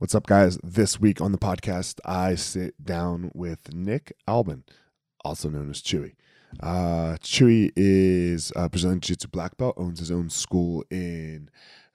What's 0.00 0.14
up, 0.14 0.28
guys? 0.28 0.60
This 0.62 1.00
week 1.00 1.20
on 1.20 1.32
the 1.32 1.38
podcast, 1.38 1.98
I 2.04 2.36
sit 2.36 2.84
down 2.84 3.32
with 3.34 3.74
Nick 3.74 4.12
Albin, 4.28 4.62
also 5.24 5.48
known 5.48 5.70
as 5.70 5.82
Chewy. 5.82 6.14
Uh, 6.60 7.16
Chewy 7.20 7.72
is 7.74 8.52
a 8.54 8.68
Brazilian 8.68 9.00
Jiu 9.00 9.16
Jitsu 9.16 9.26
black 9.26 9.56
belt, 9.56 9.74
owns 9.76 9.98
his 9.98 10.12
own 10.12 10.30
school 10.30 10.84
in 10.88 11.50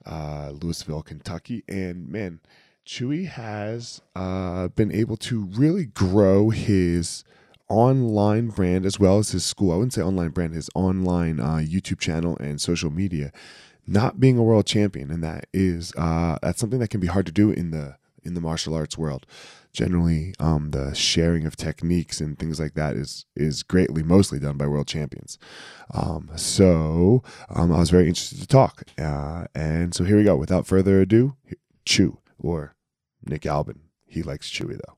uh, 0.05 0.51
Louisville, 0.51 1.01
Kentucky. 1.01 1.63
And 1.69 2.09
man, 2.09 2.41
Chewy 2.85 3.25
has 3.25 4.01
uh, 4.17 4.67
been 4.67 4.91
able 4.91 5.15
to 5.15 5.45
really 5.45 5.85
grow 5.85 6.49
his 6.49 7.23
online 7.69 8.49
brand 8.49 8.85
as 8.85 8.99
well 8.99 9.17
as 9.17 9.31
his 9.31 9.45
school. 9.45 9.71
I 9.71 9.75
wouldn't 9.75 9.93
say 9.93 10.01
online 10.01 10.31
brand, 10.31 10.55
his 10.55 10.69
online 10.75 11.39
uh, 11.39 11.61
YouTube 11.63 12.01
channel 12.01 12.35
and 12.39 12.59
social 12.59 12.89
media 12.89 13.31
not 13.85 14.19
being 14.19 14.37
a 14.37 14.43
world 14.43 14.65
champion, 14.65 15.11
and 15.11 15.23
that 15.23 15.47
is 15.53 15.93
uh, 15.97 16.37
that's 16.41 16.59
something 16.59 16.79
that 16.79 16.89
can 16.89 16.99
be 16.99 17.07
hard 17.07 17.25
to 17.25 17.31
do 17.31 17.51
in 17.51 17.71
the 17.71 17.97
in 18.23 18.33
the 18.33 18.41
martial 18.41 18.73
arts 18.73 18.97
world. 18.97 19.25
Generally, 19.73 20.35
um, 20.39 20.69
the 20.69 20.93
sharing 20.93 21.45
of 21.45 21.55
techniques 21.55 22.21
and 22.21 22.37
things 22.37 22.59
like 22.59 22.75
that 22.75 22.95
is 22.95 23.25
is 23.35 23.63
greatly 23.63 24.03
mostly 24.03 24.39
done 24.39 24.57
by 24.57 24.67
world 24.67 24.87
champions. 24.87 25.37
Um, 25.93 26.29
so 26.35 27.23
um, 27.49 27.71
I 27.71 27.79
was 27.79 27.89
very 27.89 28.07
interested 28.07 28.39
to 28.39 28.47
talk, 28.47 28.83
uh, 28.99 29.45
and 29.55 29.93
so 29.93 30.03
here 30.03 30.17
we 30.17 30.23
go. 30.23 30.35
Without 30.35 30.67
further 30.67 31.01
ado, 31.01 31.35
Chew 31.85 32.19
or 32.39 32.75
Nick 33.25 33.45
Albin. 33.45 33.81
He 34.05 34.21
likes 34.21 34.49
Chewy 34.49 34.79
though. 34.85 34.97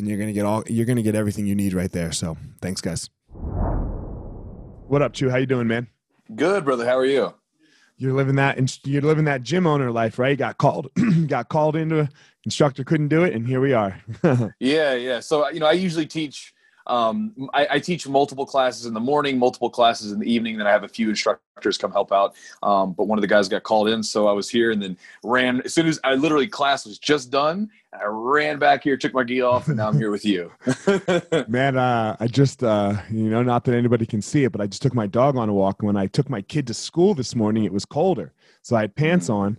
and 0.00 0.08
you're 0.08 0.18
gonna 0.18 0.32
get 0.32 0.44
all 0.44 0.64
you're 0.66 0.86
gonna 0.86 1.02
get 1.02 1.14
everything 1.14 1.46
you 1.46 1.54
need 1.54 1.72
right 1.72 1.92
there. 1.92 2.10
So 2.10 2.36
thanks, 2.60 2.80
guys. 2.80 3.08
What 4.88 5.02
up, 5.02 5.12
Chew? 5.12 5.30
How 5.30 5.36
you 5.36 5.46
doing, 5.46 5.68
man? 5.68 5.86
Good, 6.34 6.64
brother. 6.64 6.84
How 6.84 6.98
are 6.98 7.06
you? 7.06 7.34
You're 7.96 8.14
living 8.14 8.36
that 8.36 8.86
you're 8.86 9.02
living 9.02 9.26
that 9.26 9.42
gym 9.42 9.66
owner 9.66 9.90
life, 9.92 10.18
right? 10.18 10.36
Got 10.36 10.58
called 10.58 10.88
got 11.28 11.48
called 11.48 11.76
into 11.76 12.08
instructor 12.44 12.82
couldn't 12.82 13.08
do 13.08 13.22
it, 13.22 13.34
and 13.34 13.46
here 13.46 13.60
we 13.60 13.72
are. 13.72 14.00
yeah, 14.58 14.94
yeah. 14.94 15.20
So 15.20 15.48
you 15.50 15.60
know, 15.60 15.66
I 15.66 15.72
usually 15.72 16.06
teach. 16.06 16.54
Um, 16.90 17.48
I, 17.54 17.66
I, 17.70 17.78
teach 17.78 18.08
multiple 18.08 18.44
classes 18.44 18.84
in 18.84 18.94
the 18.94 19.00
morning, 19.00 19.38
multiple 19.38 19.70
classes 19.70 20.10
in 20.10 20.18
the 20.18 20.26
evening. 20.26 20.58
Then 20.58 20.66
I 20.66 20.72
have 20.72 20.82
a 20.82 20.88
few 20.88 21.08
instructors 21.08 21.78
come 21.78 21.92
help 21.92 22.10
out. 22.10 22.34
Um, 22.64 22.94
but 22.94 23.04
one 23.04 23.16
of 23.16 23.20
the 23.22 23.28
guys 23.28 23.48
got 23.48 23.62
called 23.62 23.88
in, 23.88 24.02
so 24.02 24.26
I 24.26 24.32
was 24.32 24.50
here 24.50 24.72
and 24.72 24.82
then 24.82 24.98
ran 25.22 25.62
as 25.64 25.72
soon 25.72 25.86
as 25.86 26.00
I 26.02 26.14
literally 26.14 26.48
class 26.48 26.84
was 26.84 26.98
just 26.98 27.30
done. 27.30 27.70
I 27.92 28.06
ran 28.06 28.58
back 28.58 28.82
here, 28.82 28.96
took 28.96 29.14
my 29.14 29.22
gi 29.22 29.40
off, 29.40 29.68
and 29.68 29.76
now 29.76 29.88
I'm 29.88 29.98
here 29.98 30.10
with 30.10 30.24
you. 30.24 30.50
Man, 31.48 31.76
uh, 31.76 32.16
I 32.18 32.26
just, 32.26 32.64
uh, 32.64 33.00
you 33.08 33.30
know, 33.30 33.42
not 33.42 33.64
that 33.64 33.74
anybody 33.74 34.04
can 34.04 34.20
see 34.20 34.42
it, 34.42 34.50
but 34.50 34.60
I 34.60 34.66
just 34.66 34.82
took 34.82 34.94
my 34.94 35.06
dog 35.06 35.36
on 35.36 35.48
a 35.48 35.52
walk. 35.52 35.76
And 35.80 35.86
when 35.86 35.96
I 35.96 36.06
took 36.06 36.28
my 36.28 36.42
kid 36.42 36.66
to 36.68 36.74
school 36.74 37.14
this 37.14 37.36
morning, 37.36 37.64
it 37.64 37.72
was 37.72 37.84
colder. 37.84 38.32
So 38.62 38.74
I 38.76 38.80
had 38.82 38.96
pants 38.96 39.26
mm-hmm. 39.26 39.34
on. 39.34 39.58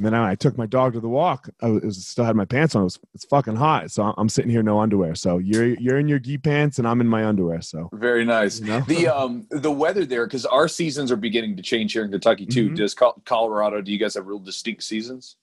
And 0.00 0.06
then 0.06 0.14
I 0.14 0.34
took 0.34 0.56
my 0.56 0.64
dog 0.64 0.94
to 0.94 1.00
the 1.00 1.08
walk. 1.08 1.50
I 1.60 1.68
was, 1.68 2.06
still 2.06 2.24
had 2.24 2.34
my 2.34 2.46
pants 2.46 2.74
on. 2.74 2.80
It 2.80 2.84
was, 2.84 2.98
it's 3.14 3.26
fucking 3.26 3.56
hot. 3.56 3.90
So 3.90 4.14
I'm 4.16 4.30
sitting 4.30 4.50
here 4.50 4.62
no 4.62 4.80
underwear. 4.80 5.14
So 5.14 5.36
you're 5.36 5.66
you're 5.66 5.98
in 5.98 6.08
your 6.08 6.18
gi 6.18 6.38
pants 6.38 6.78
and 6.78 6.88
I'm 6.88 7.02
in 7.02 7.06
my 7.06 7.26
underwear. 7.26 7.60
So 7.60 7.90
very 7.92 8.24
nice. 8.24 8.60
You 8.60 8.66
know? 8.66 8.80
The 8.80 9.08
um 9.08 9.46
the 9.50 9.70
weather 9.70 10.06
there 10.06 10.26
because 10.26 10.46
our 10.46 10.68
seasons 10.68 11.12
are 11.12 11.16
beginning 11.16 11.54
to 11.56 11.62
change 11.62 11.92
here 11.92 12.02
in 12.02 12.10
Kentucky 12.10 12.46
too. 12.46 12.66
Mm-hmm. 12.66 12.76
Does 12.76 12.94
Colorado? 12.94 13.82
Do 13.82 13.92
you 13.92 13.98
guys 13.98 14.14
have 14.14 14.26
real 14.26 14.38
distinct 14.38 14.84
seasons? 14.84 15.36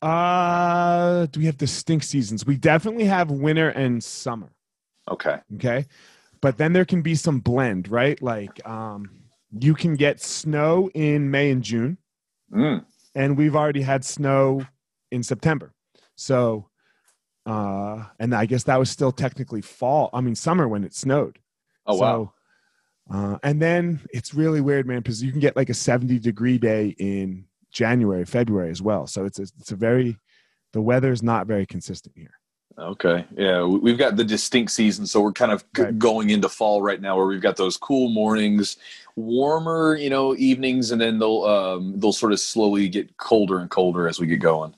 Uh, 0.00 1.26
do 1.26 1.38
we 1.38 1.46
have 1.46 1.56
distinct 1.56 2.04
seasons? 2.04 2.44
We 2.44 2.56
definitely 2.56 3.04
have 3.04 3.30
winter 3.30 3.68
and 3.68 4.02
summer. 4.02 4.50
Okay. 5.08 5.38
Okay. 5.54 5.86
But 6.40 6.58
then 6.58 6.72
there 6.72 6.84
can 6.84 7.02
be 7.02 7.14
some 7.14 7.38
blend, 7.38 7.88
right? 7.88 8.20
Like, 8.20 8.66
um, 8.66 9.08
you 9.56 9.74
can 9.74 9.94
get 9.94 10.20
snow 10.20 10.90
in 10.92 11.30
May 11.30 11.52
and 11.52 11.62
June, 11.62 11.98
Mm. 12.52 12.84
And 13.14 13.36
we've 13.36 13.56
already 13.56 13.82
had 13.82 14.04
snow 14.04 14.64
in 15.10 15.22
September. 15.22 15.72
So, 16.16 16.68
uh, 17.46 18.04
and 18.18 18.34
I 18.34 18.46
guess 18.46 18.64
that 18.64 18.78
was 18.78 18.90
still 18.90 19.12
technically 19.12 19.60
fall. 19.60 20.10
I 20.12 20.20
mean, 20.20 20.34
summer 20.34 20.68
when 20.68 20.84
it 20.84 20.94
snowed. 20.94 21.38
Oh 21.86 21.96
wow. 21.96 22.32
So, 23.10 23.14
uh, 23.14 23.38
and 23.42 23.60
then 23.60 24.00
it's 24.12 24.32
really 24.32 24.60
weird, 24.60 24.86
man, 24.86 24.98
because 24.98 25.22
you 25.22 25.32
can 25.32 25.40
get 25.40 25.56
like 25.56 25.68
a 25.68 25.74
70 25.74 26.18
degree 26.20 26.58
day 26.58 26.94
in 26.98 27.46
January, 27.72 28.24
February 28.24 28.70
as 28.70 28.80
well. 28.80 29.06
So 29.06 29.24
it's 29.24 29.38
a, 29.38 29.42
it's 29.42 29.72
a 29.72 29.76
very, 29.76 30.16
the 30.72 30.80
weather 30.80 31.10
is 31.10 31.22
not 31.22 31.46
very 31.46 31.66
consistent 31.66 32.16
here. 32.16 32.34
Okay. 32.78 33.24
Yeah, 33.36 33.64
we- 33.64 33.78
we've 33.78 33.98
got 33.98 34.16
the 34.16 34.24
distinct 34.24 34.72
season, 34.72 35.06
so 35.06 35.20
we're 35.20 35.32
kind 35.32 35.52
of 35.52 35.64
Right. 35.76 35.98
going 35.98 36.30
into 36.30 36.48
fall 36.48 36.82
right 36.82 37.00
now, 37.00 37.16
where 37.16 37.26
we've 37.26 37.40
got 37.40 37.56
those 37.56 37.76
cool 37.76 38.08
mornings, 38.08 38.76
warmer, 39.16 39.94
you 39.96 40.10
know, 40.10 40.34
evenings, 40.36 40.90
and 40.90 41.00
then 41.00 41.18
they'll 41.18 41.44
um, 41.44 41.98
they'll 42.00 42.12
sort 42.12 42.32
of 42.32 42.40
slowly 42.40 42.88
get 42.88 43.16
colder 43.18 43.58
and 43.58 43.70
colder 43.70 44.08
as 44.08 44.18
we 44.18 44.26
get 44.26 44.38
going. 44.40 44.74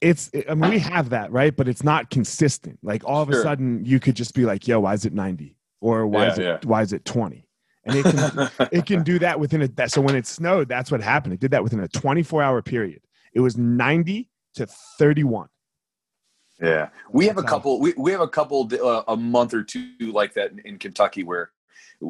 It's, 0.00 0.30
I 0.48 0.54
mean, 0.54 0.70
we 0.70 0.78
have 0.78 1.10
that, 1.10 1.32
right? 1.32 1.54
But 1.54 1.66
it's 1.68 1.82
not 1.82 2.08
consistent. 2.10 2.78
Like 2.82 3.02
all 3.04 3.20
of 3.20 3.28
a 3.30 3.34
sudden 3.42 3.84
you 3.84 3.98
could 3.98 4.14
just 4.14 4.32
be 4.32 4.44
like, 4.44 4.68
yo, 4.68 4.78
why 4.80 4.94
is 4.94 5.04
it 5.04 5.12
90? 5.12 5.56
Or 5.80 6.06
why 6.06 6.26
Yeah, 6.26 6.32
is 6.32 6.38
it, 6.38 6.42
yeah. 6.44 6.58
why 6.64 6.82
is 6.82 6.92
it 6.92 7.04
20? 7.04 7.44
And 7.84 7.96
it 7.96 8.04
can, 8.04 8.48
it 8.72 8.86
can 8.86 9.02
do 9.02 9.18
that 9.18 9.40
within 9.40 9.62
a, 9.62 9.68
that, 9.68 9.90
so 9.90 10.00
when 10.00 10.14
it 10.14 10.24
snowed, 10.26 10.68
that's 10.68 10.92
what 10.92 11.00
happened. 11.00 11.34
It 11.34 11.40
did 11.40 11.50
that 11.50 11.64
within 11.64 11.80
a 11.80 11.88
24 11.88 12.42
hour 12.42 12.62
period. 12.62 13.00
It 13.32 13.40
was 13.40 13.56
90 13.56 14.28
to 14.54 14.66
31. 14.98 15.48
Yeah, 16.60 16.88
we 17.10 17.26
have 17.26 17.38
a 17.38 17.42
couple. 17.42 17.80
We, 17.80 17.94
we 17.96 18.10
have 18.10 18.20
a 18.20 18.28
couple 18.28 18.68
uh, 18.82 19.02
a 19.06 19.16
month 19.16 19.54
or 19.54 19.62
two 19.62 19.92
like 20.00 20.34
that 20.34 20.50
in, 20.50 20.58
in 20.60 20.78
Kentucky 20.78 21.22
where 21.22 21.50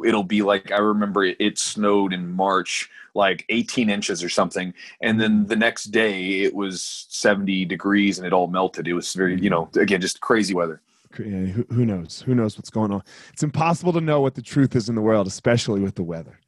it'll 0.04 0.22
be 0.22 0.42
like 0.42 0.70
I 0.72 0.78
remember 0.78 1.24
it, 1.24 1.36
it 1.38 1.58
snowed 1.58 2.12
in 2.12 2.30
March, 2.30 2.88
like 3.14 3.44
18 3.48 3.90
inches 3.90 4.22
or 4.24 4.28
something, 4.28 4.72
and 5.02 5.20
then 5.20 5.46
the 5.46 5.56
next 5.56 5.84
day 5.84 6.40
it 6.40 6.54
was 6.54 7.06
70 7.10 7.66
degrees 7.66 8.18
and 8.18 8.26
it 8.26 8.32
all 8.32 8.46
melted. 8.46 8.88
It 8.88 8.94
was 8.94 9.12
very, 9.12 9.38
you 9.38 9.50
know, 9.50 9.68
again 9.76 10.00
just 10.00 10.20
crazy 10.20 10.54
weather. 10.54 10.80
Yeah, 11.18 11.46
who, 11.46 11.66
who 11.70 11.86
knows? 11.86 12.22
Who 12.22 12.34
knows 12.34 12.58
what's 12.58 12.70
going 12.70 12.92
on? 12.92 13.02
It's 13.32 13.42
impossible 13.42 13.92
to 13.94 14.00
know 14.00 14.20
what 14.20 14.34
the 14.34 14.42
truth 14.42 14.76
is 14.76 14.88
in 14.88 14.94
the 14.94 15.00
world, 15.00 15.26
especially 15.26 15.80
with 15.80 15.94
the 15.94 16.02
weather. 16.02 16.38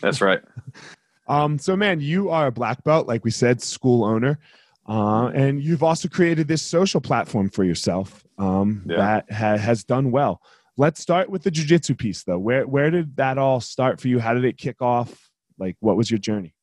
That's 0.00 0.20
right. 0.20 0.42
Um, 1.28 1.58
so, 1.58 1.76
man, 1.76 2.00
you 2.00 2.30
are 2.30 2.46
a 2.46 2.50
black 2.50 2.82
belt, 2.84 3.06
like 3.06 3.22
we 3.22 3.30
said, 3.30 3.60
school 3.60 4.02
owner, 4.02 4.38
uh, 4.88 5.26
and 5.34 5.62
you've 5.62 5.82
also 5.82 6.08
created 6.08 6.48
this 6.48 6.62
social 6.62 7.00
platform 7.00 7.48
for 7.50 7.62
yourself 7.64 8.24
um, 8.38 8.84
Yeah. 8.86 8.96
that 8.96 9.32
ha- 9.32 9.56
has 9.58 9.84
done 9.84 10.10
well. 10.10 10.40
Let's 10.76 11.00
start 11.00 11.28
with 11.28 11.42
the 11.42 11.50
jujitsu 11.50 11.98
piece, 11.98 12.22
though. 12.24 12.38
Where 12.38 12.66
where 12.66 12.90
did 12.90 13.16
that 13.16 13.36
all 13.36 13.60
start 13.60 14.00
for 14.00 14.08
you? 14.08 14.18
How 14.20 14.32
did 14.34 14.44
it 14.44 14.56
kick 14.56 14.80
off? 14.80 15.28
Like, 15.58 15.76
what 15.80 15.96
was 15.96 16.10
your 16.10 16.18
journey? 16.18 16.54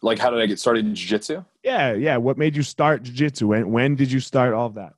Like, 0.00 0.18
how 0.18 0.30
did 0.30 0.40
I 0.40 0.46
get 0.46 0.58
started 0.58 0.86
in 0.86 0.94
jiu-jitsu? 0.94 1.44
Yeah, 1.62 1.92
yeah. 1.92 2.16
What 2.16 2.38
made 2.38 2.56
you 2.56 2.62
start 2.62 3.02
jujitsu? 3.02 3.42
When 3.42 3.70
when 3.70 3.96
did 3.96 4.10
you 4.10 4.20
start 4.20 4.54
all 4.54 4.66
of 4.66 4.74
that? 4.74 4.94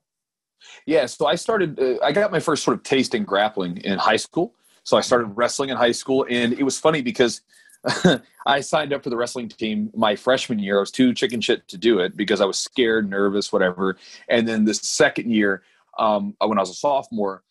Yeah, 0.86 1.06
so 1.06 1.26
I 1.26 1.34
started. 1.34 1.78
Uh, 1.78 1.98
I 2.02 2.12
got 2.12 2.30
my 2.30 2.40
first 2.40 2.62
sort 2.62 2.76
of 2.76 2.84
taste 2.84 3.14
in 3.14 3.24
grappling 3.24 3.78
in 3.78 3.98
high 3.98 4.16
school. 4.16 4.54
So 4.84 4.96
I 4.96 5.00
started 5.00 5.26
wrestling 5.34 5.70
in 5.70 5.76
high 5.76 5.92
school, 5.92 6.26
and 6.30 6.52
it 6.52 6.62
was 6.62 6.78
funny 6.78 7.02
because 7.02 7.40
I 8.46 8.60
signed 8.60 8.92
up 8.92 9.02
for 9.02 9.10
the 9.10 9.16
wrestling 9.16 9.48
team 9.48 9.90
my 9.94 10.16
freshman 10.16 10.58
year. 10.58 10.78
I 10.78 10.80
was 10.80 10.90
too 10.90 11.12
chicken 11.14 11.40
shit 11.40 11.66
to 11.68 11.76
do 11.76 11.98
it 12.00 12.16
because 12.16 12.40
I 12.40 12.44
was 12.44 12.58
scared, 12.58 13.08
nervous, 13.08 13.52
whatever. 13.52 13.96
And 14.28 14.46
then 14.48 14.64
the 14.64 14.74
second 14.74 15.30
year, 15.30 15.62
um, 15.98 16.34
when 16.38 16.58
I 16.58 16.62
was 16.62 16.70
a 16.70 16.74
sophomore, 16.74 17.42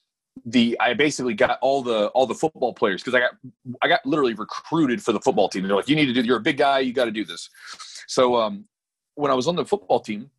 the 0.45 0.77
I 0.79 0.93
basically 0.93 1.35
got 1.35 1.59
all 1.61 1.83
the 1.83 2.07
all 2.07 2.25
the 2.25 2.33
football 2.33 2.73
players 2.73 3.03
because 3.03 3.13
I 3.13 3.19
got 3.19 3.31
I 3.81 3.87
got 3.87 4.05
literally 4.05 4.33
recruited 4.33 5.01
for 5.01 5.11
the 5.11 5.19
football 5.19 5.47
team. 5.47 5.67
They're 5.67 5.75
like, 5.75 5.87
you 5.87 5.95
need 5.95 6.07
to 6.07 6.13
do. 6.13 6.21
You're 6.21 6.37
a 6.37 6.41
big 6.41 6.57
guy. 6.57 6.79
You 6.79 6.93
got 6.93 7.05
to 7.05 7.11
do 7.11 7.23
this. 7.23 7.49
So 8.07 8.35
um, 8.35 8.65
when 9.15 9.31
I 9.31 9.35
was 9.35 9.47
on 9.47 9.55
the 9.55 9.65
football 9.65 9.99
team, 9.99 10.31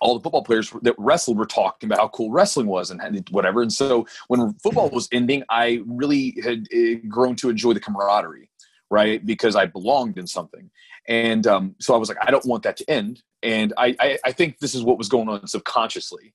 all 0.00 0.14
the 0.14 0.22
football 0.22 0.44
players 0.44 0.72
that 0.82 0.94
wrestled 0.98 1.38
were 1.38 1.46
talking 1.46 1.88
about 1.88 1.98
how 1.98 2.08
cool 2.08 2.30
wrestling 2.30 2.66
was 2.66 2.90
and 2.90 3.28
whatever. 3.30 3.62
And 3.62 3.72
so 3.72 4.06
when 4.28 4.52
football 4.54 4.88
was 4.90 5.08
ending, 5.12 5.42
I 5.48 5.82
really 5.86 6.36
had 6.42 6.66
uh, 6.74 7.06
grown 7.08 7.34
to 7.36 7.50
enjoy 7.50 7.72
the 7.72 7.80
camaraderie, 7.80 8.50
right? 8.90 9.24
Because 9.24 9.56
I 9.56 9.66
belonged 9.66 10.18
in 10.18 10.26
something. 10.26 10.70
And 11.08 11.46
um, 11.46 11.74
so 11.80 11.94
I 11.94 11.98
was 11.98 12.08
like, 12.08 12.18
I 12.20 12.30
don't 12.30 12.44
want 12.44 12.62
that 12.64 12.76
to 12.78 12.90
end. 12.90 13.22
And 13.42 13.72
I, 13.76 13.96
I, 13.98 14.18
I 14.24 14.32
think 14.32 14.58
this 14.58 14.74
is 14.74 14.82
what 14.82 14.98
was 14.98 15.08
going 15.08 15.28
on 15.28 15.46
subconsciously. 15.46 16.34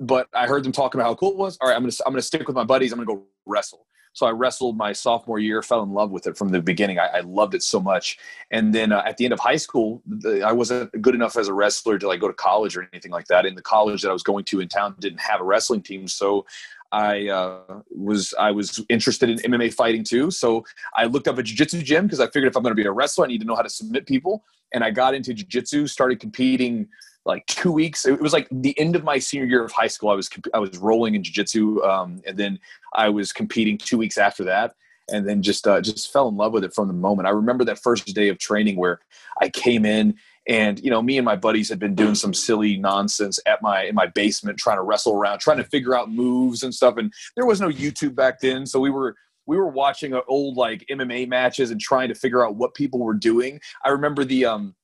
But 0.00 0.28
I 0.32 0.46
heard 0.46 0.64
them 0.64 0.72
talking 0.72 1.00
about 1.00 1.08
how 1.08 1.14
cool 1.16 1.32
it 1.32 1.36
was. 1.36 1.58
All 1.60 1.68
right, 1.68 1.74
I'm 1.74 1.82
gonna 1.82 1.92
I'm 2.06 2.12
gonna 2.12 2.22
stick 2.22 2.46
with 2.46 2.54
my 2.54 2.64
buddies. 2.64 2.92
I'm 2.92 2.98
gonna 2.98 3.06
go 3.06 3.24
wrestle. 3.46 3.86
So 4.12 4.26
I 4.26 4.30
wrestled 4.30 4.76
my 4.76 4.92
sophomore 4.92 5.38
year, 5.38 5.62
fell 5.62 5.82
in 5.82 5.92
love 5.92 6.10
with 6.10 6.26
it 6.26 6.36
from 6.36 6.48
the 6.48 6.60
beginning. 6.60 6.98
I, 6.98 7.06
I 7.06 7.20
loved 7.20 7.54
it 7.54 7.62
so 7.62 7.78
much. 7.78 8.18
And 8.50 8.74
then 8.74 8.90
uh, 8.90 9.02
at 9.06 9.16
the 9.16 9.24
end 9.24 9.32
of 9.32 9.38
high 9.38 9.56
school, 9.56 10.02
the, 10.06 10.42
I 10.42 10.52
wasn't 10.52 10.90
good 11.00 11.14
enough 11.14 11.36
as 11.36 11.48
a 11.48 11.52
wrestler 11.52 11.98
to 11.98 12.08
like 12.08 12.20
go 12.20 12.26
to 12.28 12.34
college 12.34 12.76
or 12.76 12.88
anything 12.92 13.12
like 13.12 13.26
that. 13.26 13.46
And 13.46 13.56
the 13.56 13.62
college 13.62 14.02
that 14.02 14.10
I 14.10 14.12
was 14.12 14.22
going 14.22 14.44
to 14.46 14.60
in 14.60 14.68
town 14.68 14.96
didn't 14.98 15.20
have 15.20 15.40
a 15.40 15.44
wrestling 15.44 15.82
team, 15.82 16.08
so 16.08 16.46
I 16.92 17.28
uh, 17.28 17.80
was 17.90 18.34
I 18.38 18.50
was 18.50 18.82
interested 18.88 19.28
in 19.28 19.38
MMA 19.38 19.74
fighting 19.74 20.04
too. 20.04 20.30
So 20.30 20.64
I 20.94 21.04
looked 21.04 21.28
up 21.28 21.38
a 21.38 21.42
jiu-jitsu 21.42 21.82
gym 21.82 22.06
because 22.06 22.20
I 22.20 22.26
figured 22.26 22.50
if 22.50 22.56
I'm 22.56 22.62
going 22.62 22.74
to 22.74 22.80
be 22.80 22.86
a 22.86 22.92
wrestler, 22.92 23.24
I 23.24 23.28
need 23.28 23.40
to 23.40 23.46
know 23.46 23.56
how 23.56 23.62
to 23.62 23.70
submit 23.70 24.06
people. 24.06 24.44
And 24.72 24.82
I 24.82 24.90
got 24.90 25.14
into 25.14 25.34
jiu-jitsu, 25.34 25.86
started 25.86 26.20
competing 26.20 26.88
like 27.24 27.44
two 27.46 27.70
weeks. 27.70 28.06
It 28.06 28.20
was 28.20 28.32
like 28.32 28.48
the 28.50 28.78
end 28.78 28.96
of 28.96 29.04
my 29.04 29.18
senior 29.18 29.46
year 29.46 29.64
of 29.64 29.70
high 29.70 29.86
school. 29.86 30.08
I 30.08 30.14
was 30.14 30.30
I 30.54 30.58
was 30.58 30.76
rolling 30.78 31.14
in 31.14 31.22
jiu-jitsu, 31.22 31.82
um, 31.84 32.22
and 32.26 32.36
then 32.36 32.58
I 32.94 33.10
was 33.10 33.32
competing 33.32 33.76
two 33.76 33.98
weeks 33.98 34.16
after 34.16 34.44
that, 34.44 34.74
and 35.10 35.28
then 35.28 35.42
just 35.42 35.68
uh, 35.68 35.80
just 35.80 36.12
fell 36.12 36.28
in 36.28 36.36
love 36.36 36.52
with 36.52 36.64
it 36.64 36.74
from 36.74 36.88
the 36.88 36.94
moment. 36.94 37.28
I 37.28 37.32
remember 37.32 37.64
that 37.64 37.78
first 37.78 38.06
day 38.14 38.28
of 38.28 38.38
training 38.38 38.76
where 38.76 39.00
I 39.40 39.50
came 39.50 39.84
in. 39.84 40.16
And 40.48 40.80
you 40.80 40.90
know, 40.90 41.02
me 41.02 41.18
and 41.18 41.24
my 41.24 41.36
buddies 41.36 41.68
had 41.68 41.78
been 41.78 41.94
doing 41.94 42.14
some 42.14 42.32
silly 42.32 42.78
nonsense 42.78 43.38
at 43.46 43.60
my 43.62 43.84
in 43.84 43.94
my 43.94 44.06
basement, 44.06 44.58
trying 44.58 44.78
to 44.78 44.82
wrestle 44.82 45.14
around, 45.14 45.40
trying 45.40 45.58
to 45.58 45.64
figure 45.64 45.94
out 45.94 46.10
moves 46.10 46.62
and 46.62 46.74
stuff. 46.74 46.96
And 46.96 47.12
there 47.36 47.46
was 47.46 47.60
no 47.60 47.68
YouTube 47.68 48.14
back 48.14 48.40
then, 48.40 48.64
so 48.66 48.80
we 48.80 48.90
were 48.90 49.14
we 49.46 49.56
were 49.56 49.68
watching 49.68 50.18
old 50.28 50.56
like 50.56 50.84
MMA 50.90 51.28
matches 51.28 51.70
and 51.70 51.80
trying 51.80 52.08
to 52.08 52.14
figure 52.14 52.46
out 52.46 52.56
what 52.56 52.74
people 52.74 53.00
were 53.00 53.14
doing. 53.14 53.60
I 53.84 53.90
remember 53.90 54.24
the 54.24 54.44
um 54.46 54.74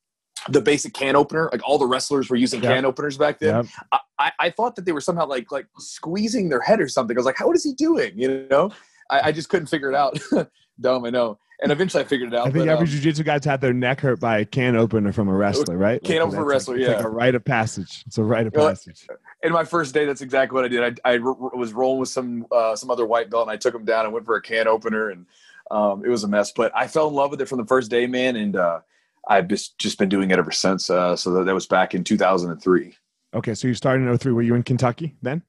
the 0.49 0.61
basic 0.61 0.93
can 0.93 1.17
opener, 1.17 1.49
like 1.53 1.67
all 1.67 1.79
the 1.79 1.87
wrestlers 1.87 2.29
were 2.29 2.37
using 2.37 2.63
Yep. 2.63 2.75
can 2.75 2.85
openers 2.85 3.17
back 3.17 3.39
then. 3.39 3.55
Yep. 3.55 3.67
I, 3.93 3.99
I, 4.19 4.33
I 4.41 4.51
thought 4.51 4.77
that 4.77 4.85
they 4.85 4.93
were 4.93 5.01
somehow 5.01 5.27
like 5.27 5.51
like 5.51 5.67
squeezing 5.79 6.49
their 6.49 6.61
head 6.61 6.81
or 6.81 6.89
something. 6.89 7.17
I 7.17 7.19
was 7.19 7.27
like, 7.27 7.39
how 7.39 7.51
is 7.53 7.65
he 7.65 7.73
doing? 7.75 8.13
You 8.19 8.47
know, 8.51 8.71
I, 9.11 9.29
I 9.29 9.33
just 9.33 9.49
couldn't 9.49 9.69
figure 9.69 9.91
it 9.91 9.95
out. 9.95 10.19
Dumb, 10.81 11.05
I 11.05 11.11
know. 11.11 11.39
And 11.63 11.71
eventually 11.71 12.03
I 12.03 12.07
figured 12.07 12.33
it 12.33 12.37
out. 12.37 12.49
I 12.49 12.51
think 12.51 12.67
but, 12.67 12.69
every 12.69 12.87
um, 12.87 12.93
jujitsu 12.93 13.25
guy's 13.25 13.45
had 13.45 13.61
their 13.61 13.73
neck 13.73 14.01
hurt 14.01 14.21
by 14.21 14.39
a 14.39 14.45
can 14.45 14.77
opener 14.77 15.13
from 15.13 15.29
a 15.29 15.33
wrestler, 15.33 15.77
right? 15.77 16.03
Can 16.03 16.17
Like, 16.17 16.27
opener 16.27 16.41
that's 16.41 16.49
wrestler, 16.49 16.75
like, 16.75 16.83
it's 16.83 16.91
yeah. 16.91 16.97
like 16.97 17.05
a 17.05 17.11
rite 17.11 17.35
of 17.35 17.45
passage. 17.45 18.03
It's 18.07 18.19
a 18.19 18.25
rite 18.25 18.47
of 18.47 18.55
You 18.55 18.61
know, 18.61 18.69
passage. 18.69 19.07
in 19.43 19.53
my 19.53 19.65
first 19.65 19.95
day, 19.95 20.05
that's 20.05 20.21
exactly 20.21 20.55
what 20.55 20.65
I 20.65 20.69
did. 20.69 21.01
I, 21.05 21.15
I 21.15 21.19
was 21.19 21.73
rolling 21.73 22.01
with 22.01 22.09
some 22.09 22.47
uh, 22.51 22.75
some 22.75 22.91
other 22.91 23.07
white 23.07 23.31
belt, 23.31 23.47
and 23.47 23.53
I 23.53 23.57
took 23.57 23.75
him 23.75 23.85
down 23.85 24.05
and 24.05 24.13
went 24.13 24.27
for 24.27 24.37
a 24.37 24.43
can 24.43 24.67
opener, 24.67 25.11
and 25.11 25.27
um, 25.71 26.05
it 26.05 26.09
was 26.09 26.25
a 26.25 26.29
mess. 26.29 26.53
But 26.53 26.73
I 26.75 26.89
fell 26.89 27.09
in 27.09 27.15
love 27.15 27.31
with 27.31 27.41
it 27.41 27.49
from 27.49 27.59
the 27.59 27.67
first 27.67 27.91
day, 27.91 28.07
man, 28.07 28.37
and 28.37 28.57
uh, 28.57 28.81
I've 29.29 29.49
just 29.49 29.79
just 29.79 29.99
been 29.99 30.09
doing 30.09 30.31
it 30.31 30.39
ever 30.39 30.51
since. 30.51 30.91
Uh, 30.91 31.15
so 31.15 31.31
that, 31.33 31.45
that 31.45 31.55
was 31.55 31.67
back 31.67 31.95
in 31.95 32.05
2003. 32.05 32.97
Okay, 33.35 33.55
so 33.55 33.69
you 33.69 33.75
started 33.75 34.07
in 34.09 34.19
03. 34.19 34.33
Were 34.33 34.43
you 34.43 34.55
in 34.55 34.63
Kentucky 34.63 35.15
then? 35.23 35.43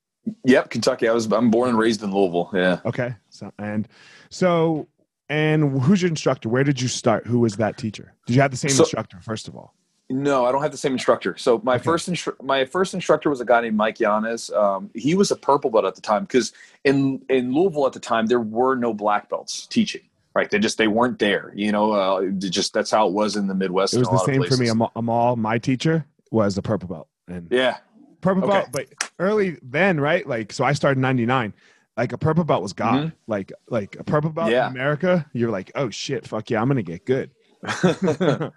Yep, 0.44 0.72
Kentucky. 0.72 1.08
I 1.08 1.14
was 1.14 1.32
I'm 1.32 1.52
born 1.52 1.70
and 1.70 1.78
raised 1.78 2.04
in 2.04 2.14
Louisville. 2.14 2.50
Yeah. 2.54 2.80
Okay. 2.86 3.16
So 3.30 3.52
and 3.60 3.88
so 4.30 4.88
and 5.30 5.82
who's 5.82 6.02
your 6.02 6.10
instructor? 6.10 6.50
Where 6.50 6.64
did 6.64 6.82
you 6.82 6.88
start? 6.88 7.26
Who 7.28 7.40
was 7.40 7.58
that 7.58 7.78
teacher? 7.78 8.14
Did 8.28 8.36
you 8.36 8.42
have 8.42 8.52
the 8.52 8.58
same 8.58 8.72
So- 8.72 8.84
instructor 8.84 9.20
first 9.22 9.48
of 9.48 9.56
all? 9.56 9.74
No, 10.08 10.46
I 10.46 10.52
don't 10.52 10.62
have 10.62 10.72
the 10.72 10.78
same 10.78 10.94
instructor. 10.94 11.36
So 11.36 11.60
my 11.64 11.76
Okay. 11.76 11.84
first 11.84 12.08
instru- 12.08 12.40
my 12.44 12.66
first 12.66 12.94
instructor 12.94 13.28
was 13.28 13.42
a 13.42 13.46
guy 13.46 13.62
named 13.62 13.76
Mike 13.76 13.98
Yanes. 13.98 14.56
Um, 14.56 14.92
he 14.94 15.16
was 15.16 15.32
a 15.32 15.36
purple 15.36 15.72
belt 15.72 15.84
at 15.86 15.96
the 15.96 16.02
time 16.02 16.24
because 16.26 16.54
in 16.84 17.22
in 17.28 17.52
Louisville 17.54 17.88
at 17.88 17.94
the 17.94 18.00
time 18.00 18.28
there 18.28 18.40
were 18.40 18.76
no 18.76 18.94
black 18.94 19.30
belts 19.30 19.66
teaching. 19.66 20.02
Right, 20.36 20.50
they 20.52 20.60
just 20.60 20.78
they 20.78 20.88
weren't 20.90 21.18
there. 21.18 21.52
You 21.56 21.72
know, 21.72 21.94
uh, 21.94 22.26
just 22.38 22.74
that's 22.74 22.92
how 22.92 23.08
it 23.08 23.14
was 23.14 23.36
in 23.38 23.48
the 23.48 23.56
Midwest. 23.56 23.94
It 23.96 24.00
was 24.00 24.10
a 24.10 24.12
the 24.12 24.18
same 24.20 24.44
for 24.44 24.58
me. 24.58 24.68
Amal, 24.68 24.92
Amal, 24.96 25.38
my 25.38 25.58
teacher, 25.58 26.06
was 26.30 26.56
a 26.58 26.62
purple 26.62 26.90
belt. 26.90 27.08
And 27.28 27.48
Yeah, 27.50 27.78
purple 28.22 28.44
Okay. 28.44 28.52
belt, 28.52 28.68
but 28.74 28.86
early 29.18 29.58
then, 29.64 30.00
right? 30.00 30.28
Like 30.28 30.52
so 30.54 30.64
I 30.66 30.74
started 30.74 30.98
in 30.98 31.02
99. 31.04 31.54
Like 31.98 32.12
a 32.12 32.18
purple 32.18 32.44
belt 32.44 32.62
was 32.62 32.74
God. 32.74 33.08
Mhm. 33.08 33.14
Like 33.28 33.52
like 33.70 33.96
a 34.00 34.04
purple 34.04 34.30
belt 34.30 34.52
Yeah. 34.52 34.68
in 34.68 34.72
America, 34.74 35.26
you're 35.34 35.52
like, 35.52 35.72
oh 35.76 35.90
shit, 35.90 36.28
fuck 36.28 36.50
yeah, 36.50 36.62
I'm 36.62 36.68
gonna 36.68 36.84
get 36.84 37.06
good. 37.06 37.32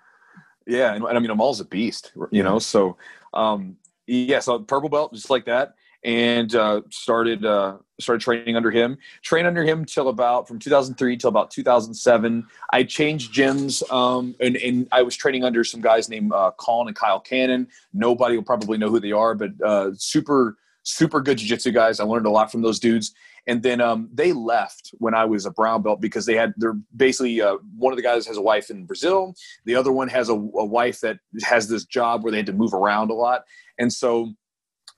yeah, 0.67 0.95
and, 0.95 1.05
and 1.05 1.17
I 1.17 1.19
mean 1.19 1.31
Amal's 1.31 1.61
a 1.61 1.65
beast, 1.65 2.13
you 2.31 2.43
know. 2.43 2.59
So, 2.59 2.97
um, 3.33 3.77
yeah, 4.07 4.41
so 4.41 4.59
purple 4.59 4.89
belt 4.89 5.13
just 5.15 5.31
like 5.31 5.45
that, 5.47 5.75
and 6.05 6.55
uh, 6.55 6.83
started 6.91 7.45
uh, 7.45 7.77
started 8.01 8.23
training 8.23 8.57
under 8.57 8.71
him. 8.71 8.99
Trained 9.23 9.47
under 9.47 9.63
him 9.65 9.85
till 9.85 10.09
about 10.09 10.49
from 10.49 10.59
2003 10.59 11.17
till 11.17 11.29
about 11.29 11.51
2007. 11.51 12.47
I 12.73 12.83
changed 12.83 13.33
gyms, 13.35 13.89
um, 13.93 14.35
and, 14.41 14.57
and 14.57 14.89
I 14.93 15.03
was 15.03 15.17
training 15.17 15.45
under 15.45 15.63
some 15.65 15.81
guys 15.81 16.09
named 16.09 16.33
uh, 16.33 16.51
Colin 16.59 16.89
and 16.89 16.97
Kyle 16.97 17.21
Cannon. 17.21 17.69
Nobody 17.93 18.37
will 18.37 18.45
probably 18.45 18.79
know 18.79 18.91
who 18.91 19.01
they 19.01 19.13
are, 19.13 19.35
but 19.35 19.51
uh, 19.65 19.91
super 19.95 20.57
super 20.85 21.21
good 21.21 21.37
jiu-jitsu 21.37 21.71
guys. 21.71 22.01
I 22.01 22.05
learned 22.05 22.25
a 22.25 22.31
lot 22.31 22.51
from 22.51 22.63
those 22.63 22.81
dudes. 22.81 23.13
And 23.49 23.63
then 23.63 23.81
um, 23.81 24.09
they 24.13 24.33
left 24.33 24.91
when 24.99 25.15
I 25.15 25.25
was 25.25 25.47
a 25.47 25.51
brown 25.51 25.83
belt 25.83 26.01
because 26.01 26.27
they 26.27 26.37
had 26.37 26.53
they're 26.59 26.79
basically 26.95 27.41
uh, 27.41 27.57
one 27.77 27.93
of 27.93 27.97
the 27.97 28.03
guys 28.03 28.27
has 28.27 28.37
a 28.37 28.43
wife 28.43 28.71
in 28.71 28.85
Brazil, 28.85 29.35
the 29.65 29.75
other 29.75 29.91
one 29.91 30.09
has 30.09 30.29
a, 30.29 30.35
a 30.35 30.65
wife 30.65 31.01
that 31.01 31.19
has 31.43 31.69
this 31.69 31.85
job 31.85 32.23
where 32.23 32.31
they 32.31 32.39
had 32.39 32.47
to 32.47 32.53
move 32.53 32.75
around 32.75 33.11
a 33.11 33.15
lot, 33.15 33.43
and 33.79 33.93
so 33.93 34.35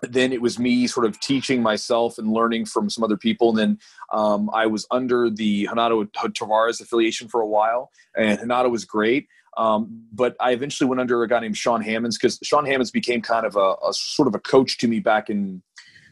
then 0.03 0.33
it 0.33 0.41
was 0.41 0.59
me 0.59 0.87
sort 0.87 1.07
of 1.07 1.21
teaching 1.21 1.63
myself 1.63 2.19
and 2.19 2.33
learning 2.33 2.65
from 2.65 2.89
some 2.89 3.05
other 3.05 3.19
people. 3.19 3.51
And 3.51 3.59
then 3.59 3.79
um, 4.13 4.51
I 4.53 4.67
was 4.67 4.87
under 4.91 5.29
the 5.29 5.69
Renato 5.69 6.05
Tavares 6.05 6.81
affiliation 6.81 7.29
for 7.29 7.41
a 7.41 7.47
while, 7.47 7.91
and 8.17 8.41
Renato 8.41 8.69
was 8.69 8.85
great. 8.85 9.29
Um, 9.57 10.07
but 10.13 10.37
I 10.41 10.53
eventually 10.53 10.89
went 10.89 11.01
under 11.01 11.23
a 11.23 11.29
guy 11.29 11.41
named 11.41 11.57
Sean 11.57 11.83
Hammonds 11.83 12.17
because 12.17 12.39
Sean 12.43 12.65
Hammonds 12.65 12.91
became 12.91 13.21
kind 13.21 13.45
of 13.45 13.57
a, 13.57 13.75
a, 13.87 13.93
sort 13.93 14.29
of 14.29 14.35
a 14.35 14.39
coach 14.39 14.79
to 14.79 14.89
me 14.89 15.01
back 15.01 15.29
in 15.29 15.63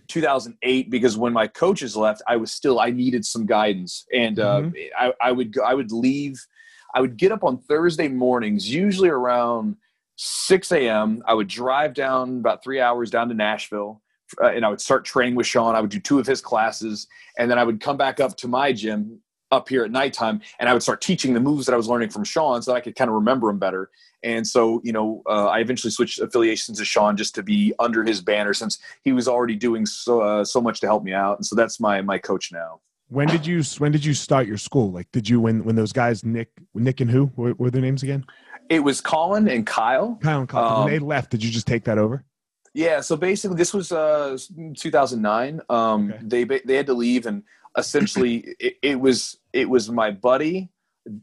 2008 0.09 0.91
because 0.91 1.17
when 1.17 1.33
my 1.33 1.47
coaches 1.47 1.97
left, 1.97 2.23
I 2.27 2.37
was 2.37 2.53
still 2.53 2.81
I 2.81 2.91
needed 2.91 3.25
some 3.25 3.47
guidance, 3.47 4.07
and 4.12 4.38
uh, 4.38 4.62
mm-hmm. 4.62 4.75
I, 4.99 5.12
I 5.21 5.33
would 5.33 5.59
I 5.59 5.75
would 5.75 5.93
leave. 5.93 6.45
I 6.95 7.00
would 7.00 7.17
get 7.17 7.33
up 7.33 7.45
on 7.45 7.59
Thursday 7.59 8.09
mornings, 8.09 8.69
usually 8.69 9.11
around 9.11 9.77
6 10.17 10.73
a.m. 10.73 11.23
I 11.27 11.35
would 11.35 11.49
drive 11.49 11.93
down 11.93 12.38
about 12.38 12.65
three 12.65 12.81
hours 12.81 13.11
down 13.11 13.29
to 13.29 13.35
Nashville, 13.35 14.03
uh, 14.43 14.47
and 14.47 14.65
I 14.65 14.71
would 14.71 14.81
start 14.81 15.05
training 15.05 15.35
with 15.35 15.47
Sean. 15.47 15.75
I 15.75 15.81
would 15.81 15.91
do 15.91 16.00
two 16.00 16.19
of 16.19 16.27
his 16.27 16.41
classes, 16.41 17.07
and 17.38 17.50
then 17.50 17.59
I 17.59 17.65
would 17.65 17.81
come 17.81 17.97
back 17.97 18.21
up 18.21 18.37
to 18.38 18.49
my 18.49 18.73
gym 18.73 19.21
up 19.50 19.69
here 19.69 19.85
at 19.85 19.91
nighttime 19.91 20.41
and 20.59 20.69
I 20.69 20.73
would 20.73 20.83
start 20.83 21.00
teaching 21.00 21.35
the 21.35 21.41
moves 21.41 21.67
that 21.67 21.73
I 21.73 21.77
was 21.77 21.88
learning 21.88 22.11
from 22.11 22.25
Sean 22.25 22.61
so 22.62 22.75
I 22.75 22.81
could 22.81 22.95
kind 22.95 23.09
of 23.09 23.15
remember 23.15 23.47
them 23.49 23.59
better. 23.59 23.91
And 24.23 24.47
so, 24.47 24.81
you 24.85 24.93
know, 24.93 25.23
uh, 25.29 25.47
I 25.47 25.61
eventually 25.61 25.91
switched 25.91 26.19
affiliations 26.19 26.79
to 26.79 26.85
Sean 26.85 27.17
just 27.17 27.35
to 27.37 27.43
be 27.43 27.73
under 27.79 28.03
his 28.03 28.21
banner 28.21 28.53
since 28.53 28.79
he 29.05 29.13
was 29.13 29.29
already 29.29 29.55
doing 29.55 29.87
so 29.87 30.21
uh, 30.21 30.45
so 30.45 30.61
much 30.61 30.81
to 30.81 30.87
help 30.87 31.05
me 31.05 31.13
out. 31.13 31.39
And 31.39 31.47
so 31.47 31.55
that's 31.55 31.79
my 31.81 32.01
my 32.03 32.19
coach 32.19 32.51
now. 32.53 32.81
When 33.09 33.29
did 33.29 33.47
you 33.47 33.63
when 33.79 33.93
did 33.93 34.05
you 34.05 34.15
start 34.15 34.47
your 34.47 34.59
school? 34.59 34.91
Like, 34.91 35.11
did 35.13 35.29
you 35.29 35.41
when 35.41 35.65
when 35.65 35.77
those 35.77 35.93
guys 35.93 36.25
Nick 36.25 36.51
Nick 36.75 37.01
and 37.01 37.11
who 37.11 37.27
what 37.37 37.59
were 37.59 37.71
their 37.71 37.83
names 37.83 38.03
again? 38.03 38.25
It 38.69 38.81
was 38.81 39.01
Colin 39.01 39.49
and 39.49 39.67
Kyle. 39.67 40.19
Kyle 40.23 40.41
and 40.41 40.49
Kyle. 40.49 40.65
Um, 40.65 40.85
when 40.85 40.93
they 40.93 40.99
left, 40.99 41.31
did 41.31 41.43
you 41.43 41.51
just 41.51 41.67
take 41.67 41.85
that 41.85 41.97
over? 41.97 42.25
Yeah. 42.75 43.01
So 43.01 43.17
basically, 43.17 43.57
this 43.57 43.73
was 43.73 43.93
uh, 43.93 44.37
2009. 44.77 45.61
Um, 45.71 46.13
okay. 46.13 46.21
They 46.23 46.45
they 46.45 46.75
had 46.77 46.87
to 46.87 46.95
leave 46.95 47.27
and 47.27 47.43
essentially 47.77 48.55
it, 48.59 48.77
it, 48.83 49.01
was 49.01 49.39
it 49.53 49.69
was 49.69 49.91
my 49.91 50.11
buddy 50.11 50.69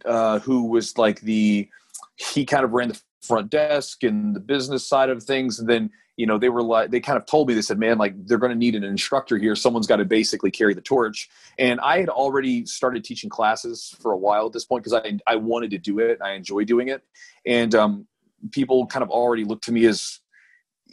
uh, 0.05 0.39
who 0.39 0.63
was 0.63 0.97
like 0.97 1.19
the 1.21 1.69
he 2.15 2.45
kind 2.45 2.63
of 2.63 2.71
ran 2.71 2.89
the 2.89 3.01
front 3.21 3.49
desk 3.49 4.03
and 4.03 4.35
the 4.35 4.39
business 4.39 4.87
side 4.87 5.09
of 5.09 5.23
things 5.23 5.59
and 5.59 5.67
then 5.67 5.89
you 6.15 6.25
know 6.25 6.37
they 6.37 6.49
were 6.49 6.61
like 6.61 6.91
they 6.91 6.99
kind 6.99 7.17
of 7.17 7.25
told 7.25 7.47
me 7.47 7.53
they 7.53 7.61
said 7.61 7.79
man 7.79 7.97
like 7.97 8.13
they're 8.27 8.37
going 8.37 8.51
to 8.51 8.57
need 8.57 8.75
an 8.75 8.83
instructor 8.83 9.37
here 9.37 9.55
someone's 9.55 9.87
got 9.87 9.95
to 9.95 10.05
basically 10.05 10.51
carry 10.51 10.73
the 10.73 10.81
torch 10.81 11.27
and 11.57 11.79
i 11.81 11.99
had 11.99 12.09
already 12.09 12.65
started 12.65 13.03
teaching 13.03 13.29
classes 13.29 13.95
for 13.99 14.11
a 14.11 14.17
while 14.17 14.45
at 14.45 14.53
this 14.53 14.65
point 14.65 14.83
because 14.83 15.01
I, 15.03 15.17
I 15.27 15.35
wanted 15.37 15.71
to 15.71 15.77
do 15.79 15.99
it 15.99 16.19
i 16.23 16.33
enjoy 16.33 16.63
doing 16.65 16.89
it 16.89 17.03
and 17.45 17.73
um, 17.73 18.07
people 18.51 18.85
kind 18.85 19.03
of 19.03 19.09
already 19.09 19.43
looked 19.43 19.63
to 19.65 19.71
me 19.71 19.85
as 19.85 20.19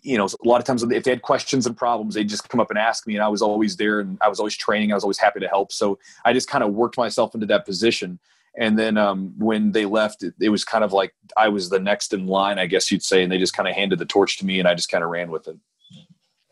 you 0.02 0.18
know, 0.18 0.26
a 0.26 0.48
lot 0.48 0.58
of 0.58 0.64
times 0.64 0.82
if 0.82 1.04
they 1.04 1.10
had 1.10 1.22
questions 1.22 1.66
and 1.66 1.76
problems, 1.76 2.14
they'd 2.14 2.28
just 2.28 2.48
come 2.48 2.60
up 2.60 2.70
and 2.70 2.78
ask 2.78 3.06
me, 3.06 3.14
and 3.14 3.22
I 3.22 3.28
was 3.28 3.40
always 3.40 3.76
there, 3.76 4.00
and 4.00 4.18
I 4.20 4.28
was 4.28 4.40
always 4.40 4.56
training. 4.56 4.90
I 4.90 4.96
was 4.96 5.04
always 5.04 5.18
happy 5.18 5.38
to 5.40 5.46
help. 5.46 5.70
So 5.72 5.98
I 6.24 6.32
just 6.32 6.48
kind 6.48 6.64
of 6.64 6.72
worked 6.72 6.96
myself 6.96 7.34
into 7.34 7.46
that 7.46 7.64
position. 7.64 8.18
And 8.56 8.78
then 8.78 8.98
um, 8.98 9.32
when 9.38 9.72
they 9.72 9.86
left, 9.86 10.22
it, 10.22 10.34
it, 10.38 10.50
was 10.50 10.64
kind 10.64 10.84
of 10.84 10.92
like 10.92 11.14
I 11.36 11.48
was 11.48 11.70
the 11.70 11.78
next 11.78 12.12
in 12.12 12.26
line, 12.26 12.58
I 12.58 12.66
guess 12.66 12.90
you'd 12.90 13.02
say, 13.02 13.22
and 13.22 13.32
they 13.32 13.38
just 13.38 13.54
kind 13.54 13.68
of 13.68 13.74
handed 13.74 13.98
the 13.98 14.04
torch 14.04 14.38
to 14.38 14.46
me, 14.46 14.58
and 14.58 14.68
I 14.68 14.74
just 14.74 14.90
kind 14.90 15.02
of 15.02 15.10
ran 15.10 15.30
with 15.30 15.48
it. 15.48 15.56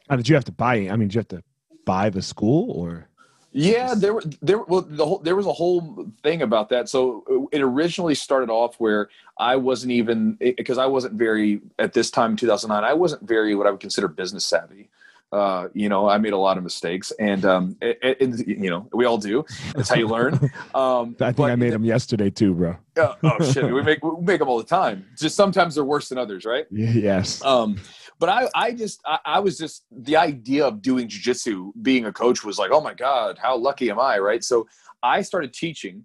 How 0.09 0.17
did 0.17 0.29
you 0.29 0.35
have 0.35 0.45
to 0.47 0.53
buy? 0.53 0.89
I 0.89 0.97
mean, 0.97 1.09
did 1.09 1.15
you 1.15 1.19
have 1.19 1.29
to 1.29 1.43
buy 1.85 2.09
the 2.09 2.23
school, 2.23 2.71
or? 2.71 3.11
Yeah, 3.53 3.95
there 3.97 4.15
were 4.15 4.23
there 4.41 4.59
well 4.59 4.83
the 4.83 5.05
whole 5.05 5.19
there 5.19 5.35
was 5.35 5.47
a 5.47 5.53
whole 5.53 6.07
thing 6.23 6.43
about 6.43 6.69
that. 6.69 6.89
So 6.89 7.49
it 7.51 7.61
originally 7.61 8.15
started 8.15 8.49
off 8.49 8.77
where 8.77 9.09
I 9.39 9.57
wasn't 9.57 9.93
even 9.93 10.39
because 10.41 10.79
I 10.79 10.87
wasn't 10.87 11.15
very 11.15 11.61
at 11.79 11.93
this 11.93 12.13
time 12.13 12.37
2009 12.37 12.89
I 12.89 12.95
wasn't 12.95 13.27
very 13.27 13.57
what 13.57 13.67
I 13.67 13.73
would 13.73 13.81
consider 13.81 14.07
business 14.07 14.45
savvy. 14.45 14.89
Uh, 15.33 15.69
you 15.75 15.89
know, 15.89 16.09
I 16.09 16.19
made 16.19 16.33
a 16.33 16.39
lot 16.39 16.59
of 16.59 16.65
mistakes, 16.65 17.13
and 17.21 17.45
um, 17.45 17.77
it, 17.81 17.99
it, 18.03 18.49
you 18.49 18.69
know, 18.69 18.89
we 18.93 19.05
all 19.05 19.19
do. 19.19 19.45
That's 19.75 19.89
how 19.89 19.97
you 19.97 20.09
learn. 20.09 20.51
Um, 20.75 21.17
I 21.21 21.27
think 21.27 21.37
but, 21.37 21.51
I 21.51 21.57
made 21.57 21.73
them 21.73 21.85
yesterday 21.85 22.31
too, 22.31 22.55
bro. 22.55 22.77
Uh, 22.97 23.15
oh 23.25 23.45
shit, 23.53 23.65
we 23.73 23.83
make 23.83 24.03
we 24.05 24.23
make 24.23 24.39
them 24.39 24.49
all 24.49 24.59
the 24.59 24.65
time. 24.65 25.07
Just 25.19 25.35
sometimes 25.37 25.75
they're 25.75 25.85
worse 25.85 26.09
than 26.09 26.19
others, 26.19 26.45
right? 26.45 26.67
Yes. 26.71 27.45
Um, 27.45 27.77
but 28.21 28.29
I, 28.29 28.49
I 28.55 28.73
just, 28.73 29.01
I, 29.07 29.19
I 29.25 29.41
was 29.41 29.59
just 29.59 29.85
the 29.91 30.17
idea 30.17 30.67
of 30.67 30.83
doing 30.83 31.09
jujitsu, 31.09 31.73
being 31.83 32.05
a 32.05 32.13
coach 32.13 32.45
was 32.45 32.59
like, 32.59 32.71
oh 32.71 32.81
my 32.81 32.95
god, 32.95 33.39
how 33.39 33.57
lucky 33.57 33.91
am 33.91 33.99
I, 33.99 34.19
right? 34.19 34.45
So 34.45 34.69
I 35.03 35.23
started 35.23 35.53
teaching, 35.55 36.05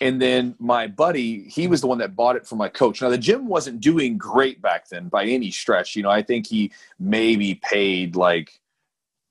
and 0.00 0.22
then 0.22 0.54
my 0.58 0.86
buddy, 0.86 1.48
he 1.48 1.66
was 1.66 1.80
the 1.80 1.86
one 1.86 1.98
that 1.98 2.14
bought 2.14 2.36
it 2.36 2.46
for 2.46 2.56
my 2.56 2.68
coach. 2.68 3.02
Now 3.02 3.08
the 3.08 3.18
gym 3.18 3.48
wasn't 3.48 3.80
doing 3.80 4.16
great 4.16 4.62
back 4.62 4.88
then 4.88 5.08
by 5.08 5.24
any 5.24 5.50
stretch. 5.50 5.96
You 5.96 6.02
know, 6.02 6.10
I 6.10 6.22
think 6.22 6.46
he 6.46 6.72
maybe 7.00 7.56
paid 7.56 8.14
like 8.14 8.60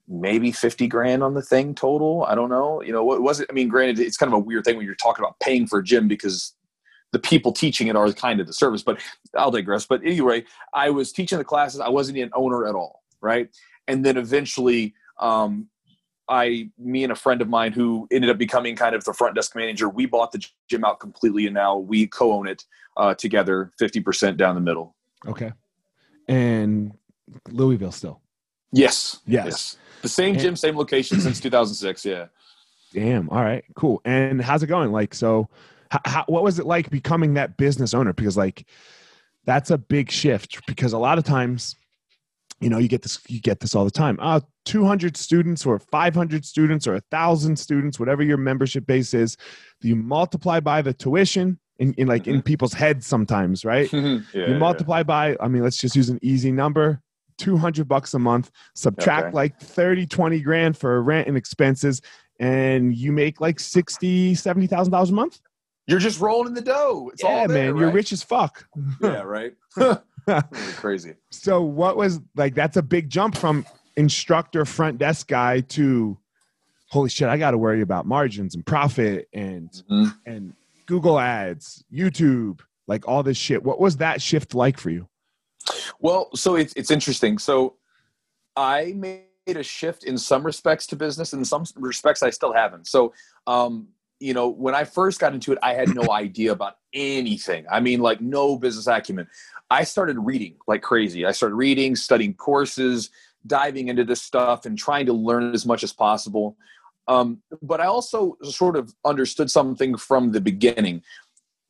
maybe 0.07 0.51
50 0.51 0.87
grand 0.87 1.23
on 1.23 1.33
the 1.33 1.41
thing 1.41 1.73
total. 1.73 2.25
I 2.25 2.35
don't 2.35 2.49
know. 2.49 2.81
You 2.81 2.91
know, 2.91 3.03
what 3.03 3.21
was 3.21 3.39
it? 3.39 3.47
I 3.49 3.53
mean, 3.53 3.69
granted, 3.69 3.99
it's 3.99 4.17
kind 4.17 4.31
of 4.31 4.37
a 4.37 4.41
weird 4.41 4.65
thing 4.65 4.77
when 4.77 4.85
you're 4.85 4.95
talking 4.95 5.23
about 5.23 5.39
paying 5.39 5.67
for 5.67 5.79
a 5.79 5.83
gym 5.83 6.07
because 6.07 6.53
the 7.13 7.19
people 7.19 7.51
teaching 7.53 7.87
it 7.87 7.95
are 7.95 8.11
kind 8.11 8.39
of 8.41 8.47
the 8.47 8.53
service, 8.53 8.83
but 8.83 8.99
I'll 9.35 9.51
digress. 9.51 9.85
But 9.85 10.01
anyway, 10.03 10.43
I 10.73 10.89
was 10.89 11.13
teaching 11.13 11.37
the 11.37 11.45
classes. 11.45 11.79
I 11.79 11.89
wasn't 11.89 12.17
an 12.17 12.31
owner 12.33 12.67
at 12.67 12.75
all, 12.75 13.03
right? 13.21 13.49
And 13.87 14.05
then 14.05 14.17
eventually, 14.17 14.93
um, 15.19 15.67
I, 16.29 16.69
me 16.77 17.03
and 17.03 17.11
a 17.11 17.15
friend 17.15 17.41
of 17.41 17.47
mine 17.47 17.71
who 17.71 18.07
ended 18.11 18.29
up 18.29 18.37
becoming 18.37 18.75
kind 18.75 18.95
of 18.95 19.03
the 19.03 19.13
front 19.13 19.35
desk 19.35 19.55
manager, 19.55 19.89
we 19.89 20.05
bought 20.05 20.31
the 20.31 20.45
gym 20.69 20.83
out 20.83 20.99
completely, 20.99 21.45
and 21.45 21.53
now 21.53 21.77
we 21.77 22.07
co-own 22.07 22.47
it 22.47 22.65
uh, 22.97 23.13
together, 23.13 23.71
fifty 23.79 24.01
percent 24.01 24.37
down 24.37 24.55
the 24.55 24.61
middle. 24.61 24.95
Okay, 25.25 25.51
and 26.27 26.93
Louisville 27.49 27.91
still. 27.91 28.21
Yes. 28.71 29.21
Yes. 29.25 29.45
yes. 29.45 29.77
The 30.01 30.09
same 30.09 30.33
and, 30.33 30.39
gym, 30.39 30.55
same 30.55 30.77
location 30.77 31.19
since 31.19 31.39
2006. 31.39 32.05
Yeah. 32.05 32.27
Damn. 32.93 33.29
All 33.29 33.43
right. 33.43 33.63
Cool. 33.75 34.01
And 34.05 34.41
how's 34.41 34.63
it 34.63 34.67
going? 34.67 34.91
Like, 34.91 35.13
so 35.13 35.49
how, 36.05 36.25
what 36.27 36.43
was 36.43 36.59
it 36.59 36.65
like 36.65 36.89
becoming 36.89 37.35
that 37.35 37.57
business 37.57 37.93
owner? 37.93 38.13
Because 38.13 38.37
like 38.37 38.65
that's 39.45 39.71
a 39.71 39.77
big 39.77 40.11
shift. 40.11 40.65
Because 40.67 40.93
a 40.93 40.97
lot 40.97 41.17
of 41.17 41.23
times, 41.23 41.75
you 42.59 42.69
know, 42.69 42.77
you 42.77 42.87
get 42.87 43.03
this 43.03 43.19
you 43.27 43.39
get 43.39 43.59
this 43.59 43.75
all 43.75 43.85
the 43.85 43.91
time. 43.91 44.17
Uh, 44.21 44.39
200 44.65 45.15
students 45.15 45.65
or 45.65 45.79
500 45.79 46.45
students 46.45 46.87
or 46.87 46.95
a 46.95 47.01
thousand 47.11 47.57
students, 47.57 47.99
whatever 47.99 48.23
your 48.23 48.37
membership 48.37 48.85
base 48.85 49.13
is, 49.13 49.37
you 49.81 49.95
multiply 49.95 50.59
by 50.59 50.81
the 50.81 50.93
tuition 50.93 51.59
in, 51.79 51.93
in 51.93 52.07
like 52.07 52.23
mm-hmm. 52.23 52.35
in 52.35 52.41
people's 52.41 52.73
heads 52.73 53.05
sometimes, 53.05 53.63
right? 53.63 53.91
yeah, 53.93 54.21
you 54.33 54.55
multiply 54.55 54.99
yeah. 54.99 55.03
by, 55.03 55.37
I 55.39 55.47
mean, 55.47 55.63
let's 55.63 55.77
just 55.77 55.95
use 55.95 56.09
an 56.09 56.19
easy 56.21 56.51
number. 56.51 57.01
200 57.37 57.87
bucks 57.87 58.15
a 58.15 58.19
month 58.19 58.49
subtract 58.73 59.27
okay. 59.27 59.35
like 59.35 59.59
30 59.59 60.07
20 60.07 60.39
grand 60.39 60.75
for 60.75 61.03
rent 61.03 61.27
and 61.27 61.37
expenses 61.37 62.01
and 62.39 62.97
you 62.97 63.11
make 63.11 63.39
like 63.39 63.59
60 63.59 64.33
70 64.33 64.65
thousand 64.65 64.91
dollars 64.91 65.11
a 65.11 65.13
month 65.13 65.39
you're 65.87 65.99
just 65.99 66.19
rolling 66.19 66.47
in 66.47 66.53
the 66.53 66.61
dough. 66.61 67.09
It's 67.13 67.23
yeah, 67.23 67.47
there, 67.47 67.57
man. 67.57 67.73
Right? 67.73 67.79
You're 67.79 67.91
rich 67.91 68.11
as 68.11 68.21
fuck. 68.21 68.67
yeah, 69.01 69.21
right. 69.21 69.53
crazy. 70.75 71.15
So, 71.29 71.61
what 71.61 71.97
was 71.97 72.19
like? 72.35 72.55
That's 72.55 72.77
a 72.77 72.81
big 72.81 73.09
jump 73.09 73.35
from 73.35 73.65
instructor, 73.95 74.65
front 74.65 74.97
desk 74.97 75.27
guy 75.27 75.61
to 75.61 76.17
holy 76.89 77.09
shit. 77.09 77.27
I 77.27 77.37
got 77.37 77.51
to 77.51 77.57
worry 77.57 77.81
about 77.81 78.05
margins 78.05 78.55
and 78.55 78.65
profit 78.65 79.27
and 79.33 79.69
mm-hmm. 79.89 80.07
and 80.25 80.53
Google 80.85 81.19
Ads, 81.19 81.83
YouTube, 81.93 82.61
like 82.87 83.07
all 83.07 83.23
this 83.23 83.37
shit. 83.37 83.63
What 83.63 83.79
was 83.79 83.97
that 83.97 84.21
shift 84.21 84.53
like 84.53 84.77
for 84.77 84.89
you? 84.89 85.07
Well, 85.99 86.29
so 86.35 86.55
it's 86.55 86.73
it's 86.75 86.91
interesting. 86.91 87.37
So, 87.37 87.75
I 88.55 88.93
made 88.95 89.23
a 89.47 89.63
shift 89.63 90.03
in 90.03 90.17
some 90.17 90.45
respects 90.45 90.87
to 90.87 90.95
business, 90.95 91.33
and 91.33 91.39
in 91.39 91.45
some 91.45 91.63
respects 91.75 92.21
I 92.21 92.31
still 92.31 92.53
haven't. 92.53 92.87
So, 92.87 93.13
um, 93.45 93.87
you 94.19 94.33
know, 94.33 94.49
when 94.49 94.75
I 94.75 94.83
first 94.83 95.19
got 95.19 95.33
into 95.33 95.51
it, 95.51 95.59
I 95.61 95.73
had 95.73 95.93
no 95.95 96.03
idea 96.11 96.51
about 96.51 96.77
anything. 96.97 97.65
I 97.71 97.79
mean, 97.79 97.99
like 97.99 98.19
no 98.19 98.57
business 98.57 98.87
acumen. 98.87 99.27
I 99.69 99.83
started 99.83 100.17
reading 100.19 100.55
like 100.67 100.81
crazy. 100.81 101.25
I 101.25 101.31
started 101.31 101.55
reading, 101.55 101.95
studying 101.95 102.33
courses, 102.33 103.09
diving 103.45 103.89
into 103.89 104.03
this 104.03 104.21
stuff, 104.21 104.65
and 104.65 104.77
trying 104.77 105.05
to 105.05 105.13
learn 105.13 105.53
as 105.53 105.65
much 105.65 105.83
as 105.83 105.93
possible. 105.93 106.57
Um, 107.07 107.41
but 107.61 107.79
I 107.79 107.85
also 107.85 108.37
sort 108.43 108.75
of 108.75 108.93
understood 109.05 109.49
something 109.49 109.95
from 109.97 110.31
the 110.31 110.41
beginning. 110.41 111.03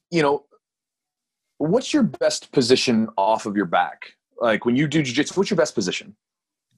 You 0.09 0.21
know, 0.21 0.45
what's 1.57 1.93
your 1.93 2.03
best 2.03 2.51
position 2.51 3.09
off 3.17 3.45
of 3.45 3.55
your 3.55 3.65
back? 3.65 4.13
Like 4.39 4.65
when 4.65 4.75
you 4.75 4.87
do 4.87 5.01
jujitsu, 5.01 5.37
what's 5.37 5.49
your 5.49 5.57
best 5.57 5.75
position? 5.75 6.15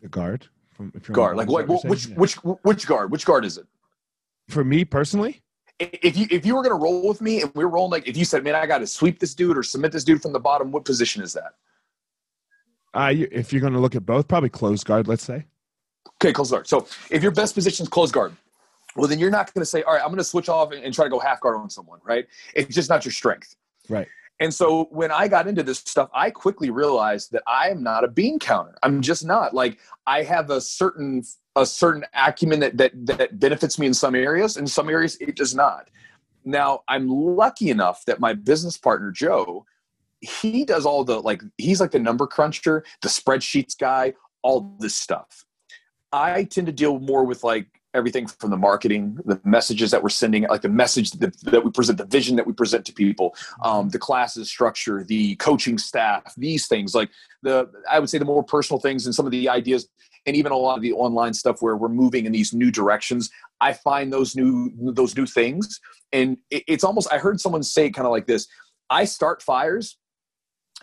The 0.01 0.09
guard. 0.09 0.47
From, 0.73 0.93
guard. 1.11 1.35
Like 1.35 1.49
what? 1.49 1.67
Which, 1.67 2.07
yeah. 2.07 2.15
which 2.15 2.35
which 2.35 2.87
guard? 2.87 3.11
Which 3.11 3.25
guard 3.25 3.43
is 3.43 3.57
it? 3.57 3.67
For 4.47 4.63
me 4.63 4.85
personally, 4.85 5.41
if 5.79 6.17
you 6.17 6.27
if 6.29 6.45
you 6.45 6.55
were 6.55 6.61
going 6.61 6.77
to 6.77 6.81
roll 6.81 7.07
with 7.07 7.21
me 7.21 7.41
and 7.41 7.51
we 7.55 7.63
were 7.63 7.69
rolling 7.69 7.91
like 7.91 8.07
if 8.07 8.17
you 8.17 8.25
said 8.25 8.43
man 8.43 8.55
i 8.55 8.65
got 8.65 8.79
to 8.79 8.87
sweep 8.87 9.19
this 9.19 9.33
dude 9.33 9.57
or 9.57 9.63
submit 9.63 9.91
this 9.91 10.03
dude 10.03 10.21
from 10.21 10.33
the 10.33 10.39
bottom 10.39 10.71
what 10.71 10.85
position 10.85 11.23
is 11.23 11.33
that? 11.33 11.55
Uh, 12.93 13.13
if 13.13 13.53
you're 13.53 13.61
going 13.61 13.73
to 13.73 13.79
look 13.79 13.95
at 13.95 14.05
both 14.05 14.27
probably 14.27 14.49
close 14.49 14.83
guard 14.83 15.07
let's 15.07 15.23
say. 15.23 15.45
Okay 16.21 16.33
close 16.33 16.51
guard. 16.51 16.67
So 16.67 16.87
if 17.09 17.23
your 17.23 17.31
best 17.31 17.55
position 17.55 17.83
is 17.83 17.89
close 17.89 18.11
guard 18.11 18.35
well 18.95 19.07
then 19.07 19.19
you're 19.19 19.31
not 19.31 19.53
going 19.53 19.61
to 19.61 19.65
say 19.65 19.83
all 19.83 19.93
right 19.93 20.01
i'm 20.01 20.09
going 20.09 20.17
to 20.17 20.23
switch 20.23 20.49
off 20.49 20.71
and, 20.71 20.83
and 20.83 20.93
try 20.93 21.05
to 21.05 21.09
go 21.09 21.19
half 21.19 21.39
guard 21.39 21.55
on 21.55 21.69
someone 21.69 21.99
right? 22.03 22.27
It's 22.53 22.75
just 22.75 22.89
not 22.89 23.05
your 23.05 23.11
strength. 23.11 23.55
Right. 23.87 24.07
And 24.39 24.53
so 24.53 24.85
when 24.91 25.11
I 25.11 25.27
got 25.27 25.47
into 25.47 25.63
this 25.63 25.79
stuff, 25.79 26.09
I 26.13 26.29
quickly 26.29 26.69
realized 26.69 27.31
that 27.33 27.43
I 27.45 27.69
am 27.69 27.83
not 27.83 28.05
a 28.05 28.07
bean 28.07 28.39
counter. 28.39 28.77
I'm 28.83 29.01
just 29.01 29.25
not. 29.25 29.53
Like 29.53 29.79
I 30.07 30.23
have 30.23 30.49
a 30.49 30.61
certain 30.61 31.23
a 31.55 31.65
certain 31.65 32.05
acumen 32.13 32.61
that 32.61 32.77
that 32.77 32.91
that 33.05 33.39
benefits 33.39 33.77
me 33.77 33.87
in 33.87 33.93
some 33.93 34.15
areas, 34.15 34.55
in 34.55 34.65
some 34.65 34.89
areas 34.89 35.17
it 35.19 35.35
does 35.35 35.53
not. 35.53 35.89
Now 36.45 36.83
I'm 36.87 37.09
lucky 37.09 37.69
enough 37.69 38.05
that 38.05 38.21
my 38.21 38.33
business 38.33 38.77
partner 38.77 39.11
Joe, 39.11 39.65
he 40.21 40.63
does 40.63 40.85
all 40.85 41.03
the 41.03 41.19
like 41.19 41.41
he's 41.57 41.81
like 41.81 41.91
the 41.91 41.99
number 41.99 42.25
cruncher, 42.25 42.85
the 43.01 43.09
spreadsheets 43.09 43.77
guy, 43.77 44.13
all 44.41 44.75
this 44.79 44.95
stuff. 44.95 45.45
I 46.13 46.45
tend 46.45 46.67
to 46.67 46.73
deal 46.73 46.97
more 46.99 47.25
with 47.25 47.43
like 47.43 47.78
everything 47.93 48.27
from 48.27 48.51
the 48.51 48.57
marketing, 48.57 49.17
the 49.25 49.39
messages 49.43 49.91
that 49.91 50.01
we're 50.01 50.09
sending, 50.09 50.43
like 50.43 50.61
the 50.61 50.69
message 50.69 51.11
that, 51.11 51.35
that 51.41 51.63
we 51.63 51.71
present, 51.71 51.97
the 51.97 52.05
vision 52.05 52.35
that 52.35 52.45
we 52.45 52.53
present 52.53 52.85
to 52.85 52.93
people, 52.93 53.35
um, 53.63 53.89
the 53.89 53.97
classes 53.97 54.49
structure, 54.49 55.03
the 55.03 55.35
coaching 55.37 55.77
staff, 55.77 56.33
these 56.37 56.67
things 56.67 56.93
like 56.93 57.09
the, 57.41 57.69
I 57.89 57.99
would 57.99 58.09
say 58.09 58.17
the 58.17 58.25
more 58.25 58.43
personal 58.43 58.79
things 58.79 59.05
and 59.05 59.15
some 59.15 59.25
of 59.25 59.31
the 59.31 59.49
ideas 59.49 59.87
and 60.25 60.35
even 60.35 60.51
a 60.51 60.57
lot 60.57 60.75
of 60.75 60.83
the 60.83 60.93
online 60.93 61.33
stuff 61.33 61.61
where 61.61 61.77
we're 61.77 61.89
moving 61.89 62.25
in 62.25 62.31
these 62.31 62.53
new 62.53 62.69
directions. 62.69 63.31
I 63.59 63.73
find 63.73 64.13
those 64.13 64.35
new, 64.35 64.71
those 64.93 65.15
new 65.15 65.25
things. 65.25 65.79
And 66.11 66.37
it, 66.51 66.63
it's 66.67 66.83
almost, 66.83 67.11
I 67.11 67.17
heard 67.17 67.41
someone 67.41 67.63
say 67.63 67.89
kind 67.89 68.05
of 68.05 68.11
like 68.11 68.27
this, 68.27 68.47
I 68.89 69.05
start 69.05 69.41
fires 69.41 69.97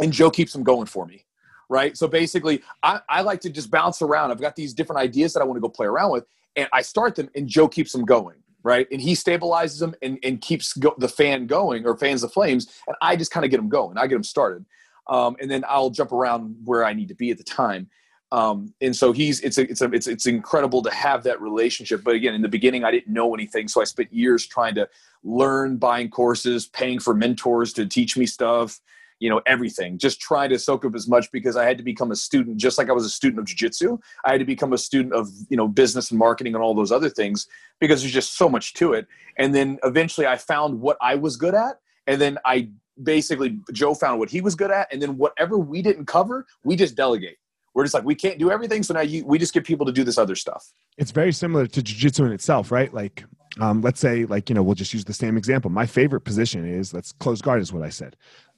and 0.00 0.12
Joe 0.12 0.30
keeps 0.30 0.52
them 0.52 0.64
going 0.64 0.86
for 0.86 1.06
me 1.06 1.22
right? 1.68 1.96
So 1.96 2.06
basically, 2.06 2.62
I, 2.84 3.00
I, 3.08 3.22
like 3.22 3.40
to 3.40 3.50
just 3.50 3.72
bounce 3.72 4.00
around. 4.00 4.30
I've 4.30 4.40
got 4.40 4.54
these 4.54 4.72
different 4.72 5.00
ideas 5.00 5.32
that 5.32 5.40
I 5.40 5.44
want 5.44 5.56
to 5.56 5.60
go 5.60 5.68
play 5.68 5.88
around 5.88 6.12
with, 6.12 6.24
and 6.56 6.68
I 6.72 6.82
start 6.82 7.14
them, 7.14 7.28
and 7.34 7.46
Joe 7.46 7.68
keeps 7.68 7.92
them 7.92 8.04
going, 8.04 8.36
right? 8.62 8.86
And 8.90 9.00
he 9.00 9.12
stabilizes 9.12 9.78
them 9.78 9.94
and, 10.02 10.18
and 10.22 10.40
keeps 10.40 10.72
go, 10.72 10.94
the 10.98 11.08
fan 11.08 11.46
going 11.46 11.86
or 11.86 11.96
fans 11.96 12.22
the 12.22 12.28
flames, 12.28 12.68
and 12.86 12.96
I 13.02 13.16
just 13.16 13.30
kind 13.30 13.44
of 13.44 13.50
get 13.50 13.58
them 13.58 13.68
going. 13.68 13.98
I 13.98 14.06
get 14.06 14.14
them 14.14 14.24
started, 14.24 14.64
um, 15.08 15.36
and 15.40 15.50
then 15.50 15.64
I'll 15.68 15.90
jump 15.90 16.12
around 16.12 16.56
where 16.64 16.84
I 16.84 16.92
need 16.92 17.08
to 17.08 17.14
be 17.14 17.30
at 17.30 17.38
the 17.38 17.44
time. 17.44 17.88
Um, 18.32 18.74
and 18.80 18.94
so 18.94 19.12
he's 19.12 19.40
it's 19.40 19.56
a, 19.58 19.70
it's 19.70 19.82
a, 19.82 19.90
it's 19.92 20.06
it's 20.08 20.26
incredible 20.26 20.82
to 20.82 20.90
have 20.90 21.22
that 21.24 21.40
relationship. 21.40 22.02
But 22.02 22.16
again, 22.16 22.34
in 22.34 22.42
the 22.42 22.48
beginning, 22.48 22.84
I 22.84 22.90
didn't 22.90 23.12
know 23.12 23.34
anything, 23.34 23.68
so 23.68 23.80
I 23.80 23.84
spent 23.84 24.12
years 24.12 24.46
trying 24.46 24.74
to 24.74 24.88
learn, 25.22 25.76
buying 25.76 26.10
courses, 26.10 26.66
paying 26.66 26.98
for 26.98 27.14
mentors 27.14 27.72
to 27.74 27.86
teach 27.86 28.16
me 28.16 28.26
stuff 28.26 28.80
you 29.18 29.30
know 29.30 29.40
everything. 29.46 29.98
Just 29.98 30.20
try 30.20 30.48
to 30.48 30.58
soak 30.58 30.84
up 30.84 30.94
as 30.94 31.08
much 31.08 31.30
because 31.32 31.56
i 31.56 31.64
had 31.64 31.78
to 31.78 31.84
become 31.84 32.10
a 32.10 32.16
student 32.16 32.56
just 32.56 32.78
like 32.78 32.88
i 32.88 32.92
was 32.92 33.04
a 33.04 33.10
student 33.10 33.38
of 33.38 33.46
jiu-jitsu. 33.46 33.98
I 34.24 34.32
had 34.32 34.40
to 34.40 34.44
become 34.44 34.72
a 34.72 34.78
student 34.78 35.14
of 35.14 35.28
you 35.48 35.56
know 35.56 35.68
business 35.68 36.10
and 36.10 36.18
marketing 36.18 36.54
and 36.54 36.62
all 36.62 36.74
those 36.74 36.92
other 36.92 37.08
things 37.08 37.46
because 37.80 38.02
there's 38.02 38.12
just 38.12 38.36
so 38.36 38.48
much 38.48 38.74
to 38.74 38.92
it. 38.92 39.06
And 39.38 39.54
then 39.54 39.78
eventually 39.84 40.26
i 40.26 40.36
found 40.36 40.80
what 40.80 40.96
i 41.00 41.14
was 41.14 41.36
good 41.36 41.54
at 41.54 41.80
and 42.06 42.20
then 42.20 42.38
i 42.44 42.68
basically 43.02 43.58
joe 43.72 43.94
found 43.94 44.18
what 44.18 44.30
he 44.30 44.40
was 44.40 44.54
good 44.54 44.70
at 44.70 44.90
and 44.92 45.02
then 45.02 45.18
whatever 45.18 45.58
we 45.58 45.82
didn't 45.82 46.06
cover 46.06 46.46
we 46.64 46.76
just 46.76 46.94
delegate. 46.94 47.36
We're 47.74 47.84
just 47.84 47.94
like 47.94 48.04
we 48.04 48.14
can't 48.14 48.38
do 48.38 48.50
everything 48.50 48.82
so 48.82 48.94
now 48.94 49.00
you, 49.00 49.24
we 49.26 49.38
just 49.38 49.52
get 49.52 49.64
people 49.64 49.86
to 49.86 49.92
do 49.92 50.04
this 50.04 50.18
other 50.18 50.34
stuff. 50.34 50.72
It's 50.96 51.10
very 51.10 51.32
similar 51.32 51.66
to 51.66 51.82
jiu-jitsu 51.82 52.24
in 52.24 52.32
itself 52.32 52.70
right? 52.70 52.92
Like 52.92 53.24
um, 53.58 53.80
let's 53.80 54.00
say 54.00 54.26
like 54.26 54.48
you 54.48 54.54
know 54.54 54.62
we'll 54.62 54.74
just 54.74 54.92
use 54.92 55.04
the 55.04 55.14
same 55.14 55.36
example. 55.36 55.70
My 55.70 55.86
favorite 55.86 56.20
position 56.22 56.66
is 56.66 56.92
let's 56.92 57.12
close 57.12 57.40
guard 57.40 57.60
is 57.62 57.72
what 57.72 57.82
i 57.82 57.88
said 57.88 58.16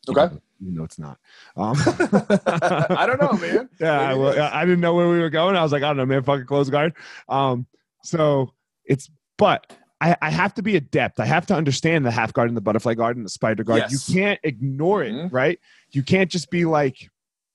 okay 0.08 0.28
you 0.60 0.72
know 0.72 0.84
it's 0.84 0.98
not. 0.98 1.18
Um, 1.56 1.76
I 1.86 3.04
don't 3.06 3.20
know, 3.20 3.32
man. 3.38 3.68
Yeah, 3.80 4.14
well, 4.14 4.50
I 4.52 4.64
didn't 4.64 4.80
know 4.80 4.94
where 4.94 5.08
we 5.08 5.18
were 5.18 5.30
going. 5.30 5.56
I 5.56 5.62
was 5.62 5.72
like, 5.72 5.82
I 5.82 5.88
don't 5.88 5.96
know, 5.96 6.06
man. 6.06 6.22
Fucking 6.22 6.46
close 6.46 6.70
guard. 6.70 6.94
Um, 7.28 7.66
so 8.02 8.52
it's, 8.84 9.10
but 9.36 9.72
I, 10.00 10.16
I, 10.20 10.30
have 10.30 10.54
to 10.54 10.62
be 10.62 10.76
adept. 10.76 11.20
I 11.20 11.26
have 11.26 11.46
to 11.46 11.54
understand 11.54 12.04
the 12.04 12.10
half 12.10 12.32
guard 12.32 12.48
and 12.48 12.56
the 12.56 12.60
butterfly 12.60 12.94
guard 12.94 13.16
and 13.16 13.24
the 13.24 13.30
spider 13.30 13.64
guard. 13.64 13.82
Yes. 13.88 14.08
You 14.08 14.14
can't 14.14 14.40
ignore 14.42 15.02
it, 15.02 15.12
mm-hmm. 15.12 15.34
right? 15.34 15.58
You 15.90 16.02
can't 16.02 16.30
just 16.30 16.50
be 16.50 16.64
like, 16.64 17.10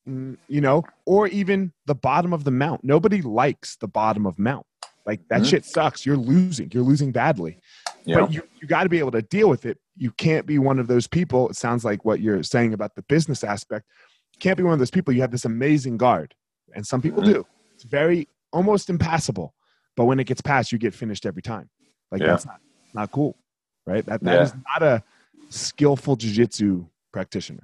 mm, 0.07 0.37
you 0.47 0.61
know, 0.61 0.83
or 1.05 1.27
even 1.27 1.73
the 1.85 1.95
bottom 1.95 2.33
of 2.33 2.43
the 2.43 2.51
mount. 2.51 2.83
Nobody 2.83 3.21
likes 3.21 3.75
the 3.77 3.87
bottom 3.87 4.25
of 4.25 4.39
mount. 4.39 4.65
Like 5.05 5.27
that 5.29 5.41
mm-hmm. 5.41 5.45
shit 5.45 5.65
sucks. 5.65 6.05
You're 6.05 6.17
losing. 6.17 6.71
You're 6.71 6.83
losing 6.83 7.11
badly. 7.11 7.59
Yeah. 8.05 8.21
But 8.21 8.33
you, 8.33 8.41
you 8.61 8.67
got 8.67 8.83
to 8.83 8.89
be 8.89 8.99
able 8.99 9.11
to 9.11 9.21
deal 9.21 9.49
with 9.49 9.65
it. 9.65 9.77
You 9.95 10.11
can't 10.11 10.45
be 10.45 10.59
one 10.59 10.79
of 10.79 10.87
those 10.87 11.07
people. 11.07 11.49
It 11.49 11.55
sounds 11.55 11.85
like 11.85 12.05
what 12.05 12.19
you're 12.19 12.43
saying 12.43 12.73
about 12.73 12.95
the 12.95 13.01
business 13.03 13.43
aspect. 13.43 13.85
You 14.33 14.39
can't 14.39 14.57
be 14.57 14.63
one 14.63 14.73
of 14.73 14.79
those 14.79 14.91
people. 14.91 15.13
You 15.13 15.21
have 15.21 15.31
this 15.31 15.45
amazing 15.45 15.97
guard, 15.97 16.33
and 16.73 16.85
some 16.85 17.01
people 17.01 17.21
mm-hmm. 17.21 17.33
do. 17.33 17.47
It's 17.75 17.83
very 17.83 18.27
almost 18.51 18.89
impassable. 18.89 19.53
But 19.95 20.05
when 20.05 20.19
it 20.19 20.25
gets 20.25 20.41
past, 20.41 20.71
you 20.71 20.77
get 20.77 20.93
finished 20.93 21.25
every 21.25 21.41
time. 21.41 21.69
Like 22.11 22.21
yeah. 22.21 22.27
that's 22.27 22.45
not, 22.45 22.59
not 22.93 23.11
cool, 23.11 23.37
right? 23.85 24.05
That 24.05 24.23
that 24.23 24.33
yeah. 24.33 24.43
is 24.43 24.53
not 24.53 24.83
a 24.83 25.03
skillful 25.49 26.17
jujitsu 26.17 26.87
practitioner 27.11 27.63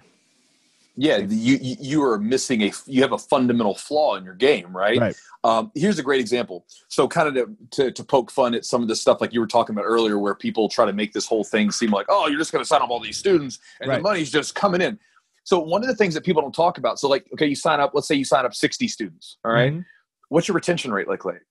yeah 1.00 1.18
you 1.18 1.58
you 1.62 2.04
are 2.04 2.20
missing 2.20 2.64
a 2.64 2.72
you 2.86 3.02
have 3.02 3.14
a 3.14 3.18
fundamental 3.18 3.74
flaw 3.74 4.16
in 4.16 4.24
your 4.26 4.34
game 4.34 4.76
right, 4.76 5.00
right. 5.00 5.16
Um, 5.46 5.72
here's 5.74 5.98
a 5.98 6.04
great 6.04 6.20
example 6.20 6.66
so 6.90 7.08
kind 7.08 7.30
of 7.30 7.34
to, 7.36 7.56
to, 7.72 7.92
to, 7.92 8.04
poke 8.04 8.30
fun 8.30 8.54
at 8.54 8.66
some 8.66 8.82
of 8.82 8.90
the 8.90 8.96
stuff 8.96 9.22
like 9.22 9.32
you 9.32 9.40
were 9.40 9.48
talking 9.48 9.74
about 9.74 9.86
earlier 9.86 10.20
where 10.20 10.36
people 10.36 10.68
try 10.68 10.86
to 10.86 10.92
make 10.92 11.14
this 11.14 11.26
whole 11.26 11.46
thing 11.46 11.72
seem 11.72 11.92
like 11.92 12.06
oh 12.10 12.28
you're 12.28 12.38
just 12.38 12.52
going 12.52 12.64
to 12.64 12.68
sign 12.68 12.82
up 12.82 12.90
all 12.90 13.00
these 13.00 13.18
students 13.18 13.60
and 13.80 13.90
right. 13.90 13.98
the 13.98 14.04
money's 14.04 14.30
just 14.30 14.56
coming 14.56 14.82
in 14.82 15.00
so 15.46 15.58
one 15.58 15.82
of 15.82 15.88
the 15.88 15.96
things 15.96 16.14
that 16.14 16.26
people 16.26 16.42
don't 16.42 16.54
talk 16.54 16.78
about 16.78 17.00
so 17.00 17.08
like 17.08 17.26
okay 17.32 17.48
you 17.48 17.56
sign 17.56 17.80
up 17.80 17.92
let's 17.94 18.08
say 18.08 18.16
you 18.16 18.26
sign 18.26 18.46
up 18.46 18.54
60 18.54 18.88
students 18.90 19.38
all 19.46 19.54
right? 19.54 19.72
mm-hmm. 19.72 19.82
what's 20.28 20.50
your 20.50 20.56
retention 20.56 20.92
rate 20.92 21.08
like 21.08 21.24
like 21.24 21.42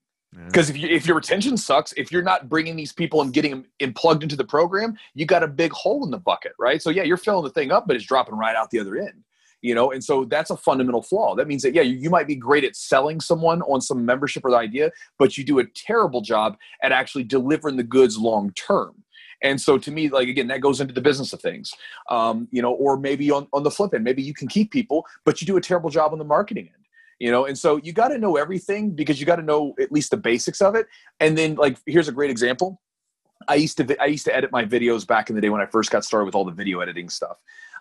because 0.45 0.69
if, 0.69 0.77
you, 0.77 0.87
if 0.87 1.07
your 1.07 1.17
retention 1.17 1.57
sucks, 1.57 1.95
if 1.97 2.13
you're 2.13 2.23
not 2.23 2.51
bringing 2.51 2.77
these 2.77 2.93
people 2.93 3.23
and 3.23 3.33
getting 3.33 3.51
them 3.51 3.65
in 3.79 3.95
plugged 3.95 4.23
into 4.23 4.37
the 4.37 4.45
program, 4.45 4.95
you 5.15 5.25
got 5.25 5.43
a 5.43 5.49
big 5.49 5.73
hole 5.73 6.05
in 6.05 6.11
the 6.11 6.19
bucket, 6.19 6.53
right? 6.59 6.83
So 6.83 6.91
yeah, 6.91 7.03
you're 7.03 7.17
filling 7.17 7.45
the 7.45 7.51
thing 7.51 7.73
up, 7.73 7.87
but 7.87 7.97
it's 7.97 8.05
dropping 8.05 8.35
right 8.35 8.55
out 8.55 8.69
the 8.69 8.79
other 8.79 8.99
end 8.99 9.25
you 9.63 9.75
know 9.75 9.91
and 9.91 10.03
so 10.03 10.25
that's 10.25 10.51
a 10.51 10.57
fundamental 10.57 11.03
flaw. 11.03 11.35
That 11.35 11.49
means 11.49 11.63
that 11.63 11.75
yeah 11.75 11.83
you, 11.83 11.97
you 11.97 12.11
might 12.11 12.27
be 12.27 12.37
great 12.37 12.65
at 12.65 12.77
selling 12.77 13.21
someone 13.21 13.63
on 13.63 13.81
some 13.81 14.05
membership 14.05 14.45
or 14.45 14.51
the 14.51 14.57
idea 14.57 14.91
but 15.19 15.37
you 15.37 15.45
do 15.45 15.59
a 15.59 15.65
terrible 15.65 16.21
job 16.21 16.57
at 16.83 16.93
actually 16.93 17.25
delivering 17.25 17.77
the 17.77 17.83
goods 17.83 18.19
long 18.19 18.53
term. 18.53 19.03
And 19.43 19.61
so 19.61 19.79
to 19.79 19.91
me 19.91 20.09
like 20.09 20.29
again 20.29 20.49
that 20.49 20.61
goes 20.61 20.81
into 20.81 20.95
the 20.95 21.01
business 21.01 21.33
of 21.33 21.41
things 21.41 21.73
um, 22.11 22.49
you 22.51 22.63
know 22.63 22.73
or 22.73 22.97
maybe 22.97 23.31
on, 23.31 23.47
on 23.53 23.63
the 23.63 23.71
flip 23.71 23.95
end 23.95 24.05
maybe 24.05 24.23
you 24.23 24.35
can 24.35 24.49
keep 24.49 24.71
people 24.71 25.07
but 25.25 25.41
you 25.41 25.47
do 25.47 25.57
a 25.57 25.61
terrible 25.61 25.91
job 25.91 26.13
on 26.13 26.19
the 26.19 26.25
marketing 26.25 26.69
end 26.75 26.79
you 27.19 27.31
know? 27.31 27.47
And 27.47 27.59
so 27.59 27.77
you 27.79 27.93
got 27.93 28.09
to 28.09 28.19
know 28.19 28.37
everything 28.37 28.91
because 28.91 29.21
you 29.21 29.27
got 29.27 29.37
to 29.37 29.43
know 29.43 29.75
at 29.81 29.91
least 29.93 30.11
the 30.11 30.17
basics 30.17 30.61
of 30.61 30.75
it. 30.75 30.87
And 31.21 31.37
then 31.37 31.57
like 31.57 31.79
here's 31.87 32.09
a 32.09 32.13
great 32.13 32.31
example. 32.31 32.81
I 33.47 33.55
used 33.55 33.77
to 33.79 34.03
i 34.03 34.07
used 34.07 34.25
to 34.25 34.37
edit 34.37 34.51
my 34.51 34.65
videos 34.65 35.07
back 35.07 35.31
in 35.31 35.37
the 35.37 35.41
day 35.41 35.49
when 35.49 35.61
i 35.61 35.67
first 35.67 35.93
got 35.93 36.05
started 36.05 36.27
with 36.27 36.35
all 36.35 36.45
the 36.45 36.53
video 36.53 36.81
editing 36.81 37.09
stuff 37.09 37.37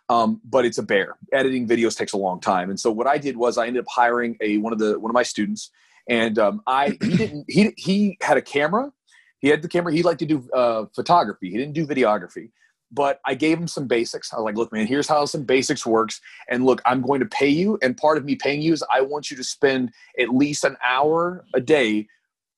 um, 0.10 0.42
but 0.46 0.66
it's 0.66 0.78
a 0.78 0.84
bear. 0.84 1.18
Editing 1.34 1.68
videos 1.68 1.98
takes 1.98 2.14
a 2.14 2.18
long 2.18 2.40
time, 2.40 2.70
and 2.70 2.80
so 2.80 2.92
what 2.92 3.08
I 3.08 3.18
did 3.18 3.36
was 3.36 3.58
I 3.58 3.68
ended 3.68 3.82
up 3.82 3.90
hiring 3.90 4.38
a 4.42 4.58
one 4.58 4.74
of 4.74 4.80
the 4.80 5.00
one 5.00 5.10
of 5.10 5.14
my 5.14 5.24
students, 5.24 5.72
and 6.08 6.40
um, 6.40 6.62
I 6.68 6.98
he 7.02 7.18
didn't 7.18 7.46
he 7.48 7.74
he 7.78 8.18
had 8.22 8.38
a 8.38 8.42
camera, 8.42 8.92
he 9.40 9.50
had 9.50 9.62
the 9.62 9.68
camera. 9.68 9.94
He 9.94 10.04
liked 10.04 10.20
to 10.20 10.26
do 10.26 10.48
uh, 10.54 10.86
photography. 10.96 11.52
He 11.52 11.58
didn't 11.58 11.74
do 11.74 11.86
videography, 11.86 12.52
but 12.92 13.20
I 13.26 13.34
gave 13.34 13.58
him 13.58 13.68
some 13.68 13.88
basics. 13.88 14.34
I 14.34 14.38
was 14.38 14.46
like, 14.46 14.56
look, 14.56 14.72
man, 14.72 14.88
here's 14.88 15.08
how 15.08 15.26
some 15.26 15.44
basics 15.44 15.86
works, 15.86 16.22
and 16.50 16.66
look, 16.66 16.82
I'm 16.86 17.02
going 17.02 17.20
to 17.20 17.28
pay 17.28 17.50
you, 17.50 17.78
and 17.82 17.98
part 17.98 18.18
of 18.18 18.26
me 18.26 18.36
paying 18.36 18.62
you 18.62 18.74
is 18.74 18.84
I 18.92 19.02
want 19.02 19.30
you 19.30 19.38
to 19.38 19.44
spend 19.44 19.92
at 20.20 20.30
least 20.30 20.64
an 20.64 20.78
hour 20.84 21.46
a 21.54 21.60
day 21.60 22.08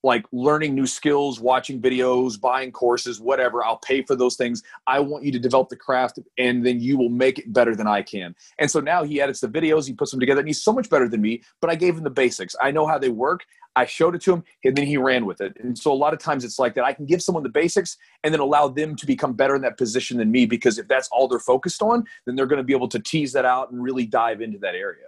like 0.03 0.25
learning 0.31 0.75
new 0.75 0.87
skills, 0.87 1.39
watching 1.39 1.81
videos, 1.81 2.39
buying 2.39 2.71
courses, 2.71 3.19
whatever. 3.19 3.63
I'll 3.63 3.77
pay 3.77 4.01
for 4.03 4.15
those 4.15 4.35
things. 4.35 4.63
I 4.87 4.99
want 4.99 5.23
you 5.23 5.31
to 5.31 5.39
develop 5.39 5.69
the 5.69 5.75
craft 5.75 6.19
and 6.37 6.65
then 6.65 6.79
you 6.79 6.97
will 6.97 7.09
make 7.09 7.39
it 7.39 7.51
better 7.51 7.75
than 7.75 7.87
I 7.87 8.01
can. 8.01 8.35
And 8.59 8.69
so 8.69 8.79
now 8.79 9.03
he 9.03 9.21
edits 9.21 9.41
the 9.41 9.47
videos, 9.47 9.87
he 9.87 9.93
puts 9.93 10.11
them 10.11 10.19
together, 10.19 10.39
and 10.39 10.47
he's 10.47 10.63
so 10.63 10.73
much 10.73 10.89
better 10.89 11.07
than 11.07 11.21
me, 11.21 11.43
but 11.61 11.69
I 11.69 11.75
gave 11.75 11.97
him 11.97 12.03
the 12.03 12.09
basics. 12.09 12.55
I 12.61 12.71
know 12.71 12.87
how 12.87 12.97
they 12.97 13.09
work. 13.09 13.45
I 13.75 13.85
showed 13.85 14.15
it 14.15 14.21
to 14.23 14.33
him 14.33 14.43
and 14.63 14.75
then 14.75 14.85
he 14.85 14.97
ran 14.97 15.25
with 15.25 15.41
it. 15.41 15.55
And 15.59 15.77
so 15.77 15.91
a 15.91 15.93
lot 15.93 16.13
of 16.13 16.19
times 16.19 16.43
it's 16.43 16.59
like 16.59 16.75
that. 16.75 16.83
I 16.83 16.93
can 16.93 17.05
give 17.05 17.21
someone 17.21 17.43
the 17.43 17.49
basics 17.49 17.97
and 18.23 18.33
then 18.33 18.41
allow 18.41 18.67
them 18.67 18.95
to 18.95 19.05
become 19.05 19.33
better 19.33 19.55
in 19.55 19.61
that 19.61 19.77
position 19.77 20.17
than 20.17 20.31
me 20.31 20.45
because 20.45 20.77
if 20.77 20.87
that's 20.87 21.07
all 21.11 21.27
they're 21.27 21.39
focused 21.39 21.81
on, 21.81 22.03
then 22.25 22.35
they're 22.35 22.47
going 22.47 22.57
to 22.57 22.63
be 22.63 22.73
able 22.73 22.89
to 22.89 22.99
tease 22.99 23.31
that 23.33 23.45
out 23.45 23.71
and 23.71 23.81
really 23.81 24.05
dive 24.05 24.41
into 24.41 24.57
that 24.59 24.75
area. 24.75 25.05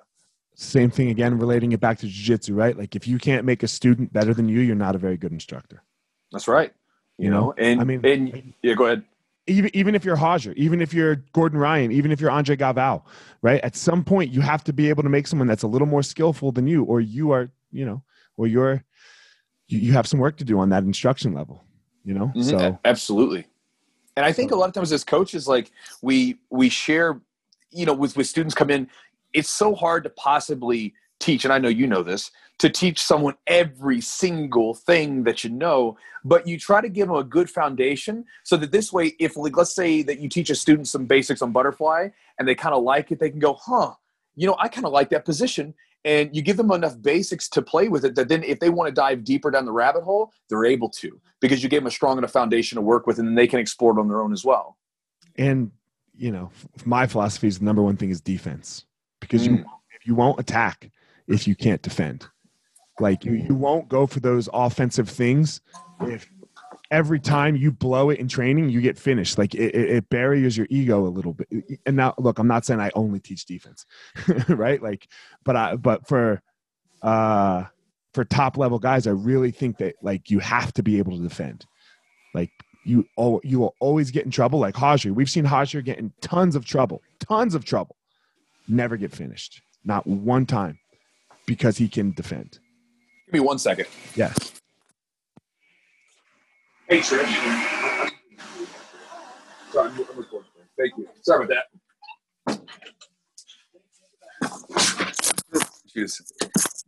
Same 0.55 0.91
thing 0.91 1.09
again, 1.09 1.37
relating 1.37 1.71
it 1.71 1.79
back 1.79 1.97
to 1.99 2.07
jiu-jitsu, 2.07 2.53
right? 2.53 2.77
Like 2.77 2.95
if 2.95 3.07
you 3.07 3.17
can't 3.17 3.45
make 3.45 3.63
a 3.63 3.67
student 3.67 4.13
better 4.13 4.33
than 4.33 4.49
you, 4.49 4.59
you're 4.59 4.75
not 4.75 4.95
a 4.95 4.99
very 4.99 5.17
good 5.17 5.31
instructor. 5.31 5.81
That's 6.31 6.47
right. 6.47 6.73
You, 7.17 7.25
you 7.25 7.31
know? 7.31 7.39
know, 7.39 7.53
and 7.57 7.81
I 7.81 7.83
mean, 7.83 8.05
and, 8.05 8.53
yeah, 8.61 8.73
go 8.73 8.85
ahead. 8.85 9.03
Even 9.47 9.71
even 9.73 9.95
if 9.95 10.05
you're 10.05 10.15
Roger, 10.15 10.53
even 10.53 10.81
if 10.81 10.93
you're 10.93 11.15
Gordon 11.33 11.57
Ryan, 11.57 11.91
even 11.91 12.11
if 12.11 12.21
you're 12.21 12.29
Andre 12.29 12.55
Galvao, 12.55 13.01
right? 13.41 13.59
At 13.61 13.75
some 13.75 14.03
point, 14.03 14.31
you 14.31 14.39
have 14.41 14.63
to 14.65 14.73
be 14.73 14.87
able 14.89 15.01
to 15.03 15.09
make 15.09 15.25
someone 15.25 15.47
that's 15.47 15.63
a 15.63 15.67
little 15.67 15.87
more 15.87 16.03
skillful 16.03 16.51
than 16.51 16.67
you, 16.67 16.83
or 16.83 17.01
you 17.01 17.31
are, 17.31 17.49
you 17.71 17.85
know, 17.85 18.03
or 18.37 18.45
you're, 18.45 18.83
you, 19.67 19.79
you 19.79 19.93
have 19.93 20.05
some 20.05 20.19
work 20.19 20.37
to 20.37 20.43
do 20.43 20.59
on 20.59 20.69
that 20.69 20.83
instruction 20.83 21.33
level. 21.33 21.63
You 22.05 22.13
know, 22.13 22.27
mm-hmm. 22.27 22.41
so 22.43 22.79
absolutely. 22.85 23.45
And 24.15 24.25
I 24.25 24.31
think 24.31 24.51
a 24.51 24.55
lot 24.55 24.67
of 24.67 24.73
times 24.73 24.91
as 24.91 25.03
coaches, 25.03 25.47
like 25.47 25.71
we 26.01 26.37
we 26.49 26.69
share, 26.69 27.19
you 27.71 27.85
know, 27.85 27.93
with 27.93 28.15
with 28.15 28.27
students 28.27 28.53
come 28.53 28.69
in, 28.69 28.89
it's 29.33 29.49
so 29.49 29.75
hard 29.75 30.03
to 30.03 30.09
possibly 30.11 30.93
teach, 31.19 31.45
and 31.45 31.53
I 31.53 31.59
know 31.59 31.69
you 31.69 31.87
know 31.87 32.03
this, 32.03 32.31
to 32.59 32.69
teach 32.69 33.01
someone 33.01 33.35
every 33.47 34.01
single 34.01 34.73
thing 34.73 35.23
that 35.23 35.43
you 35.43 35.49
know, 35.49 35.97
but 36.23 36.47
you 36.47 36.59
try 36.59 36.81
to 36.81 36.89
give 36.89 37.07
them 37.07 37.17
a 37.17 37.23
good 37.23 37.49
foundation 37.49 38.25
so 38.43 38.57
that 38.57 38.71
this 38.71 38.93
way, 38.93 39.15
if 39.19 39.35
like, 39.37 39.57
let's 39.57 39.73
say 39.73 40.03
that 40.03 40.19
you 40.19 40.29
teach 40.29 40.49
a 40.49 40.55
student 40.55 40.87
some 40.87 41.05
basics 41.05 41.41
on 41.41 41.51
butterfly 41.51 42.09
and 42.37 42.47
they 42.47 42.55
kind 42.55 42.75
of 42.75 42.83
like 42.83 43.11
it, 43.11 43.19
they 43.19 43.29
can 43.29 43.39
go, 43.39 43.53
huh, 43.53 43.93
you 44.35 44.45
know, 44.45 44.55
I 44.59 44.67
kind 44.67 44.85
of 44.85 44.91
like 44.91 45.09
that 45.09 45.25
position. 45.25 45.73
And 46.03 46.35
you 46.35 46.41
give 46.41 46.57
them 46.57 46.71
enough 46.71 46.99
basics 47.01 47.47
to 47.49 47.61
play 47.61 47.87
with 47.87 48.05
it 48.05 48.15
that 48.15 48.27
then 48.27 48.43
if 48.43 48.59
they 48.59 48.69
want 48.69 48.89
to 48.89 48.93
dive 48.93 49.23
deeper 49.23 49.51
down 49.51 49.65
the 49.65 49.71
rabbit 49.71 50.03
hole, 50.03 50.31
they're 50.49 50.65
able 50.65 50.89
to 50.89 51.19
because 51.39 51.63
you 51.63 51.69
gave 51.69 51.81
them 51.81 51.87
a 51.87 51.91
strong 51.91 52.17
enough 52.17 52.31
foundation 52.31 52.75
to 52.75 52.81
work 52.81 53.07
with 53.07 53.19
and 53.19 53.37
they 53.37 53.47
can 53.47 53.59
explore 53.59 53.95
it 53.95 53.99
on 53.99 54.07
their 54.07 54.21
own 54.21 54.33
as 54.33 54.43
well. 54.43 54.77
And, 55.35 55.71
you 56.15 56.31
know, 56.31 56.51
my 56.85 57.07
philosophy 57.07 57.47
is 57.47 57.59
the 57.59 57.65
number 57.65 57.81
one 57.81 57.97
thing 57.97 58.09
is 58.09 58.21
defense 58.21 58.85
because 59.21 59.47
mm. 59.47 59.59
you, 59.59 59.65
if 59.91 60.05
you 60.05 60.15
won't 60.15 60.39
attack 60.39 60.91
if 61.27 61.47
you 61.47 61.55
can't 61.55 61.81
defend. 61.81 62.27
Like 62.99 63.25
you, 63.25 63.33
you 63.33 63.55
won't 63.55 63.87
go 63.87 64.05
for 64.05 64.19
those 64.19 64.49
offensive 64.53 65.09
things 65.09 65.61
if 66.01 66.29
every 66.91 67.19
time 67.19 67.55
you 67.55 67.71
blow 67.71 68.09
it 68.09 68.19
in 68.19 68.27
training, 68.27 68.69
you 68.69 68.81
get 68.81 68.99
finished. 68.99 69.37
Like 69.37 69.55
it, 69.55 69.73
it, 69.73 70.09
buries 70.09 70.57
your 70.57 70.67
ego 70.69 71.07
a 71.07 71.09
little 71.09 71.33
bit. 71.33 71.47
And 71.85 71.95
now, 71.95 72.13
look, 72.17 72.37
I'm 72.37 72.47
not 72.47 72.65
saying 72.65 72.79
I 72.79 72.91
only 72.93 73.19
teach 73.19 73.45
defense, 73.45 73.85
right? 74.49 74.81
Like, 74.81 75.07
but 75.43 75.55
I, 75.55 75.75
but 75.77 76.07
for, 76.07 76.41
uh, 77.01 77.63
for 78.13 78.25
top 78.25 78.57
level 78.57 78.77
guys, 78.77 79.07
I 79.07 79.11
really 79.11 79.51
think 79.51 79.77
that 79.77 79.95
like 80.01 80.29
you 80.29 80.39
have 80.39 80.73
to 80.73 80.83
be 80.83 80.97
able 80.97 81.15
to 81.15 81.23
defend. 81.23 81.65
Like 82.35 82.51
you, 82.85 83.07
oh, 83.17 83.39
you 83.43 83.59
will 83.59 83.75
always 83.79 84.11
get 84.11 84.25
in 84.25 84.31
trouble. 84.31 84.59
Like 84.59 84.79
Roger, 84.79 85.13
we've 85.13 85.29
seen 85.29 85.45
Roger 85.45 85.81
get 85.81 85.97
in 85.97 86.11
tons 86.21 86.55
of 86.55 86.65
trouble, 86.65 87.01
tons 87.19 87.55
of 87.55 87.63
trouble, 87.63 87.95
never 88.71 88.97
get 88.97 89.11
finished, 89.11 89.61
not 89.83 90.07
one 90.07 90.45
time, 90.45 90.79
because 91.45 91.77
he 91.77 91.87
can 91.87 92.11
defend. 92.11 92.59
Give 93.27 93.33
me 93.33 93.39
one 93.41 93.59
second. 93.59 93.87
Yes. 94.15 94.53
Hey, 96.87 96.99
Trish. 96.99 98.11
Sorry, 99.71 99.89
I'm 99.89 99.97
recording. 99.97 100.49
Thank 100.77 100.97
you. 100.97 101.07
Sorry 101.21 101.45
about 101.45 101.57
that. 102.47 102.61
She 105.93 106.01
was 106.01 106.21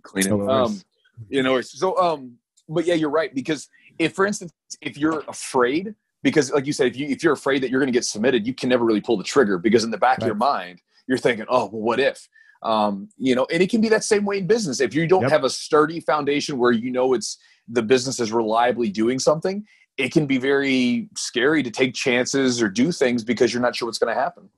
cleaning. 0.02 0.50
Um, 0.50 0.82
you 1.30 1.44
know, 1.44 1.62
so 1.62 1.98
um, 1.98 2.38
but 2.68 2.86
yeah, 2.86 2.96
you're 2.96 3.10
right 3.10 3.34
because 3.34 3.70
if, 4.00 4.14
for 4.14 4.26
instance, 4.26 4.52
if 4.82 4.98
you're 4.98 5.24
afraid, 5.28 5.94
because 6.24 6.52
like 6.52 6.66
you 6.66 6.74
said, 6.74 6.88
if 6.88 6.98
you 6.98 7.08
if 7.08 7.24
you're 7.24 7.34
afraid 7.34 7.62
that 7.64 7.70
you're 7.70 7.80
going 7.80 7.92
to 7.92 7.94
get 7.94 8.06
submitted, 8.06 8.48
you 8.48 8.54
can 8.54 8.70
never 8.70 8.84
really 8.86 9.02
pull 9.02 9.18
the 9.18 9.24
trigger 9.24 9.58
because 9.58 9.84
in 9.84 9.92
the 9.92 9.98
back 9.98 10.18
right. 10.18 10.24
of 10.24 10.28
your 10.28 10.36
mind, 10.36 10.82
you're 11.08 11.18
thinking, 11.18 11.46
oh, 11.50 11.66
well, 11.66 11.82
what 11.82 12.00
if? 12.00 12.28
Um, 12.62 13.10
you 13.18 13.36
know, 13.36 13.46
and 13.52 13.62
it 13.62 13.70
can 13.70 13.82
be 13.82 13.90
that 13.90 14.04
same 14.04 14.26
way 14.26 14.38
in 14.38 14.48
business. 14.48 14.80
If 14.80 14.96
you 14.96 15.06
don't 15.06 15.24
yep. 15.24 15.32
have 15.32 15.44
a 15.44 15.50
sturdy 15.50 16.00
foundation 16.00 16.58
where 16.58 16.72
you 16.72 16.92
know 16.92 17.14
it's 17.14 17.38
the 17.68 17.84
business 17.84 18.20
is 18.20 18.32
reliably 18.32 18.90
doing 18.90 19.20
something, 19.20 19.66
it 19.98 20.12
can 20.12 20.26
be 20.26 20.38
very 20.38 21.10
scary 21.16 21.62
to 21.64 21.70
take 21.70 21.94
chances 21.94 22.62
or 22.62 22.70
do 22.70 22.92
things 22.92 23.24
because 23.24 23.54
you're 23.54 23.62
not 23.62 23.76
sure 23.76 23.88
what's 23.88 23.98
going 23.98 24.14
to 24.14 24.20
happen. 24.20 24.50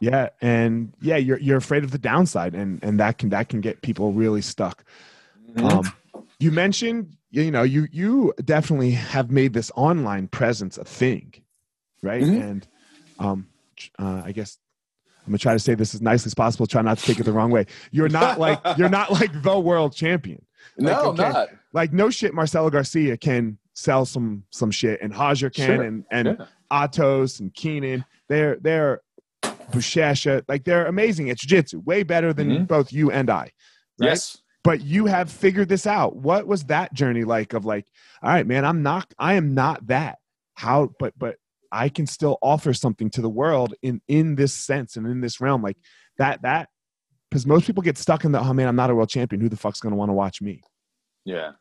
Yeah, 0.00 0.30
and 0.40 0.92
yeah, 1.00 1.16
you're 1.16 1.38
you're 1.38 1.58
afraid 1.58 1.84
of 1.84 1.92
the 1.92 1.98
downside, 1.98 2.54
and 2.54 2.82
and 2.82 2.98
that 2.98 3.18
can 3.18 3.28
that 3.30 3.48
can 3.48 3.60
get 3.60 3.82
people 3.82 4.12
really 4.12 4.42
stuck. 4.42 4.84
Mm-hmm. 5.54 5.66
Um, 5.66 5.92
you 6.40 6.50
mentioned, 6.50 7.16
you 7.30 7.50
know, 7.50 7.62
you 7.62 7.86
you 7.92 8.34
definitely 8.44 8.92
have 8.92 9.30
made 9.30 9.52
this 9.52 9.70
online 9.76 10.28
presence 10.28 10.76
a 10.78 10.84
thing, 10.84 11.34
right? 12.02 12.22
Mm-hmm. 12.22 12.42
And 12.42 12.68
um, 13.18 13.46
uh, 13.98 14.22
I 14.24 14.32
guess 14.32 14.58
I'm 15.26 15.32
gonna 15.32 15.38
try 15.38 15.52
to 15.52 15.58
say 15.58 15.74
this 15.74 15.94
as 15.94 16.00
nicely 16.00 16.28
as 16.28 16.34
possible. 16.34 16.66
Try 16.66 16.82
not 16.82 16.98
to 16.98 17.04
take 17.04 17.18
it 17.18 17.24
the 17.24 17.32
wrong 17.32 17.50
way. 17.50 17.66
You're 17.90 18.08
not 18.08 18.38
like 18.38 18.60
you're 18.78 18.88
not 18.88 19.12
like 19.12 19.42
the 19.42 19.58
world 19.58 19.94
champion. 19.94 20.44
Like, 20.78 20.96
no, 20.96 21.10
okay, 21.10 21.22
not. 21.22 21.48
Like 21.72 21.92
no 21.92 22.10
shit. 22.10 22.32
Marcelo 22.32 22.70
Garcia 22.70 23.16
can 23.16 23.58
sell 23.72 24.06
some 24.06 24.44
some 24.50 24.70
shit, 24.70 25.00
and 25.02 25.12
Hajar 25.12 25.52
can, 25.52 25.66
sure. 25.66 25.82
and 25.82 26.04
and 26.10 26.28
yeah. 26.38 26.46
Atos 26.70 27.40
and 27.40 27.52
Keenan. 27.52 28.04
They're 28.28 28.56
they're 28.56 29.02
Buchecha, 29.70 30.44
like 30.48 30.64
they're 30.64 30.86
amazing 30.86 31.30
at 31.30 31.38
jiu-jitsu, 31.38 31.80
way 31.80 32.02
better 32.02 32.32
than 32.32 32.50
mm-hmm. 32.50 32.64
both 32.64 32.92
you 32.92 33.10
and 33.10 33.30
I. 33.30 33.50
Right? 33.98 34.08
Yes. 34.10 34.38
But 34.62 34.82
you 34.82 35.06
have 35.06 35.30
figured 35.30 35.68
this 35.68 35.86
out. 35.86 36.16
What 36.16 36.46
was 36.46 36.64
that 36.64 36.92
journey 36.92 37.24
like 37.24 37.52
of 37.52 37.64
like, 37.64 37.86
all 38.22 38.30
right, 38.30 38.46
man, 38.46 38.64
I'm 38.64 38.82
not 38.82 39.12
I 39.18 39.34
am 39.34 39.54
not 39.54 39.86
that. 39.88 40.18
How 40.54 40.90
but 40.98 41.14
but 41.18 41.36
I 41.76 41.88
can 41.88 42.06
still 42.06 42.38
offer 42.42 42.72
something 42.72 43.10
to 43.10 43.20
the 43.20 43.28
world 43.28 43.74
in 43.82 44.00
in 44.08 44.34
this 44.34 44.52
sense 44.52 44.96
and 44.96 45.06
in 45.06 45.20
this 45.20 45.40
realm. 45.40 45.62
Like 45.62 45.76
that 46.18 46.42
that 46.42 46.68
because 47.30 47.46
most 47.46 47.66
people 47.66 47.82
get 47.82 47.98
stuck 47.98 48.24
in 48.24 48.32
the 48.32 48.40
oh 48.40 48.52
man, 48.52 48.68
I'm 48.68 48.76
not 48.76 48.90
a 48.90 48.94
world 48.94 49.10
champion. 49.10 49.40
Who 49.40 49.48
the 49.48 49.56
fuck's 49.56 49.80
gonna 49.80 49.96
want 49.96 50.08
to 50.08 50.14
watch 50.14 50.40
me? 50.40 50.62
Yeah. 51.24 51.52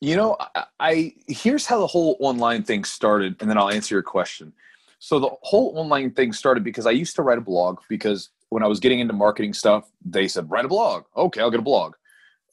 You 0.00 0.16
know, 0.16 0.36
I, 0.40 0.64
I 0.80 1.14
here's 1.28 1.66
how 1.66 1.78
the 1.78 1.86
whole 1.86 2.16
online 2.20 2.62
thing 2.62 2.84
started, 2.84 3.36
and 3.40 3.48
then 3.48 3.58
I'll 3.58 3.70
answer 3.70 3.94
your 3.94 4.02
question. 4.02 4.52
So 4.98 5.18
the 5.18 5.30
whole 5.42 5.76
online 5.76 6.12
thing 6.12 6.32
started 6.32 6.64
because 6.64 6.86
I 6.86 6.92
used 6.92 7.16
to 7.16 7.22
write 7.22 7.38
a 7.38 7.42
blog 7.42 7.80
because 7.88 8.30
when 8.48 8.62
I 8.62 8.68
was 8.68 8.80
getting 8.80 9.00
into 9.00 9.14
marketing 9.14 9.52
stuff, 9.52 9.90
they 10.04 10.28
said 10.28 10.50
write 10.50 10.64
a 10.64 10.68
blog. 10.68 11.04
Okay, 11.16 11.40
I'll 11.40 11.50
get 11.50 11.60
a 11.60 11.64
blog. 11.64 11.94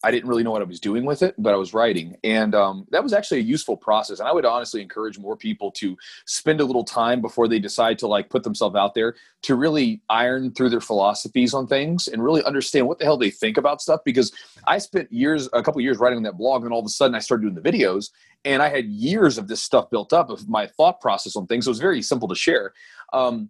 I 0.04 0.12
didn't 0.12 0.30
really 0.30 0.44
know 0.44 0.52
what 0.52 0.62
I 0.62 0.66
was 0.66 0.80
doing 0.80 1.06
with 1.06 1.22
it, 1.24 1.36
but 1.38 1.54
I 1.54 1.58
was 1.58 1.74
writing. 1.74 2.16
And 2.24 2.56
um, 2.56 2.88
that 2.92 3.04
was 3.04 3.12
actually 3.12 3.40
a 3.40 3.44
useful 3.44 3.76
process. 3.76 4.20
And 4.20 4.30
I 4.30 4.32
would 4.32 4.46
honestly 4.46 4.82
encourage 4.82 5.20
more 5.20 5.36
people 5.36 5.72
to 5.72 5.98
spend 6.26 6.62
a 6.62 6.66
little 6.66 6.86
time 6.86 7.22
before 7.22 7.48
they 7.48 7.60
decide 7.60 8.00
to 8.00 8.08
like 8.08 8.30
put 8.30 8.44
themselves 8.44 8.76
out 8.76 8.94
there 8.94 9.16
to 9.44 9.56
really 9.56 10.02
iron 10.10 10.54
through 10.54 10.70
their 10.70 10.80
philosophies 10.80 11.54
on 11.54 11.68
things 11.68 12.08
and 12.08 12.24
really 12.24 12.44
understand 12.44 12.88
what 12.88 13.00
the 13.00 13.06
hell 13.06 13.18
they 13.18 13.30
think 13.30 13.58
about 13.58 13.82
stuff. 13.82 14.00
Because 14.06 14.32
I 14.68 14.78
spent 14.78 15.12
years, 15.12 15.50
a 15.52 15.62
couple 15.62 15.82
years 15.82 15.98
writing 15.98 16.24
that 16.24 16.38
blog, 16.38 16.64
and 16.64 16.72
all 16.72 16.80
of 16.80 16.86
a 16.86 16.90
sudden 16.90 17.16
I 17.16 17.20
started 17.20 17.44
doing 17.44 17.56
the 17.56 17.62
videos 17.62 18.12
and 18.46 18.62
I 18.62 18.70
had 18.70 18.86
years 18.86 19.38
of 19.38 19.48
this 19.48 19.62
stuff 19.62 19.90
built 19.90 20.14
up 20.14 20.30
of 20.30 20.48
my 20.48 20.68
thought 20.68 21.02
process 21.02 21.36
on 21.36 21.46
things. 21.46 21.66
So 21.66 21.70
it 21.70 21.74
was 21.74 21.80
very 21.80 22.02
simple 22.02 22.28
to 22.30 22.36
share. 22.36 22.74
Um, 23.12 23.50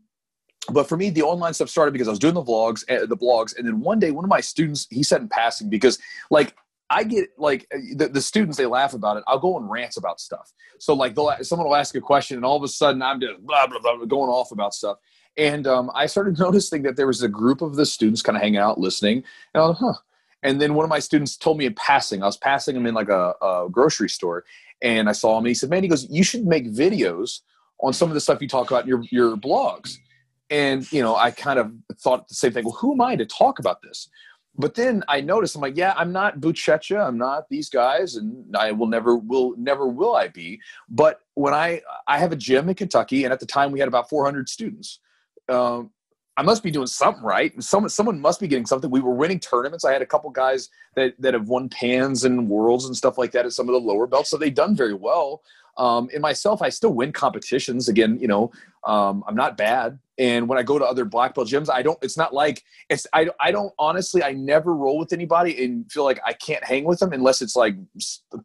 but 0.72 0.88
for 0.88 0.98
me 0.98 1.10
the 1.10 1.22
online 1.22 1.54
stuff 1.54 1.70
started 1.70 1.92
because 1.92 2.08
i 2.08 2.12
was 2.12 2.20
doing 2.20 2.34
the 2.34 2.44
vlogs 2.44 2.84
uh, 2.90 3.06
the 3.06 3.18
blogs 3.18 3.58
and 3.58 3.68
then 3.68 3.80
one 3.80 4.00
day 4.00 4.12
one 4.12 4.26
of 4.26 4.30
my 4.30 4.42
students 4.42 4.88
he 4.90 5.04
said 5.04 5.22
in 5.22 5.30
passing 5.30 5.70
because 5.70 5.98
like 6.30 6.56
I 6.90 7.04
get 7.04 7.30
like 7.38 7.68
the, 7.70 8.08
the 8.08 8.22
students 8.22 8.58
they 8.58 8.66
laugh 8.66 8.94
about 8.94 9.18
it. 9.18 9.24
I'll 9.28 9.40
go 9.40 9.56
on 9.56 9.70
rants 9.70 9.98
about 9.98 10.20
stuff. 10.20 10.52
So 10.80 10.94
like 10.94 11.14
they'll 11.14 11.32
someone 11.42 11.68
will 11.68 11.76
ask 11.76 11.96
a 11.96 12.02
question 12.02 12.38
and 12.38 12.46
all 12.46 12.58
of 12.58 12.64
a 12.64 12.68
sudden 12.68 13.02
I'm 13.02 13.22
just 13.22 13.40
blah 13.42 13.68
blah 13.68 13.80
blah 13.80 14.06
going 14.06 14.30
off 14.30 14.52
about 14.52 14.74
stuff. 14.74 14.98
And 15.38 15.68
um, 15.68 15.92
I 15.94 16.08
started 16.08 16.40
noticing 16.40 16.84
that 16.84 16.96
there 16.96 17.08
was 17.08 17.22
a 17.22 17.30
group 17.30 17.62
of 17.62 17.76
the 17.76 17.86
students 17.86 18.22
kind 18.22 18.36
of 18.36 18.42
hanging 18.42 18.60
out 18.60 18.80
listening. 18.80 19.24
And 19.54 19.64
I 19.64 19.68
was 19.68 19.78
huh. 19.78 19.94
And 20.42 20.60
then 20.62 20.74
one 20.74 20.86
of 20.86 20.90
my 20.90 21.00
students 21.00 21.36
told 21.36 21.58
me 21.58 21.66
in 21.66 21.74
passing. 21.74 22.24
I 22.24 22.26
was 22.26 22.38
passing 22.38 22.76
him 22.76 22.86
in 22.86 22.96
like 22.96 23.10
a, 23.10 23.34
a 23.42 23.68
grocery 23.70 24.08
store, 24.08 24.46
and 24.82 25.10
I 25.10 25.12
saw 25.12 25.34
him. 25.38 25.40
And 25.40 25.50
he 25.50 25.54
said, 25.54 25.70
"Man, 25.70 25.84
he 25.84 25.90
goes, 25.90 26.10
you 26.10 26.24
should 26.24 26.46
make 26.46 26.72
videos 26.72 27.42
on 27.82 27.92
some 27.92 28.08
of 28.08 28.14
the 28.14 28.22
stuff 28.22 28.42
you 28.42 28.48
talk 28.48 28.72
about 28.72 28.84
in 28.84 28.88
your 28.88 29.04
your 29.12 29.36
blogs." 29.36 29.98
And, 30.50 30.92
you 30.92 31.02
know, 31.02 31.16
I 31.16 31.32
kind 31.32 31.60
of 31.60 31.72
thought 32.00 32.28
the 32.28 32.34
same 32.34 32.52
thing. 32.52 32.66
Well, 32.66 32.74
who 32.74 32.94
am 32.94 33.02
I 33.02 33.16
to 33.16 33.26
talk 33.26 33.60
about 33.60 33.82
this? 33.82 34.10
But 34.58 34.76
then 34.76 35.04
I 35.08 35.22
noticed, 35.22 35.56
I'm 35.56 35.62
like, 35.62 35.78
yeah, 35.78 35.94
I'm 35.96 36.12
not 36.12 36.40
Buchecha. 36.40 37.08
I'm 37.08 37.18
not 37.18 37.48
these 37.50 37.70
guys. 37.70 38.16
And 38.16 38.56
I 38.58 38.72
will 38.72 38.88
never, 38.88 39.16
will 39.16 39.56
never 39.58 39.88
will 39.88 40.16
I 40.16 40.28
be. 40.28 40.60
But 40.90 41.22
when 41.36 41.54
I, 41.54 41.82
I 42.08 42.18
have 42.18 42.32
a 42.32 42.36
gym 42.36 42.68
in 42.68 42.76
Kentucky 42.76 43.24
and 43.24 43.32
at 43.32 43.40
the 43.40 43.46
time 43.46 43.72
we 43.72 43.80
had 43.80 43.88
about 43.88 44.10
400 44.10 44.50
students. 44.50 45.00
Um, 45.48 45.92
I 46.40 46.42
must 46.42 46.64
be 46.64 46.72
doing 46.72 46.88
something 46.88 47.22
right. 47.22 47.52
Someone, 47.62 47.90
someone 47.90 48.18
must 48.18 48.40
be 48.40 48.48
getting 48.48 48.66
something. 48.66 48.90
We 48.90 49.02
were 49.02 49.14
winning 49.14 49.42
tournaments. 49.42 49.84
I 49.84 49.92
had 49.92 50.02
a 50.02 50.06
couple 50.06 50.30
guys 50.30 50.70
that, 50.96 51.14
that 51.20 51.34
have 51.34 51.50
won 51.50 51.68
pans 51.68 52.24
and 52.24 52.48
worlds 52.48 52.86
and 52.86 52.96
stuff 52.96 53.18
like 53.18 53.32
that 53.34 53.46
at 53.46 53.52
some 53.52 53.68
of 53.68 53.74
the 53.74 53.80
lower 53.80 54.08
belts. 54.08 54.30
So 54.30 54.38
they've 54.38 54.54
done 54.54 54.74
very 54.74 54.94
well. 54.94 55.42
Um, 55.80 56.10
in 56.12 56.22
myself, 56.22 56.62
I 56.62 56.70
still 56.70 56.94
win 56.94 57.14
competitions. 57.14 57.88
Again, 57.88 58.20
you 58.20 58.28
know, 58.28 58.52
um, 58.84 59.24
I'm 59.28 59.36
not 59.36 59.58
bad. 59.58 59.98
And 60.18 60.50
when 60.50 60.60
I 60.60 60.64
go 60.64 60.78
to 60.78 60.84
other 60.84 61.06
black 61.06 61.34
belt 61.34 61.48
gyms, 61.48 61.70
I 61.72 61.82
don't. 61.82 61.98
It's 62.02 62.18
not 62.18 62.34
like 62.34 62.66
it's. 62.90 63.08
I. 63.14 63.30
I 63.40 63.52
don't 63.52 63.74
honestly. 63.80 64.22
I 64.22 64.34
never 64.34 64.76
roll 64.76 65.00
with 65.00 65.14
anybody 65.14 65.64
and 65.64 65.90
feel 65.90 66.04
like 66.04 66.20
I 66.26 66.34
can't 66.34 66.62
hang 66.62 66.84
with 66.84 67.00
them 67.00 67.14
unless 67.14 67.42
it's 67.42 67.56
like 67.56 67.76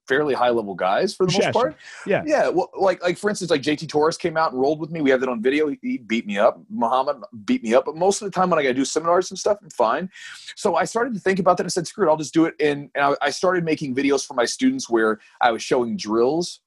fairly 0.07 0.35
high 0.35 0.51
level 0.51 0.77
guys 0.77 1.17
for 1.17 1.27
the 1.27 1.33
most 1.33 1.53
part. 1.53 1.77
Yeah. 2.07 2.23
Yeah. 2.25 2.49
Well, 2.49 2.71
like 2.77 3.03
like 3.03 3.19
for 3.19 3.29
instance, 3.29 3.51
like 3.51 3.63
JT 3.63 3.89
Torres 3.89 4.17
came 4.17 4.37
out 4.37 4.53
and 4.53 4.61
rolled 4.61 4.79
with 4.79 4.93
me. 4.93 5.01
We 5.01 5.11
have 5.11 5.19
that 5.19 5.29
on 5.29 5.43
video. 5.43 5.75
He 5.83 5.99
beat 5.99 6.27
me 6.27 6.39
up. 6.39 6.61
Muhammad 6.71 7.17
beat 7.45 7.65
me 7.65 7.75
up. 7.75 7.87
But 7.87 7.97
most 7.97 8.23
of 8.23 8.27
the 8.27 8.33
time 8.33 8.51
when 8.51 8.61
I 8.61 8.63
got 8.63 8.69
to 8.69 8.75
do 8.75 8.85
seminars 8.85 9.33
and 9.33 9.39
stuff, 9.39 9.59
I'm 9.61 9.71
fine. 9.71 10.09
So 10.55 10.77
I 10.77 10.85
started 10.85 11.13
to 11.15 11.21
think 11.21 11.41
about 11.41 11.57
that. 11.57 11.67
I 11.67 11.71
said, 11.71 11.89
screw 11.89 12.07
it. 12.07 12.11
I'll 12.11 12.17
just 12.17 12.35
do 12.35 12.45
it. 12.45 12.55
And, 12.61 12.89
and 12.95 13.05
I, 13.05 13.17
I 13.21 13.31
started 13.31 13.65
making 13.65 13.97
videos 13.97 14.25
for 14.25 14.35
my 14.35 14.45
students 14.45 14.89
where 14.89 15.19
I 15.41 15.51
was 15.51 15.63
showing 15.63 15.97
drills 15.97 16.61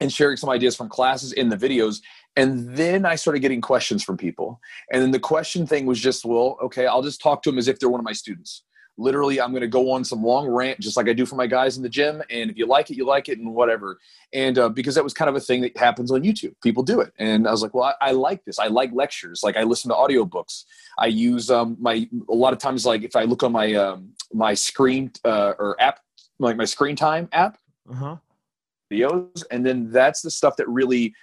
and 0.00 0.12
sharing 0.12 0.36
some 0.36 0.50
ideas 0.50 0.76
from 0.76 0.88
classes 0.88 1.32
in 1.32 1.48
the 1.48 1.56
videos. 1.56 2.00
And 2.36 2.74
then 2.76 3.04
I 3.04 3.16
started 3.16 3.40
getting 3.40 3.60
questions 3.60 4.02
from 4.02 4.16
people. 4.16 4.60
And 4.92 5.02
then 5.02 5.10
the 5.10 5.18
question 5.20 5.66
thing 5.66 5.84
was 5.86 6.00
just, 6.00 6.24
well, 6.24 6.58
okay, 6.62 6.86
I'll 6.86 7.02
just 7.02 7.20
talk 7.20 7.42
to 7.42 7.50
them 7.50 7.58
as 7.58 7.68
if 7.68 7.78
they're 7.78 7.88
one 7.90 8.00
of 8.00 8.04
my 8.04 8.12
students. 8.12 8.62
literally 8.98 9.40
i'm 9.40 9.52
going 9.52 9.62
to 9.62 9.74
go 9.80 9.90
on 9.94 10.04
some 10.04 10.22
long 10.22 10.46
rant 10.48 10.78
just 10.80 10.96
like 10.98 11.08
i 11.08 11.12
do 11.14 11.24
for 11.24 11.36
my 11.36 11.46
guys 11.46 11.76
in 11.78 11.82
the 11.82 11.88
gym 11.88 12.20
and 12.28 12.50
if 12.50 12.56
you 12.58 12.66
like 12.66 12.90
it 12.90 12.96
you 12.96 13.06
like 13.06 13.28
it 13.32 13.38
and 13.38 13.48
whatever 13.54 13.98
and 14.42 14.58
uh, 14.58 14.68
because 14.68 14.94
that 14.96 15.04
was 15.08 15.14
kind 15.14 15.28
of 15.30 15.36
a 15.36 15.40
thing 15.48 15.60
that 15.62 15.74
happens 15.76 16.10
on 16.10 16.20
youtube 16.22 16.54
people 16.62 16.82
do 16.82 17.00
it 17.00 17.10
and 17.18 17.46
i 17.48 17.50
was 17.50 17.62
like 17.62 17.72
well 17.72 17.84
I, 18.00 18.08
I 18.08 18.12
like 18.12 18.44
this 18.44 18.58
i 18.58 18.66
like 18.66 18.90
lectures 18.92 19.38
like 19.46 19.56
i 19.56 19.62
listen 19.62 19.88
to 19.90 19.94
audiobooks 19.94 20.64
i 20.98 21.06
use 21.06 21.50
um, 21.50 21.76
my 21.80 21.94
a 22.28 22.34
lot 22.44 22.52
of 22.52 22.58
times 22.58 22.84
like 22.84 23.02
if 23.02 23.14
i 23.16 23.22
look 23.24 23.42
on 23.42 23.52
my 23.52 23.68
um, 23.74 24.10
my 24.34 24.52
screen 24.54 25.10
uh, 25.24 25.52
or 25.58 25.80
app 25.80 26.00
like 26.38 26.56
my 26.56 26.66
screen 26.66 26.96
time 26.96 27.28
app 27.32 27.54
Uh-huh. 27.90 28.16
Videos 28.90 29.44
and 29.50 29.64
then 29.64 29.90
that's 29.90 30.22
the 30.22 30.30
stuff 30.30 30.56
that 30.56 30.68
really 30.68 31.14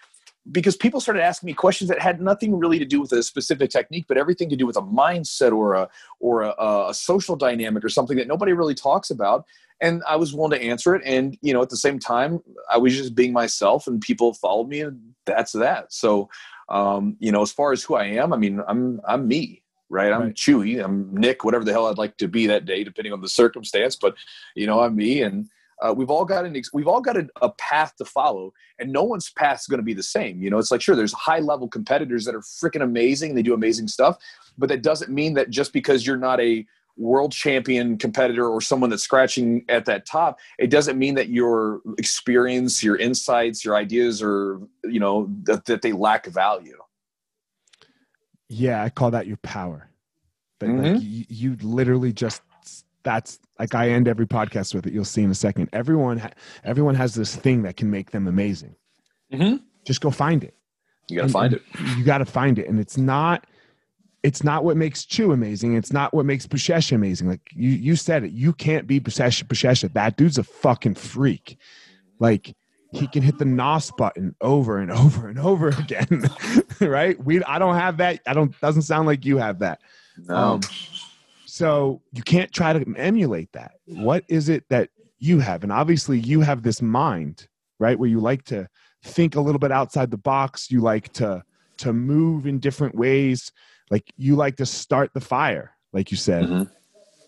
because 0.52 0.78
people 0.78 1.02
started 1.02 1.22
asking 1.22 1.48
me 1.48 1.54
questions 1.54 1.90
that 1.90 2.00
had 2.00 2.22
nothing 2.22 2.58
really 2.58 2.80
to 2.80 2.86
do 2.86 3.02
with 3.02 3.12
a 3.12 3.22
specific 3.22 3.70
technique 3.70 4.06
but 4.08 4.18
everything 4.18 4.50
to 4.50 4.56
do 4.56 4.66
with 4.66 4.78
a 4.78 4.82
mindset 4.82 5.52
or 5.52 5.74
a 5.74 5.90
or 6.20 6.44
a, 6.44 6.54
a 6.90 6.94
social 6.94 7.36
dynamic 7.36 7.84
or 7.84 7.90
something 7.90 8.18
that 8.18 8.28
nobody 8.28 8.54
really 8.54 8.76
talks 8.76 9.10
about. 9.10 9.46
And 9.82 10.02
i 10.08 10.16
was 10.16 10.34
willing 10.34 10.58
to 10.58 10.66
answer 10.66 10.96
it. 10.96 11.02
And 11.06 11.38
you 11.42 11.54
know 11.54 11.62
at 11.62 11.70
the 11.70 11.78
same 11.78 12.00
time 12.00 12.40
i 12.72 12.78
was 12.78 12.96
just 12.96 13.16
being 13.16 13.34
myself 13.34 13.88
and 13.88 14.00
people 14.02 14.34
followed 14.34 14.70
me 14.70 14.82
and 14.82 15.00
that's 15.26 15.52
that. 15.54 15.92
So 15.94 16.30
um, 16.70 17.16
you 17.20 17.32
know 17.32 17.42
as 17.42 17.52
far 17.52 17.72
as 17.72 17.84
who 17.84 17.96
i 17.96 18.06
am 18.06 18.34
i 18.34 18.38
mean 18.38 18.62
i'm 18.68 19.00
i'm 19.08 19.28
me 19.28 19.64
right? 19.90 20.12
I'm 20.12 20.22
Right. 20.22 20.36
chewy 20.36 20.84
i'm 20.84 21.14
nick 21.16 21.46
whatever 21.46 21.64
the 21.64 21.72
hell 21.72 21.88
i'd 21.88 21.98
like 21.98 22.18
to 22.18 22.28
be 22.28 22.48
that 22.48 22.66
day 22.66 22.84
depending 22.84 23.14
on 23.14 23.22
the 23.22 23.30
circumstance 23.30 23.96
but 23.96 24.16
you 24.56 24.68
know 24.68 24.82
i'm 24.82 24.96
me. 24.96 25.22
And 25.22 25.50
uh, 25.82 25.94
we've 25.96 26.10
all 26.10 26.26
got 26.26 26.46
an 26.46 26.56
ex- 26.56 26.74
we've 26.74 26.88
all 26.88 27.02
got 27.02 27.18
a, 27.18 27.28
a 27.42 27.50
path 27.52 27.96
to 27.98 28.06
follow 28.06 28.54
and 28.80 28.92
no 28.92 29.04
one's 29.04 29.32
path 29.32 29.60
is 29.60 29.68
going 29.68 29.80
to 29.80 29.84
be 29.84 29.94
the 29.94 30.04
same 30.04 30.42
you 30.42 30.50
know? 30.50 30.58
It's 30.58 30.72
like 30.72 30.82
sure 30.82 30.96
there's 30.96 31.14
high 31.14 31.40
level 31.40 31.68
competitors 31.68 32.26
that 32.26 32.36
are 32.36 32.42
freaking 32.42 32.84
amazing 32.84 33.36
they 33.36 33.44
do 33.44 33.54
amazing 33.54 33.88
stuff 33.88 34.18
but 34.58 34.70
that 34.70 34.82
doesn't 34.82 35.12
mean 35.12 35.34
that 35.36 35.50
just 35.50 35.74
because 35.74 36.06
you're 36.06 36.18
not 36.18 36.40
a 36.40 36.66
world 37.00 37.32
champion 37.32 37.96
competitor 37.96 38.48
or 38.48 38.60
someone 38.60 38.90
that's 38.90 39.04
scratching 39.04 39.64
at 39.70 39.86
that 39.86 40.08
top 40.08 40.40
it 40.58 40.72
doesn't 40.72 40.98
mean 40.98 41.14
that 41.14 41.30
your 41.30 41.82
experience 42.00 42.84
your 42.84 42.96
insights 42.96 43.64
your 43.64 43.76
ideas 43.76 44.20
are 44.24 44.60
you 44.84 45.00
know 45.00 45.30
that, 45.44 45.66
that 45.66 45.82
they 45.82 45.92
lack 45.92 46.26
value. 46.26 46.78
Yeah, 48.50 48.84
I 48.84 48.90
call 48.90 49.12
that 49.12 49.28
your 49.28 49.38
power. 49.38 49.90
That, 50.60 50.70
like, 50.70 51.02
you, 51.02 51.26
you 51.28 51.58
literally 51.62 52.14
just 52.14 52.42
that's 53.08 53.40
like 53.58 53.74
I 53.74 53.90
end 53.90 54.06
every 54.10 54.28
podcast 54.28 54.76
with 54.76 54.86
it. 54.86 54.92
You'll 54.94 55.06
see 55.06 55.24
in 55.24 55.32
a 55.32 55.36
second. 55.36 55.70
Everyone, 55.72 56.18
ha- 56.18 56.32
everyone 56.66 56.94
has 56.96 57.16
this 57.16 57.34
thing 57.34 57.62
that 57.64 57.78
can 57.78 57.90
make 57.90 58.12
them 58.12 58.28
amazing. 58.28 58.76
Mhm. 59.32 59.62
Just 59.86 60.02
go 60.02 60.12
find 60.12 60.44
it. 60.44 60.54
you 61.10 61.16
got 61.16 61.22
to 61.22 61.24
And- 61.24 61.32
find 61.32 61.54
it 61.54 61.62
You 61.98 62.04
got 62.04 62.18
to 62.18 62.26
find 62.26 62.60
it, 62.60 62.68
and 62.68 62.80
it's 62.82 62.98
not. 62.98 63.48
It's 64.24 64.44
not 64.44 64.66
what 64.66 64.76
makes 64.76 65.06
Chew 65.06 65.32
amazing. 65.32 65.76
It's 65.78 65.94
not 65.94 66.14
what 66.14 66.26
makes 66.26 66.46
Buchecha 66.46 66.92
amazing. 66.94 67.30
Like 67.30 67.40
you, 67.54 67.70
you 67.70 67.96
said 67.96 68.26
it. 68.26 68.32
You 68.32 68.52
can't 68.52 68.86
be 68.88 69.00
Buchecha. 69.00 69.46
Buchecha. 69.46 69.94
That 69.94 70.18
dude's 70.18 70.38
a 70.38 70.44
fucking 70.44 70.96
freak. 70.96 71.58
Like 72.20 72.54
he 72.92 73.08
can 73.08 73.24
hit 73.24 73.38
the 73.38 73.46
nos 73.46 73.90
button 73.92 74.36
over 74.42 74.80
and 74.80 74.92
over 74.92 75.30
and 75.30 75.40
over 75.40 75.70
again. 75.70 76.26
right? 76.82 77.18
We. 77.24 77.42
I 77.46 77.58
don't 77.58 77.76
have 77.76 77.98
that. 77.98 78.20
I 78.28 78.34
don't. 78.34 78.60
Doesn't 78.60 78.82
sound 78.82 79.08
like 79.08 79.24
you 79.24 79.38
have 79.38 79.60
that. 79.60 79.80
no 80.28 80.36
Um, 80.36 80.60
so 81.58 82.02
you 82.14 82.22
can't 82.22 82.52
try 82.52 82.74
to 82.74 82.94
emulate 82.96 83.52
that. 83.54 83.72
What 83.86 84.24
is 84.28 84.48
it 84.50 84.64
that 84.70 84.90
you 85.18 85.40
have? 85.40 85.64
And 85.64 85.72
obviously, 85.72 86.20
you 86.20 86.42
have 86.42 86.62
this 86.62 86.82
mind, 86.82 87.48
right, 87.80 87.98
where 87.98 88.10
you 88.10 88.20
like 88.20 88.44
to 88.46 88.68
think 89.04 89.36
a 89.36 89.42
little 89.42 89.60
bit 89.60 89.72
outside 89.72 90.12
the 90.12 90.18
box. 90.18 90.70
You 90.70 90.82
like 90.82 91.12
to 91.14 91.44
to 91.78 91.94
move 91.94 92.46
in 92.46 92.60
different 92.60 92.96
ways. 92.96 93.52
Like 93.90 94.04
you 94.18 94.36
like 94.36 94.58
to 94.58 94.66
start 94.66 95.14
the 95.14 95.22
fire, 95.22 95.72
like 95.94 96.12
you 96.12 96.18
said. 96.18 96.46
Mhm. 96.46 96.70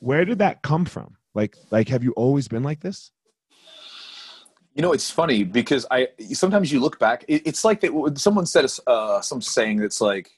Where 0.01 0.25
did 0.25 0.39
that 0.39 0.61
come 0.61 0.85
from? 0.85 1.17
Like, 1.33 1.55
like 1.71 1.89
have 1.89 2.03
you 2.03 2.11
always 2.13 2.47
been 2.47 2.63
like 2.63 2.81
this? 2.81 3.11
You 4.75 4.81
know, 4.83 4.93
it's 4.93 5.09
funny 5.09 5.43
because 5.43 5.85
I 5.89 6.09
sometimes 6.33 6.71
you 6.71 6.79
look 6.79 6.99
back. 6.99 7.25
It, 7.27 7.41
it's 7.45 7.65
like 7.65 7.81
that. 7.81 8.13
Someone 8.17 8.45
said 8.45 8.65
uh, 8.87 9.21
some 9.21 9.41
saying 9.41 9.77
that's 9.77 10.01
like, 10.01 10.29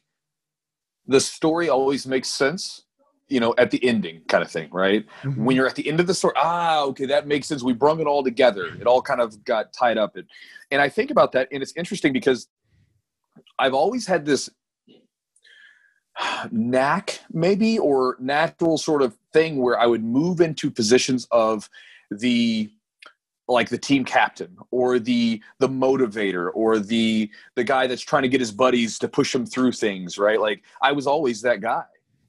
the 1.08 1.19
story 1.19 1.69
always 1.69 2.08
makes 2.08 2.30
sense. 2.30 2.84
You 3.32 3.39
know, 3.39 3.56
at 3.58 3.72
the 3.72 3.84
ending, 3.84 4.22
kind 4.28 4.44
of 4.44 4.52
thing, 4.52 4.70
right? 4.72 5.06
Mm-hmm. 5.24 5.46
When 5.46 5.56
you're 5.56 5.67
at 5.67 5.76
the 5.76 5.88
end 5.88 6.00
of 6.00 6.08
the 6.08 6.13
story, 6.13 6.34
ah, 6.38 6.84
okay, 6.86 7.06
that 7.06 7.28
makes 7.28 7.48
sense. 7.48 7.63
We 7.63 7.74
brung 7.74 8.00
it 8.00 8.08
all 8.08 8.24
together. 8.24 8.65
It 8.80 8.88
all 8.88 9.02
kind 9.02 9.22
of 9.22 9.44
got 9.46 9.74
tied 9.74 9.98
up, 9.98 10.15
and 10.15 10.28
and 10.70 10.82
I 10.82 10.89
think 10.89 11.12
about 11.12 11.32
that, 11.34 11.48
and 11.52 11.63
it's 11.63 11.74
interesting 11.76 12.13
because 12.13 12.48
I've 13.58 13.74
always 13.74 14.06
had 14.06 14.26
this 14.26 14.50
knack, 16.52 17.20
maybe, 17.32 17.80
or 17.80 18.17
natural 18.20 18.78
sort 18.78 19.02
of 19.02 19.17
thing 19.34 19.58
where 19.58 19.80
I 19.80 19.86
would 19.86 20.04
move 20.04 20.41
into 20.41 20.70
positions 20.70 21.28
of 21.32 21.70
the 22.10 22.70
like 23.48 23.70
the 23.70 23.78
team 23.78 24.06
captain 24.06 24.56
or 24.72 24.98
the 24.98 25.41
the 25.60 25.67
motivator 25.67 26.50
or 26.54 26.80
the 26.80 27.30
the 27.56 27.63
guy 27.63 27.86
that's 27.86 28.02
trying 28.02 28.24
to 28.24 28.30
get 28.30 28.39
his 28.39 28.52
buddies 28.52 28.98
to 29.00 29.08
push 29.08 29.34
him 29.34 29.46
through 29.46 29.72
things 29.72 30.17
right 30.17 30.39
like 30.39 30.63
i 30.82 30.91
was 30.91 31.06
always 31.06 31.41
that 31.41 31.60
guy 31.60 31.84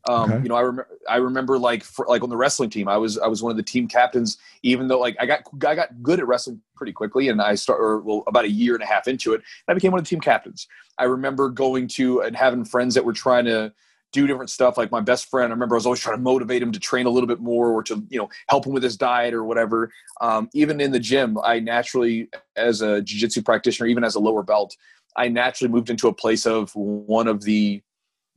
um, 0.08 0.30
Okay. 0.32 0.42
you 0.42 0.48
know 0.48 0.56
i 0.56 0.60
remember 0.60 0.88
i 1.08 1.16
remember 1.16 1.58
like 1.58 1.84
for, 1.84 2.06
like 2.08 2.22
on 2.22 2.30
the 2.30 2.36
wrestling 2.36 2.70
team 2.70 2.88
i 2.88 2.96
was 2.96 3.18
i 3.18 3.26
was 3.26 3.42
one 3.42 3.50
of 3.50 3.56
the 3.56 3.62
team 3.62 3.86
captains 3.86 4.38
even 4.62 4.88
though 4.88 4.98
like 4.98 5.16
i 5.20 5.26
got 5.26 5.40
i 5.66 5.74
got 5.74 6.02
good 6.02 6.18
at 6.18 6.26
wrestling 6.26 6.60
pretty 6.74 6.92
quickly 6.92 7.28
and 7.28 7.40
i 7.40 7.54
started 7.54 7.82
or, 7.82 8.00
well 8.00 8.24
about 8.26 8.44
a 8.44 8.50
year 8.50 8.74
and 8.74 8.82
a 8.82 8.86
half 8.86 9.06
into 9.06 9.32
it 9.32 9.36
and 9.36 9.72
i 9.72 9.74
became 9.74 9.92
one 9.92 9.98
of 9.98 10.04
the 10.04 10.08
team 10.08 10.20
captains 10.20 10.66
i 10.98 11.04
remember 11.04 11.48
going 11.48 11.86
to 11.86 12.20
and 12.22 12.36
having 12.36 12.64
friends 12.64 12.94
that 12.94 13.04
were 13.04 13.12
trying 13.12 13.44
to 13.44 13.72
do 14.12 14.26
different 14.26 14.50
stuff. 14.50 14.76
Like 14.76 14.90
my 14.90 15.00
best 15.00 15.28
friend, 15.28 15.50
I 15.50 15.54
remember 15.54 15.74
I 15.74 15.78
was 15.78 15.86
always 15.86 16.00
trying 16.00 16.16
to 16.16 16.22
motivate 16.22 16.62
him 16.62 16.70
to 16.72 16.78
train 16.78 17.06
a 17.06 17.10
little 17.10 17.26
bit 17.26 17.40
more 17.40 17.70
or 17.70 17.82
to, 17.84 18.04
you 18.10 18.18
know, 18.18 18.28
help 18.48 18.66
him 18.66 18.72
with 18.72 18.82
his 18.82 18.96
diet 18.96 19.34
or 19.34 19.44
whatever. 19.44 19.90
Um, 20.20 20.48
even 20.54 20.80
in 20.80 20.92
the 20.92 21.00
gym, 21.00 21.38
I 21.42 21.58
naturally, 21.58 22.28
as 22.56 22.82
a 22.82 23.00
jiu-jitsu 23.00 23.42
practitioner, 23.42 23.88
even 23.88 24.04
as 24.04 24.14
a 24.14 24.20
lower 24.20 24.42
belt, 24.42 24.76
I 25.16 25.28
naturally 25.28 25.72
moved 25.72 25.90
into 25.90 26.08
a 26.08 26.14
place 26.14 26.46
of 26.46 26.74
one 26.74 27.26
of 27.26 27.42
the, 27.42 27.82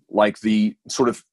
like 0.09 0.39
the 0.39 0.75
sort 0.87 1.09
of 1.09 1.23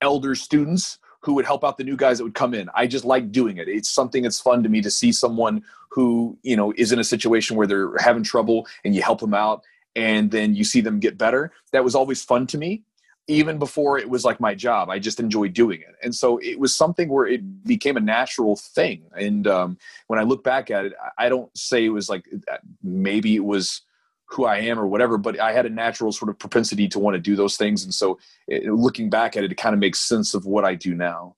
elder 0.00 0.34
students 0.34 0.98
who 1.20 1.34
would 1.34 1.46
help 1.46 1.64
out 1.64 1.78
the 1.78 1.84
new 1.84 1.96
guys 1.96 2.18
that 2.18 2.24
would 2.24 2.34
come 2.34 2.52
in. 2.52 2.68
I 2.74 2.86
just 2.86 3.04
like 3.04 3.32
doing 3.32 3.56
it. 3.56 3.68
It's 3.68 3.88
something 3.88 4.22
that's 4.22 4.40
fun 4.40 4.62
to 4.62 4.68
me 4.68 4.82
to 4.82 4.90
see 4.90 5.10
someone 5.10 5.64
who, 5.90 6.38
you 6.42 6.56
know, 6.56 6.72
is 6.76 6.92
in 6.92 6.98
a 6.98 7.04
situation 7.04 7.56
where 7.56 7.66
they're 7.66 7.96
having 7.98 8.22
trouble 8.22 8.66
and 8.84 8.94
you 8.94 9.02
help 9.02 9.20
them 9.20 9.32
out 9.32 9.64
and 9.96 10.30
then 10.30 10.54
you 10.54 10.64
see 10.64 10.80
them 10.82 11.00
get 11.00 11.16
better. 11.16 11.52
That 11.72 11.84
was 11.84 11.94
always 11.94 12.22
fun 12.22 12.46
to 12.48 12.58
me 12.58 12.82
even 13.26 13.58
before 13.58 13.98
it 13.98 14.08
was 14.08 14.24
like 14.24 14.38
my 14.38 14.54
job 14.54 14.90
i 14.90 14.98
just 14.98 15.18
enjoyed 15.18 15.52
doing 15.52 15.80
it 15.80 15.94
and 16.02 16.14
so 16.14 16.38
it 16.38 16.58
was 16.58 16.74
something 16.74 17.08
where 17.08 17.26
it 17.26 17.64
became 17.64 17.96
a 17.96 18.00
natural 18.00 18.56
thing 18.56 19.02
and 19.18 19.46
um, 19.46 19.78
when 20.08 20.18
i 20.18 20.22
look 20.22 20.44
back 20.44 20.70
at 20.70 20.84
it 20.84 20.92
I- 21.16 21.28
don't 21.28 21.56
say 21.56 21.84
it 21.84 21.90
was 21.90 22.08
like 22.08 22.26
uh, 22.50 22.58
maybe 22.82 23.34
it 23.34 23.44
was 23.44 23.82
who 24.26 24.44
i 24.44 24.58
am 24.58 24.78
or 24.78 24.86
whatever 24.86 25.18
but 25.18 25.38
i 25.40 25.52
had 25.52 25.66
a 25.66 25.70
natural 25.70 26.12
sort 26.12 26.28
of 26.28 26.38
propensity 26.38 26.88
to 26.88 26.98
want 26.98 27.14
to 27.14 27.20
do 27.20 27.36
those 27.36 27.56
things 27.56 27.84
and 27.84 27.94
so 27.94 28.18
it, 28.48 28.64
looking 28.64 29.10
back 29.10 29.36
at 29.36 29.44
it 29.44 29.52
it 29.52 29.56
kind 29.56 29.74
of 29.74 29.80
makes 29.80 29.98
sense 29.98 30.34
of 30.34 30.46
what 30.46 30.64
i 30.64 30.74
do 30.74 30.94
now 30.94 31.34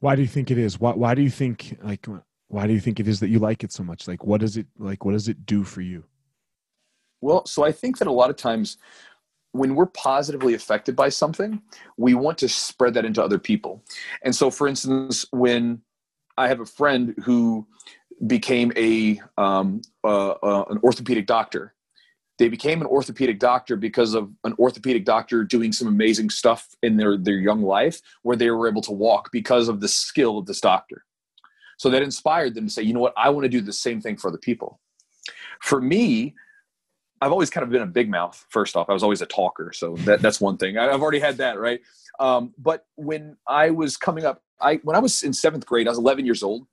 Why 0.00 0.14
do 0.14 0.22
you 0.22 0.28
think 0.28 0.50
it 0.50 0.58
is? 0.58 0.78
Why, 0.78 0.92
why 0.92 1.14
do 1.14 1.22
you 1.22 1.30
think 1.30 1.76
like 1.82 2.06
why 2.48 2.66
do 2.66 2.72
you 2.72 2.80
think 2.80 3.00
it 3.00 3.08
is 3.08 3.20
that 3.20 3.28
you 3.28 3.38
like 3.38 3.64
it 3.64 3.72
so 3.72 3.82
much? 3.82 4.06
Like 4.08 4.24
what 4.24 4.40
does 4.40 4.56
it 4.56 4.66
like 4.78 5.04
what 5.04 5.12
does 5.12 5.28
it 5.28 5.44
do 5.44 5.64
for 5.64 5.82
you? 5.82 6.04
Well, 7.20 7.44
so 7.46 7.64
I 7.64 7.72
think 7.72 7.98
that 7.98 8.06
a 8.06 8.12
lot 8.12 8.30
of 8.30 8.36
times 8.36 8.78
when 9.52 9.74
we're 9.74 9.86
positively 9.86 10.54
affected 10.54 10.94
by 10.94 11.08
something, 11.08 11.60
we 11.96 12.14
want 12.14 12.38
to 12.38 12.48
spread 12.48 12.94
that 12.94 13.04
into 13.04 13.22
other 13.22 13.38
people. 13.38 13.82
And 14.22 14.34
so, 14.34 14.50
for 14.50 14.68
instance, 14.68 15.26
when 15.32 15.82
I 16.36 16.46
have 16.48 16.60
a 16.60 16.66
friend 16.66 17.14
who 17.24 17.66
became 18.26 18.72
a 18.76 19.20
um, 19.36 19.82
uh, 20.04 20.30
uh, 20.30 20.64
an 20.70 20.78
orthopedic 20.82 21.26
doctor, 21.26 21.74
they 22.38 22.48
became 22.48 22.80
an 22.80 22.86
orthopedic 22.86 23.38
doctor 23.38 23.76
because 23.76 24.14
of 24.14 24.30
an 24.44 24.54
orthopedic 24.58 25.04
doctor 25.04 25.44
doing 25.44 25.72
some 25.72 25.88
amazing 25.88 26.30
stuff 26.30 26.68
in 26.82 26.96
their 26.96 27.16
their 27.16 27.38
young 27.38 27.62
life, 27.62 28.00
where 28.22 28.36
they 28.36 28.50
were 28.50 28.68
able 28.68 28.82
to 28.82 28.92
walk 28.92 29.30
because 29.32 29.68
of 29.68 29.80
the 29.80 29.88
skill 29.88 30.38
of 30.38 30.46
this 30.46 30.60
doctor. 30.60 31.04
So 31.78 31.90
that 31.90 32.02
inspired 32.02 32.54
them 32.54 32.66
to 32.66 32.72
say, 32.72 32.82
you 32.82 32.92
know 32.92 33.00
what, 33.00 33.14
I 33.16 33.30
want 33.30 33.44
to 33.44 33.48
do 33.48 33.60
the 33.60 33.72
same 33.72 34.00
thing 34.00 34.16
for 34.16 34.28
other 34.28 34.38
people. 34.38 34.80
For 35.60 35.80
me, 35.80 36.34
I've 37.20 37.32
always 37.32 37.50
kind 37.50 37.64
of 37.64 37.70
been 37.70 37.82
a 37.82 37.86
big 37.86 38.10
mouth. 38.10 38.44
First 38.50 38.76
off, 38.76 38.88
I 38.88 38.92
was 38.92 39.02
always 39.02 39.22
a 39.22 39.26
talker, 39.26 39.72
so 39.72 39.94
that, 39.98 40.20
that's 40.20 40.40
one 40.40 40.56
thing. 40.56 40.76
I've 40.76 41.02
already 41.02 41.20
had 41.20 41.36
that, 41.38 41.58
right? 41.58 41.80
Um, 42.20 42.52
but 42.58 42.86
when 42.96 43.36
I 43.46 43.70
was 43.70 43.96
coming 43.96 44.24
up, 44.24 44.42
I 44.60 44.76
when 44.82 44.96
I 44.96 44.98
was 44.98 45.22
in 45.22 45.32
seventh 45.32 45.66
grade, 45.66 45.86
I 45.86 45.90
was 45.90 45.98
11 45.98 46.24
years 46.26 46.42
old. 46.42 46.66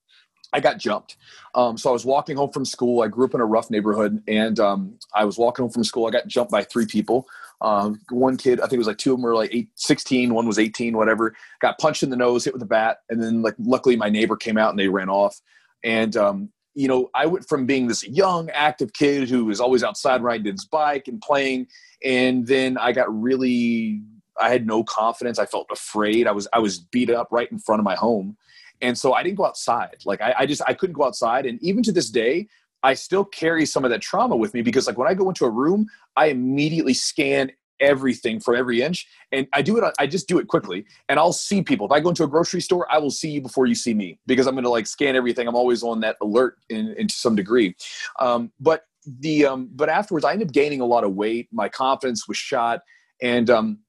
I 0.55 0.61
got 0.61 0.77
jumped. 0.77 1.17
Um, 1.53 1.77
so 1.77 1.89
I 1.89 1.93
was 1.93 2.05
walking 2.05 2.37
home 2.37 2.49
from 2.49 2.63
school. 2.63 3.01
I 3.01 3.09
grew 3.09 3.25
up 3.25 3.33
in 3.33 3.41
a 3.41 3.45
rough 3.45 3.69
neighborhood, 3.69 4.23
and 4.25 4.57
um, 4.57 4.97
I 5.13 5.25
was 5.25 5.37
walking 5.37 5.63
home 5.63 5.71
from 5.71 5.83
school. 5.83 6.07
I 6.07 6.11
got 6.11 6.27
jumped 6.27 6.49
by 6.49 6.63
three 6.63 6.85
people. 6.85 7.27
Um, 7.59 7.99
one 8.09 8.37
kid, 8.37 8.61
I 8.61 8.63
think 8.63 8.73
it 8.73 8.77
was 8.77 8.87
like 8.87 8.97
two 8.97 9.11
of 9.11 9.17
them 9.17 9.23
were 9.23 9.35
like 9.35 9.53
eight, 9.53 9.67
16, 9.75 10.33
one 10.33 10.47
was 10.47 10.57
18, 10.57 10.95
whatever. 10.95 11.35
Got 11.59 11.77
punched 11.77 12.03
in 12.03 12.09
the 12.09 12.15
nose, 12.15 12.45
hit 12.45 12.53
with 12.53 12.63
a 12.63 12.67
bat, 12.67 12.99
and 13.09 13.21
then 13.21 13.41
like 13.41 13.55
luckily 13.59 13.97
my 13.97 14.07
neighbor 14.07 14.37
came 14.37 14.57
out 14.57 14.69
and 14.69 14.79
they 14.79 14.87
ran 14.87 15.09
off. 15.09 15.41
And 15.83 16.15
um, 16.15 16.49
you 16.73 16.87
know, 16.87 17.09
I 17.13 17.25
went 17.25 17.49
from 17.49 17.65
being 17.65 17.87
this 17.87 18.07
young, 18.07 18.49
active 18.51 18.93
kid 18.93 19.29
who 19.29 19.43
was 19.43 19.59
always 19.59 19.83
outside 19.83 20.23
riding 20.23 20.49
his 20.49 20.63
bike 20.63 21.09
and 21.09 21.19
playing, 21.19 21.67
and 22.01 22.47
then 22.47 22.77
I 22.77 22.93
got 22.93 23.13
really 23.13 24.01
I 24.39 24.49
had 24.49 24.65
no 24.65 24.85
confidence. 24.85 25.37
I 25.37 25.47
felt 25.47 25.67
afraid. 25.69 26.27
I 26.27 26.31
was 26.31 26.47
I 26.53 26.59
was 26.59 26.79
beat 26.79 27.09
up 27.09 27.27
right 27.29 27.51
in 27.51 27.59
front 27.59 27.81
of 27.81 27.83
my 27.83 27.95
home, 27.95 28.37
and 28.81 28.97
so 28.97 29.13
I 29.13 29.23
didn't 29.23 29.37
go 29.37 29.45
outside. 29.45 29.97
Like 30.05 30.21
I, 30.21 30.33
I 30.39 30.45
just 30.45 30.61
I 30.67 30.73
couldn't 30.73 30.93
go 30.93 31.05
outside. 31.05 31.45
And 31.45 31.61
even 31.61 31.83
to 31.83 31.91
this 31.91 32.09
day, 32.09 32.47
I 32.83 32.93
still 32.93 33.25
carry 33.25 33.65
some 33.65 33.83
of 33.83 33.91
that 33.91 34.01
trauma 34.01 34.35
with 34.35 34.53
me 34.53 34.61
because 34.61 34.87
like 34.87 34.97
when 34.97 35.07
I 35.07 35.13
go 35.13 35.27
into 35.29 35.45
a 35.45 35.49
room, 35.49 35.87
I 36.15 36.27
immediately 36.27 36.93
scan 36.93 37.51
everything 37.79 38.39
for 38.39 38.55
every 38.55 38.81
inch. 38.81 39.07
And 39.31 39.47
i 39.53 39.61
do 39.61 39.77
it 39.77 39.93
i 39.99 40.07
just 40.07 40.27
do 40.27 40.39
it 40.39 40.47
quickly. 40.47 40.85
And 41.09 41.19
i'll 41.19 41.33
see 41.33 41.61
people. 41.61 41.85
If 41.85 41.91
i 41.91 41.99
go 41.99 42.09
into 42.09 42.23
a 42.23 42.27
grocery 42.27 42.61
store 42.61 42.87
i 42.91 42.97
will 42.97 43.11
see 43.11 43.31
you 43.31 43.41
before 43.41 43.65
you 43.65 43.75
see 43.75 43.93
me 43.93 44.19
because 44.27 44.47
i'm 44.47 44.53
going 44.53 44.63
to 44.63 44.69
like 44.69 44.87
scan 44.87 45.15
everything. 45.15 45.47
I'm 45.47 45.55
always 45.55 45.83
on 45.83 45.99
that 46.01 46.15
alert 46.21 46.57
in, 46.69 46.93
in 46.97 47.07
to 47.07 47.15
some 47.15 47.35
degree. 47.35 47.75
Um, 48.19 48.51
but 48.59 48.83
the 49.19 49.45
um, 49.45 49.69
but 49.73 49.89
afterwards 49.89 50.25
i 50.25 50.31
ended 50.31 50.47
up 50.49 50.53
gaining 50.53 50.81
a 50.81 50.85
lot 50.85 51.03
of 51.03 51.13
weight. 51.15 51.49
My 51.51 51.69
confidence 51.69 52.27
was 52.27 52.37
shot. 52.37 52.81
And 53.21 53.49
um, 53.49 53.79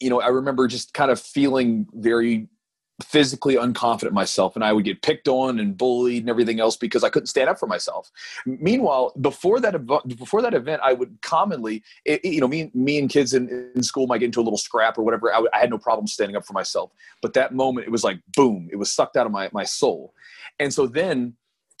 you 0.00 0.10
know 0.10 0.20
i 0.20 0.28
remember 0.28 0.66
just 0.66 0.92
kind 0.92 1.10
of 1.10 1.20
feeling 1.20 1.86
very 1.94 2.48
physically 3.02 3.56
unconfident 3.56 4.12
myself 4.12 4.54
and 4.54 4.64
I 4.64 4.72
would 4.72 4.84
get 4.84 5.02
picked 5.02 5.26
on 5.26 5.58
and 5.58 5.76
bullied 5.76 6.22
and 6.22 6.30
everything 6.30 6.60
else 6.60 6.76
because 6.76 7.02
I 7.02 7.08
couldn't 7.08 7.26
stand 7.26 7.48
up 7.48 7.58
for 7.58 7.66
myself. 7.66 8.10
Meanwhile, 8.46 9.12
before 9.20 9.58
that 9.60 9.84
before 10.16 10.42
that 10.42 10.54
event, 10.54 10.80
I 10.84 10.92
would 10.92 11.18
commonly, 11.20 11.82
it, 12.04 12.24
you 12.24 12.40
know, 12.40 12.46
me, 12.46 12.70
me 12.72 12.98
and 12.98 13.10
kids 13.10 13.34
in, 13.34 13.48
in 13.74 13.82
school 13.82 14.06
might 14.06 14.18
get 14.18 14.26
into 14.26 14.40
a 14.40 14.42
little 14.42 14.58
scrap 14.58 14.96
or 14.96 15.02
whatever. 15.02 15.34
I, 15.34 15.44
I 15.52 15.58
had 15.58 15.70
no 15.70 15.78
problem 15.78 16.06
standing 16.06 16.36
up 16.36 16.46
for 16.46 16.52
myself. 16.52 16.92
But 17.20 17.32
that 17.34 17.52
moment, 17.52 17.86
it 17.86 17.90
was 17.90 18.04
like 18.04 18.20
boom, 18.36 18.68
it 18.70 18.76
was 18.76 18.92
sucked 18.92 19.16
out 19.16 19.26
of 19.26 19.32
my, 19.32 19.50
my 19.52 19.64
soul. 19.64 20.14
And 20.60 20.72
so 20.72 20.86
then 20.86 21.34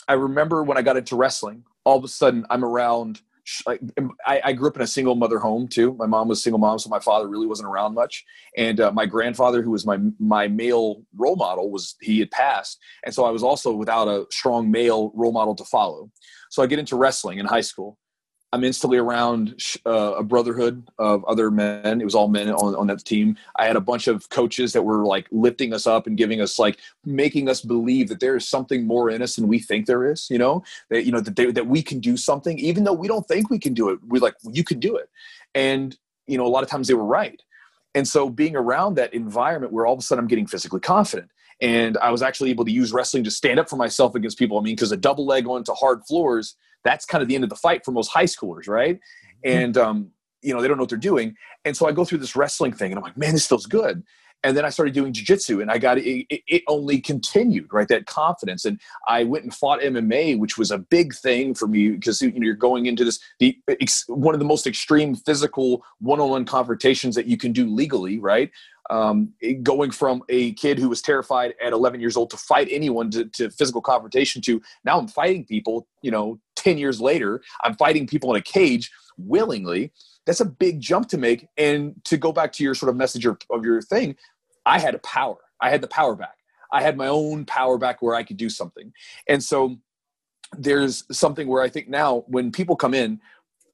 I 0.08 0.14
remember 0.14 0.64
when 0.64 0.76
I 0.76 0.82
got 0.82 0.96
into 0.96 1.14
wrestling, 1.14 1.64
all 1.84 1.96
of 1.96 2.04
a 2.04 2.08
sudden 2.08 2.44
I'm 2.50 2.64
around– 2.64 3.22
I, 3.66 4.40
I, 4.42 4.52
grew 4.54 4.68
up 4.68 4.76
in 4.76 4.82
a 4.82 4.86
single 4.86 5.14
mother 5.14 5.38
home 5.38 5.68
too. 5.68 5.94
My 5.98 6.06
mom 6.06 6.28
was 6.28 6.42
single 6.42 6.58
mom, 6.58 6.78
so 6.78 6.88
my 6.88 6.98
father 7.00 7.28
really 7.28 7.46
wasn't 7.46 7.68
around 7.68 7.94
much. 7.94 8.24
And 8.56 8.80
uh, 8.80 8.90
my 8.92 9.04
grandfather, 9.04 9.62
who 9.62 9.70
was 9.70 9.84
my 9.84 9.98
my 10.18 10.48
male 10.48 11.02
role 11.14 11.36
model, 11.36 11.70
was 11.70 11.96
he 12.00 12.20
had 12.20 12.30
passed, 12.30 12.78
and 13.04 13.14
so 13.14 13.24
I 13.24 13.30
was 13.30 13.42
also 13.42 13.74
without 13.74 14.08
a 14.08 14.26
strong 14.30 14.70
male 14.70 15.12
role 15.14 15.32
model 15.32 15.54
to 15.56 15.64
follow. 15.64 16.10
So 16.50 16.62
I 16.62 16.66
get 16.66 16.78
into 16.78 16.96
wrestling 16.96 17.38
in 17.38 17.46
high 17.46 17.60
school, 17.60 17.98
I'm 18.54 18.62
instantly 18.62 18.98
around 18.98 19.60
uh, 19.84 20.14
a 20.14 20.22
brotherhood 20.22 20.88
of 21.00 21.24
other 21.24 21.50
men. 21.50 22.00
It 22.00 22.04
was 22.04 22.14
all 22.14 22.28
men 22.28 22.48
on, 22.50 22.76
on 22.76 22.86
that 22.86 23.04
team. 23.04 23.36
I 23.56 23.66
had 23.66 23.74
a 23.74 23.80
bunch 23.80 24.06
of 24.06 24.28
coaches 24.28 24.72
that 24.74 24.82
were 24.82 25.04
like 25.04 25.26
lifting 25.32 25.74
us 25.74 25.88
up 25.88 26.06
and 26.06 26.16
giving 26.16 26.40
us 26.40 26.56
like 26.56 26.78
making 27.04 27.48
us 27.48 27.62
believe 27.62 28.08
that 28.10 28.20
there 28.20 28.36
is 28.36 28.48
something 28.48 28.86
more 28.86 29.10
in 29.10 29.22
us 29.22 29.34
than 29.34 29.48
we 29.48 29.58
think 29.58 29.86
there 29.86 30.08
is. 30.08 30.30
You 30.30 30.38
know 30.38 30.62
that 30.88 31.04
you 31.04 31.10
know 31.10 31.18
that 31.18 31.34
they, 31.34 31.50
that 31.50 31.66
we 31.66 31.82
can 31.82 31.98
do 31.98 32.16
something 32.16 32.56
even 32.60 32.84
though 32.84 32.92
we 32.92 33.08
don't 33.08 33.26
think 33.26 33.50
we 33.50 33.58
can 33.58 33.74
do 33.74 33.88
it. 33.88 33.98
We're 34.06 34.22
like 34.22 34.36
you 34.44 34.62
can 34.62 34.78
do 34.78 34.94
it, 34.94 35.10
and 35.56 35.98
you 36.28 36.38
know 36.38 36.46
a 36.46 36.52
lot 36.54 36.62
of 36.62 36.70
times 36.70 36.86
they 36.86 36.94
were 36.94 37.04
right. 37.04 37.42
And 37.96 38.06
so 38.06 38.30
being 38.30 38.54
around 38.54 38.94
that 38.94 39.14
environment 39.14 39.72
where 39.72 39.84
all 39.84 39.94
of 39.94 39.98
a 39.98 40.02
sudden 40.02 40.22
I'm 40.22 40.28
getting 40.28 40.46
physically 40.46 40.80
confident 40.80 41.28
and 41.60 41.98
I 41.98 42.12
was 42.12 42.22
actually 42.22 42.50
able 42.50 42.64
to 42.64 42.72
use 42.72 42.92
wrestling 42.92 43.24
to 43.24 43.30
stand 43.32 43.58
up 43.58 43.68
for 43.68 43.76
myself 43.76 44.14
against 44.14 44.38
people. 44.38 44.58
I 44.58 44.62
mean, 44.62 44.76
because 44.76 44.92
a 44.92 44.96
double 44.96 45.26
leg 45.26 45.48
onto 45.48 45.72
hard 45.72 46.04
floors 46.04 46.56
that's 46.84 47.04
kind 47.04 47.22
of 47.22 47.28
the 47.28 47.34
end 47.34 47.44
of 47.44 47.50
the 47.50 47.56
fight 47.56 47.84
for 47.84 47.92
most 47.92 48.08
high 48.08 48.24
schoolers, 48.24 48.68
right? 48.68 48.96
Mm-hmm. 49.44 49.58
And 49.58 49.76
um, 49.76 50.10
you 50.42 50.54
know, 50.54 50.60
they 50.60 50.68
don't 50.68 50.76
know 50.76 50.82
what 50.82 50.90
they're 50.90 50.98
doing. 50.98 51.36
And 51.64 51.76
so 51.76 51.88
I 51.88 51.92
go 51.92 52.04
through 52.04 52.18
this 52.18 52.36
wrestling 52.36 52.72
thing 52.72 52.92
and 52.92 52.98
I'm 52.98 53.02
like, 53.02 53.16
man, 53.16 53.32
this 53.32 53.46
feels 53.46 53.66
good. 53.66 54.04
And 54.42 54.54
then 54.54 54.66
I 54.66 54.68
started 54.68 54.92
doing 54.92 55.14
jujitsu 55.14 55.62
and 55.62 55.70
I 55.70 55.78
got 55.78 55.96
it, 55.96 56.04
it, 56.06 56.42
it, 56.46 56.62
only 56.68 57.00
continued, 57.00 57.72
right? 57.72 57.88
That 57.88 58.04
confidence. 58.04 58.66
And 58.66 58.78
I 59.08 59.24
went 59.24 59.44
and 59.44 59.54
fought 59.54 59.80
MMA, 59.80 60.38
which 60.38 60.58
was 60.58 60.70
a 60.70 60.76
big 60.76 61.14
thing 61.14 61.54
for 61.54 61.66
me 61.66 61.92
because 61.92 62.20
you 62.20 62.30
know, 62.30 62.44
you're 62.44 62.54
going 62.54 62.84
into 62.84 63.06
this, 63.06 63.18
the 63.40 63.56
one 64.06 64.34
of 64.34 64.40
the 64.40 64.44
most 64.44 64.66
extreme 64.66 65.14
physical 65.14 65.82
one-on-one 66.00 66.44
confrontations 66.44 67.14
that 67.14 67.24
you 67.24 67.38
can 67.38 67.52
do 67.52 67.66
legally, 67.66 68.18
right? 68.18 68.50
um, 68.90 69.32
going 69.62 69.90
from 69.90 70.22
a 70.28 70.52
kid 70.52 70.78
who 70.78 70.88
was 70.88 71.00
terrified 71.00 71.54
at 71.62 71.72
11 71.72 72.00
years 72.00 72.16
old 72.16 72.30
to 72.30 72.36
fight 72.36 72.68
anyone 72.70 73.10
to, 73.10 73.24
to, 73.26 73.50
physical 73.50 73.80
confrontation 73.80 74.42
to 74.42 74.60
now 74.84 74.98
I'm 74.98 75.08
fighting 75.08 75.44
people, 75.44 75.86
you 76.02 76.10
know, 76.10 76.38
10 76.64 76.78
years 76.78 77.00
later, 77.00 77.42
I'm 77.62 77.74
fighting 77.74 78.06
people 78.06 78.30
in 78.30 78.36
a 78.36 78.42
cage 78.42 78.90
willingly. 79.18 79.92
That's 80.26 80.40
a 80.40 80.46
big 80.46 80.80
jump 80.80 81.08
to 81.08 81.18
make. 81.18 81.46
And 81.58 81.94
to 82.04 82.16
go 82.16 82.32
back 82.32 82.52
to 82.54 82.64
your 82.64 82.74
sort 82.74 82.88
of 82.88 82.96
message 82.96 83.26
of, 83.26 83.38
of 83.50 83.64
your 83.64 83.82
thing, 83.82 84.16
I 84.64 84.78
had 84.78 84.94
a 84.94 84.98
power. 85.00 85.36
I 85.60 85.70
had 85.70 85.82
the 85.82 85.88
power 85.88 86.16
back. 86.16 86.38
I 86.72 86.82
had 86.82 86.96
my 86.96 87.06
own 87.06 87.44
power 87.44 87.76
back 87.76 88.00
where 88.00 88.14
I 88.14 88.22
could 88.22 88.38
do 88.38 88.48
something. 88.48 88.92
And 89.28 89.44
so 89.44 89.76
there's 90.56 91.04
something 91.12 91.46
where 91.48 91.62
I 91.62 91.68
think 91.68 91.88
now 91.88 92.24
when 92.26 92.50
people 92.50 92.76
come 92.76 92.94
in, 92.94 93.20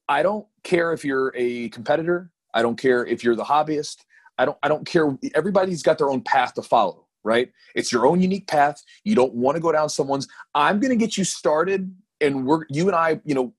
I 0.09 0.21
don't 0.21 0.45
care 0.63 0.91
if 0.91 1.05
you're 1.05 1.33
a 1.35 1.69
competitor. 1.69 2.29
I 2.53 2.61
don't 2.61 2.77
care 2.77 3.05
if 3.05 3.23
you're 3.23 3.35
the 3.35 3.45
hobbyist. 3.45 4.03
I 4.37 4.45
don't 4.45 4.57
I 4.61 4.67
don't 4.67 4.85
care. 4.85 5.17
Everybody's 5.33 5.83
got 5.83 5.97
their 5.97 6.09
own 6.09 6.21
path 6.21 6.53
to 6.55 6.61
follow, 6.61 7.07
right? 7.23 7.51
It's 7.75 7.91
your 7.91 8.05
own 8.05 8.21
unique 8.21 8.47
path. 8.47 8.83
You 9.03 9.15
don't 9.15 9.33
want 9.33 9.55
to 9.55 9.61
go 9.61 9.71
down 9.71 9.89
someone's. 9.89 10.27
I'm 10.53 10.79
going 10.79 10.89
to 10.89 10.97
get 10.97 11.17
you 11.17 11.23
started, 11.23 11.95
and 12.21 12.45
we're 12.45 12.65
you 12.69 12.87
and 12.87 12.95
I, 12.95 13.19
you 13.25 13.35
know, 13.35 13.53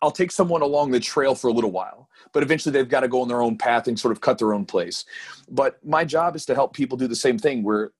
I'll 0.00 0.10
take 0.10 0.30
someone 0.30 0.62
along 0.62 0.92
the 0.92 1.00
trail 1.00 1.34
for 1.34 1.48
a 1.48 1.52
little 1.52 1.72
while, 1.72 2.08
but 2.32 2.42
eventually 2.42 2.72
they've 2.72 2.88
got 2.88 3.00
to 3.00 3.08
go 3.08 3.22
on 3.22 3.28
their 3.28 3.42
own 3.42 3.58
path 3.58 3.88
and 3.88 3.98
sort 3.98 4.12
of 4.12 4.20
cut 4.20 4.38
their 4.38 4.54
own 4.54 4.64
place. 4.64 5.04
But 5.50 5.84
my 5.84 6.04
job 6.04 6.36
is 6.36 6.44
to 6.46 6.54
help 6.54 6.74
people 6.74 6.96
do 6.96 7.08
the 7.08 7.16
same 7.16 7.38
thing 7.38 7.62
where 7.62 7.92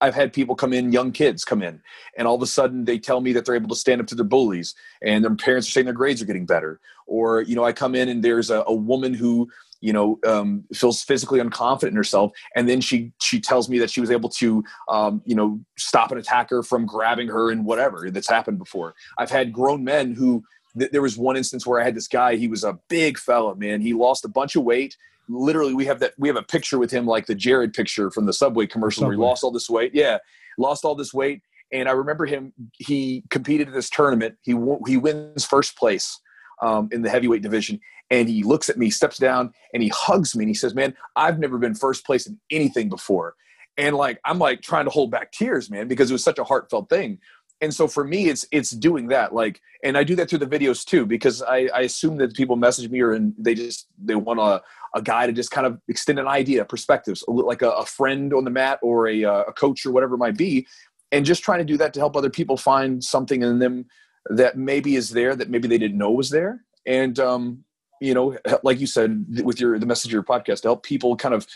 I've 0.00 0.14
had 0.14 0.32
people 0.32 0.54
come 0.54 0.72
in, 0.72 0.92
young 0.92 1.10
kids 1.10 1.44
come 1.44 1.62
in, 1.62 1.80
and 2.18 2.28
all 2.28 2.34
of 2.34 2.42
a 2.42 2.46
sudden 2.46 2.84
they 2.84 2.98
tell 2.98 3.20
me 3.20 3.32
that 3.32 3.44
they're 3.44 3.54
able 3.54 3.70
to 3.70 3.74
stand 3.74 4.00
up 4.00 4.06
to 4.08 4.14
their 4.14 4.26
bullies, 4.26 4.74
and 5.02 5.24
their 5.24 5.34
parents 5.34 5.68
are 5.68 5.70
saying 5.72 5.86
their 5.86 5.94
grades 5.94 6.20
are 6.20 6.26
getting 6.26 6.46
better. 6.46 6.80
Or 7.06 7.40
you 7.40 7.56
know, 7.56 7.64
I 7.64 7.72
come 7.72 7.94
in 7.94 8.08
and 8.08 8.22
there's 8.22 8.50
a, 8.50 8.62
a 8.66 8.74
woman 8.74 9.14
who 9.14 9.48
you 9.80 9.92
know 9.92 10.18
um, 10.26 10.64
feels 10.74 11.02
physically 11.02 11.40
unconfident 11.40 11.88
in 11.88 11.96
herself, 11.96 12.32
and 12.54 12.68
then 12.68 12.80
she 12.80 13.12
she 13.20 13.40
tells 13.40 13.68
me 13.68 13.78
that 13.78 13.90
she 13.90 14.00
was 14.00 14.10
able 14.10 14.28
to 14.30 14.64
um, 14.88 15.22
you 15.24 15.34
know 15.34 15.60
stop 15.76 16.12
an 16.12 16.18
attacker 16.18 16.62
from 16.62 16.86
grabbing 16.86 17.28
her 17.28 17.50
and 17.50 17.64
whatever 17.64 18.10
that's 18.10 18.28
happened 18.28 18.58
before. 18.58 18.94
I've 19.18 19.30
had 19.30 19.52
grown 19.52 19.84
men 19.84 20.14
who 20.14 20.44
there 20.74 21.02
was 21.02 21.16
one 21.16 21.36
instance 21.36 21.66
where 21.66 21.80
I 21.80 21.84
had 21.84 21.94
this 21.94 22.08
guy. 22.08 22.36
He 22.36 22.48
was 22.48 22.62
a 22.62 22.78
big 22.88 23.18
fella, 23.18 23.56
man. 23.56 23.80
He 23.80 23.94
lost 23.94 24.24
a 24.24 24.28
bunch 24.28 24.56
of 24.56 24.64
weight 24.64 24.96
literally 25.28 25.74
we 25.74 25.84
have 25.84 26.00
that 26.00 26.12
we 26.18 26.28
have 26.28 26.36
a 26.36 26.42
picture 26.42 26.78
with 26.78 26.90
him 26.90 27.06
like 27.06 27.26
the 27.26 27.34
Jared 27.34 27.72
picture 27.72 28.10
from 28.10 28.26
the 28.26 28.32
Subway 28.32 28.66
commercial 28.66 29.00
Subway. 29.00 29.16
where 29.16 29.24
he 29.24 29.28
lost 29.28 29.44
all 29.44 29.50
this 29.50 29.68
weight. 29.68 29.92
Yeah, 29.94 30.18
lost 30.58 30.84
all 30.84 30.94
this 30.94 31.12
weight, 31.12 31.42
and 31.72 31.88
I 31.88 31.92
remember 31.92 32.26
him. 32.26 32.52
He 32.72 33.24
competed 33.30 33.68
in 33.68 33.74
this 33.74 33.90
tournament. 33.90 34.36
He 34.42 34.52
he 34.86 34.96
wins 34.96 35.44
first 35.44 35.76
place 35.76 36.20
um, 36.62 36.88
in 36.92 37.02
the 37.02 37.10
heavyweight 37.10 37.42
division, 37.42 37.80
and 38.10 38.28
he 38.28 38.42
looks 38.42 38.68
at 38.68 38.78
me, 38.78 38.90
steps 38.90 39.18
down, 39.18 39.52
and 39.74 39.82
he 39.82 39.88
hugs 39.88 40.36
me, 40.36 40.44
and 40.44 40.50
he 40.50 40.54
says, 40.54 40.74
"Man, 40.74 40.94
I've 41.16 41.38
never 41.38 41.58
been 41.58 41.74
first 41.74 42.04
place 42.04 42.26
in 42.26 42.38
anything 42.50 42.88
before." 42.88 43.34
And 43.76 43.96
like 43.96 44.20
I'm 44.24 44.38
like 44.38 44.62
trying 44.62 44.86
to 44.86 44.90
hold 44.90 45.10
back 45.10 45.32
tears, 45.32 45.70
man, 45.70 45.88
because 45.88 46.10
it 46.10 46.14
was 46.14 46.24
such 46.24 46.38
a 46.38 46.44
heartfelt 46.44 46.88
thing 46.88 47.18
and 47.60 47.74
so 47.74 47.88
for 47.88 48.04
me 48.04 48.28
it's 48.28 48.46
it's 48.52 48.70
doing 48.70 49.08
that 49.08 49.34
like 49.34 49.60
and 49.82 49.96
i 49.96 50.04
do 50.04 50.14
that 50.14 50.28
through 50.28 50.38
the 50.38 50.46
videos 50.46 50.84
too 50.84 51.06
because 51.06 51.42
i 51.42 51.68
i 51.74 51.80
assume 51.80 52.16
that 52.16 52.34
people 52.34 52.56
message 52.56 52.90
me 52.90 53.00
or 53.00 53.12
and 53.12 53.34
they 53.38 53.54
just 53.54 53.88
they 54.02 54.14
want 54.14 54.38
a, 54.40 54.62
a 54.94 55.02
guy 55.02 55.26
to 55.26 55.32
just 55.32 55.50
kind 55.50 55.66
of 55.66 55.80
extend 55.88 56.18
an 56.18 56.28
idea 56.28 56.64
perspectives 56.64 57.24
like 57.28 57.62
a, 57.62 57.70
a 57.70 57.86
friend 57.86 58.32
on 58.32 58.44
the 58.44 58.50
mat 58.50 58.78
or 58.82 59.08
a, 59.08 59.24
uh, 59.24 59.44
a 59.44 59.52
coach 59.52 59.84
or 59.86 59.92
whatever 59.92 60.14
it 60.14 60.18
might 60.18 60.36
be 60.36 60.66
and 61.12 61.24
just 61.24 61.42
trying 61.42 61.58
to 61.58 61.64
do 61.64 61.76
that 61.76 61.94
to 61.94 62.00
help 62.00 62.16
other 62.16 62.30
people 62.30 62.56
find 62.56 63.02
something 63.02 63.42
in 63.42 63.58
them 63.58 63.86
that 64.26 64.56
maybe 64.56 64.96
is 64.96 65.10
there 65.10 65.34
that 65.34 65.50
maybe 65.50 65.68
they 65.68 65.78
didn't 65.78 65.98
know 65.98 66.10
was 66.10 66.30
there 66.30 66.64
and 66.86 67.18
um 67.18 67.64
you 68.00 68.14
know 68.14 68.36
like 68.62 68.80
you 68.80 68.86
said 68.86 69.24
with 69.42 69.60
your 69.60 69.78
the 69.78 69.86
message 69.86 70.10
of 70.10 70.12
your 70.12 70.22
podcast 70.22 70.62
help 70.62 70.82
people 70.82 71.16
kind 71.16 71.34
of 71.34 71.46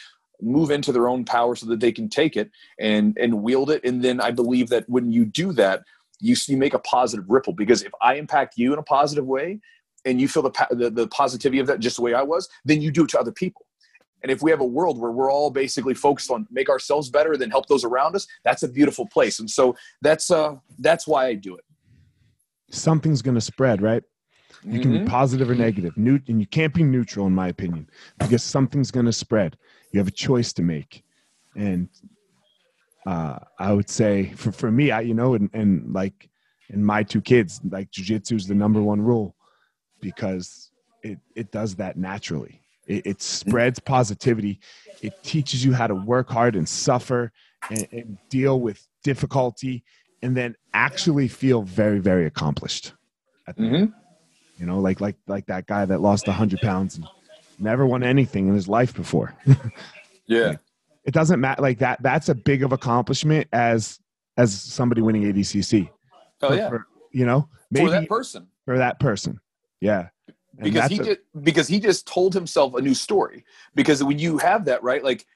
move 0.42 0.70
into 0.70 0.92
their 0.92 1.09
own 1.09 1.24
power 1.24 1.55
so 1.55 1.66
that 1.66 1.81
they 1.81 1.92
can 1.92 2.09
take 2.09 2.37
it 2.37 2.50
and 2.79 3.16
and 3.18 3.42
wield 3.42 3.70
it. 3.70 3.85
And 3.85 4.03
then 4.03 4.20
i 4.20 4.31
believe 4.31 4.68
that 4.68 4.88
when 4.88 5.11
you 5.11 5.24
do 5.24 5.53
that 5.53 5.83
you, 6.22 6.37
you 6.48 6.59
make 6.59 6.74
a 6.74 6.79
positive 6.81 7.24
ripple. 7.29 7.53
Because 7.53 7.83
if 7.83 7.92
i 8.03 8.14
impact 8.14 8.57
you 8.57 8.72
in 8.72 8.79
a 8.79 8.83
positive 8.83 9.26
way 9.26 9.61
and 10.05 10.20
you 10.20 10.29
feel 10.29 10.42
the, 10.42 10.66
the, 10.70 10.90
the 10.90 11.09
positivity 11.09 11.61
of 11.61 11.66
that 11.66 11.81
just 11.81 11.96
the 11.96 12.03
way 12.03 12.14
i 12.14 12.22
was 12.22 12.48
then 12.64 12.81
you 12.81 12.90
do 12.90 13.05
it 13.05 13.11
to 13.11 13.20
other 13.20 13.33
people. 13.33 13.66
And 14.22 14.31
if 14.31 14.42
we 14.42 14.50
have 14.50 14.61
a 14.61 14.66
world 14.66 14.98
where 14.98 15.11
we're 15.11 15.33
all 15.33 15.50
basically 15.50 15.94
focused 15.94 16.31
on 16.31 16.46
make 16.50 16.68
ourselves 16.68 17.09
better 17.09 17.37
than 17.37 17.50
help 17.50 17.66
those 17.66 17.85
around 17.85 18.16
us 18.16 18.26
that's 18.44 18.62
a 18.62 18.68
beautiful 18.68 19.07
place. 19.07 19.40
And 19.40 19.50
so 19.50 19.76
that's 20.03 20.31
uh 20.31 20.57
that's 20.79 21.07
why 21.07 21.26
i 21.26 21.35
do 21.35 21.57
it. 21.57 21.64
Something's 22.70 23.22
going 23.22 23.35
to 23.35 23.40
spread 23.40 23.83
right 23.83 24.05
you 24.64 24.81
can 24.81 24.92
mm-hmm. 24.92 25.05
be 25.05 25.11
positive 25.11 25.49
or 25.49 25.55
negative. 25.55 25.96
negative, 25.96 26.29
and 26.29 26.40
you 26.40 26.46
can't 26.46 26.75
be 26.75 26.83
neutral, 26.83 27.27
in 27.27 27.35
my 27.35 27.49
opinion, 27.49 27.88
because 28.18 28.42
something's 28.42 28.90
going 28.90 29.07
to 29.07 29.12
spread. 29.12 29.57
You 29.92 29.99
have 29.99 30.09
a 30.09 30.12
choice 30.12 30.53
to 30.55 30.62
make, 30.62 31.03
and 31.57 31.88
uh, 33.07 33.38
I 33.59 33.73
would 33.73 33.88
say 33.88 34.33
for 34.35 34.53
for 34.53 34.70
me, 34.70 34.90
I 34.90 35.01
you 35.01 35.14
know, 35.14 35.35
and, 35.35 35.49
and 35.53 35.92
like 35.92 36.29
in 36.68 36.85
my 36.85 37.03
two 37.03 37.20
kids, 37.20 37.61
like 37.68 37.90
jujitsu 37.90 38.37
is 38.37 38.47
the 38.47 38.55
number 38.55 38.82
one 38.82 39.01
rule 39.01 39.35
because 40.01 40.70
it 41.03 41.18
it 41.35 41.51
does 41.51 41.74
that 41.76 41.97
naturally. 41.97 42.61
It, 42.87 43.07
it 43.07 43.22
spreads 43.22 43.78
positivity. 43.78 44.61
It 45.01 45.22
teaches 45.22 45.64
you 45.64 45.72
how 45.72 45.87
to 45.87 45.95
work 45.95 46.28
hard 46.30 46.57
and 46.57 46.68
suffer 46.68 47.32
and, 47.70 47.89
and 47.93 48.18
deal 48.28 48.61
with 48.61 48.87
difficulty, 49.03 49.85
and 50.22 50.37
then 50.37 50.55
actually 50.74 51.28
feel 51.28 51.62
very 51.62 51.99
very 51.99 52.26
accomplished. 52.26 52.93
Mm-hmm. 53.49 53.93
You 54.61 54.67
know, 54.67 54.79
like 54.79 55.01
like 55.01 55.17
like 55.27 55.47
that 55.47 55.67
guy 55.67 55.87
that 55.87 56.03
lost 56.03 56.27
hundred 56.27 56.61
pounds 56.61 56.97
and 56.97 57.07
never 57.59 57.87
won 57.87 58.03
anything 58.03 58.47
in 58.47 58.55
his 58.55 58.69
life 58.69 58.95
before. 58.95 59.35
Yeah. 60.27 60.59
it 61.05 61.13
doesn't 61.13 61.41
matter 61.41 61.61
like 61.61 61.79
that. 61.81 62.01
That's 62.05 62.29
a 62.29 62.37
big 62.37 62.63
of 62.63 62.71
accomplishment 62.71 63.49
as 63.53 63.99
as 64.37 64.53
somebody 64.55 65.01
winning 65.03 65.25
ADCC. 65.25 65.91
Oh 66.43 66.49
For- 66.51 66.55
yeah. 66.55 66.69
for, 66.69 66.87
you 67.11 67.27
know, 67.27 67.49
maybe 67.73 67.87
For 67.87 67.91
that 67.91 68.09
person. 68.09 68.47
for 68.65 68.79
that 68.79 69.01
person. 69.01 69.41
Yeah. 69.81 70.11
And 70.59 70.73
because 70.73 70.89
he 70.89 71.01
a- 71.01 71.05
just 71.05 71.21
because 71.43 71.67
he 71.67 71.81
just 71.81 72.07
told 72.07 72.33
himself 72.33 72.75
a 72.75 72.81
new 72.81 72.95
story 72.95 73.45
because 73.75 74.05
when 74.05 74.21
you 74.21 74.39
have 74.39 74.65
that 74.67 74.85
right 74.85 75.03
like 75.03 75.27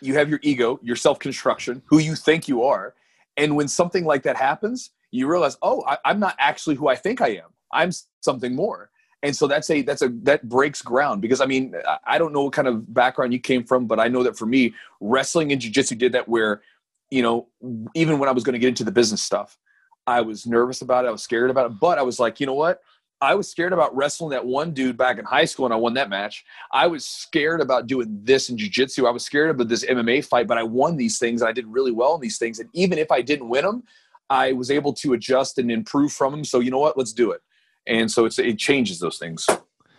you 0.00 0.14
have 0.14 0.28
your 0.30 0.38
ego 0.42 0.78
your 0.82 0.96
self-construction 0.96 1.82
who 1.86 1.98
you 1.98 2.14
think 2.14 2.46
you 2.46 2.62
are 2.62 2.94
and 3.36 3.56
when 3.56 3.66
something 3.66 4.04
like 4.04 4.22
that 4.22 4.36
happens 4.36 4.90
you 5.10 5.26
realize 5.26 5.56
oh 5.62 5.82
I, 5.86 5.96
i'm 6.04 6.20
not 6.20 6.36
actually 6.38 6.76
who 6.76 6.88
i 6.88 6.94
think 6.94 7.20
i 7.22 7.28
am 7.28 7.48
i'm 7.72 7.90
something 8.20 8.54
more 8.54 8.90
and 9.22 9.34
so 9.34 9.46
that's 9.46 9.70
a 9.70 9.82
that's 9.82 10.02
a 10.02 10.08
that 10.22 10.48
breaks 10.48 10.82
ground 10.82 11.20
because 11.22 11.40
i 11.40 11.46
mean 11.46 11.74
I- 12.06 12.18
don't 12.18 12.32
know 12.32 12.44
what 12.44 12.52
kind 12.52 12.68
of 12.68 12.92
background 12.92 13.32
you 13.32 13.40
came 13.40 13.64
from 13.64 13.86
but 13.86 14.00
i 14.00 14.08
know 14.08 14.22
that 14.22 14.36
for 14.36 14.46
me 14.46 14.74
wrestling 15.00 15.52
and 15.52 15.60
jiu-jitsu 15.60 15.94
did 15.96 16.12
that 16.12 16.28
where 16.28 16.62
you 17.10 17.22
know 17.22 17.48
even 17.94 18.18
when 18.18 18.28
i 18.28 18.32
was 18.32 18.44
going 18.44 18.54
to 18.54 18.58
get 18.58 18.68
into 18.68 18.84
the 18.84 18.92
business 18.92 19.22
stuff 19.22 19.58
i 20.06 20.20
was 20.20 20.46
nervous 20.46 20.82
about 20.82 21.04
it 21.04 21.08
i 21.08 21.10
was 21.10 21.22
scared 21.22 21.50
about 21.50 21.70
it 21.70 21.80
but 21.80 21.98
i 21.98 22.02
was 22.02 22.18
like 22.18 22.40
you 22.40 22.46
know 22.46 22.54
what 22.54 22.80
I 23.20 23.34
was 23.34 23.50
scared 23.50 23.72
about 23.72 23.96
wrestling 23.96 24.30
that 24.30 24.44
one 24.44 24.72
dude 24.72 24.98
back 24.98 25.18
in 25.18 25.24
high 25.24 25.46
school 25.46 25.64
and 25.64 25.72
I 25.72 25.78
won 25.78 25.94
that 25.94 26.10
match. 26.10 26.44
I 26.70 26.86
was 26.86 27.06
scared 27.06 27.62
about 27.62 27.86
doing 27.86 28.20
this 28.22 28.50
in 28.50 28.58
jiu-jitsu. 28.58 29.06
I 29.06 29.10
was 29.10 29.24
scared 29.24 29.48
about 29.48 29.68
this 29.68 29.84
MMA 29.86 30.24
fight, 30.26 30.46
but 30.46 30.58
I 30.58 30.62
won 30.62 30.96
these 30.96 31.18
things 31.18 31.40
and 31.40 31.48
I 31.48 31.52
did 31.52 31.66
really 31.66 31.92
well 31.92 32.14
in 32.14 32.20
these 32.20 32.36
things. 32.36 32.58
And 32.58 32.68
even 32.74 32.98
if 32.98 33.10
I 33.10 33.22
didn't 33.22 33.48
win 33.48 33.64
them, 33.64 33.84
I 34.28 34.52
was 34.52 34.70
able 34.70 34.92
to 34.94 35.14
adjust 35.14 35.56
and 35.58 35.70
improve 35.70 36.12
from 36.12 36.32
them. 36.32 36.44
So 36.44 36.60
you 36.60 36.70
know 36.70 36.78
what? 36.78 36.98
Let's 36.98 37.14
do 37.14 37.30
it. 37.30 37.40
And 37.86 38.10
so 38.10 38.24
it's 38.24 38.38
it 38.38 38.58
changes 38.58 38.98
those 38.98 39.18
things. 39.18 39.46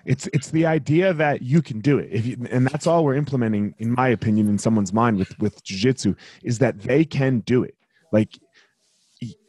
it's 0.06 0.28
it's 0.34 0.52
the 0.52 0.66
idea 0.66 1.14
that 1.14 1.42
you 1.42 1.62
can 1.62 1.80
do 1.80 1.98
it. 2.00 2.10
If 2.12 2.26
you, 2.26 2.38
and 2.50 2.66
that's 2.68 2.88
all 2.88 3.04
we're 3.04 3.16
implementing 3.16 3.76
in 3.78 3.92
my 3.92 4.08
opinion 4.08 4.48
in 4.48 4.58
someone's 4.58 4.94
mind 4.94 5.18
with 5.18 5.38
with 5.40 5.64
jiu-jitsu 5.64 6.16
is 6.44 6.60
that 6.60 6.82
they 6.82 7.04
can 7.06 7.40
do 7.42 7.64
it. 7.64 7.76
Like 8.12 8.40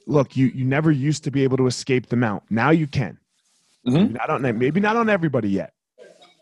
look 0.07 0.37
you 0.37 0.47
you 0.47 0.65
never 0.65 0.91
used 0.91 1.25
to 1.25 1.31
be 1.31 1.45
able 1.45 1.57
to 1.59 1.67
escape 1.67 2.09
the 2.09 2.17
mount. 2.17 2.43
Now 2.51 2.71
you 2.71 2.87
can. 2.87 3.19
Mhm. 3.87 4.13
not 4.13 4.29
on 4.29 4.43
maybe 4.59 4.81
not 4.81 4.97
on 4.97 5.09
everybody 5.09 5.49
yet 5.49 5.73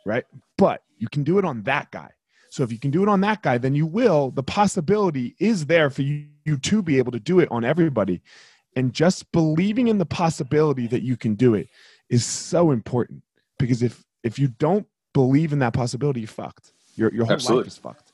right? 0.06 0.24
But 0.56 0.82
you 0.98 1.08
can 1.08 1.22
do 1.24 1.38
it 1.38 1.44
on 1.44 1.62
that 1.64 1.90
guy. 1.90 2.10
So 2.50 2.62
if 2.62 2.72
you 2.72 2.78
can 2.78 2.90
do 2.90 3.02
it 3.02 3.08
on 3.08 3.20
that 3.20 3.42
guy 3.42 3.58
then 3.58 3.74
you 3.74 3.86
will 3.86 4.30
the 4.30 4.42
possibility 4.42 5.36
is 5.38 5.66
there 5.66 5.90
for 5.90 6.02
you, 6.02 6.26
you 6.44 6.56
to 6.58 6.80
be 6.82 6.96
able 6.98 7.12
to 7.12 7.20
do 7.20 7.40
it 7.40 7.48
on 7.50 7.64
everybody 7.64 8.22
and 8.76 8.92
just 8.92 9.30
believing 9.32 9.88
in 9.88 9.98
the 9.98 10.06
possibility 10.06 10.86
that 10.86 11.02
you 11.02 11.16
can 11.16 11.34
do 11.34 11.54
it 11.54 11.68
is 12.08 12.24
so 12.24 12.70
important 12.70 13.22
because 13.58 13.82
if 13.82 14.04
if 14.22 14.38
you 14.38 14.48
don't 14.48 14.86
believe 15.12 15.52
in 15.52 15.58
that 15.60 15.72
possibility 15.72 16.20
you're 16.20 16.28
fucked. 16.28 16.72
Your, 16.94 17.12
your 17.12 17.24
whole 17.24 17.34
Absolutely. 17.34 17.64
life 17.64 17.68
is 17.68 17.78
fucked 17.78 18.12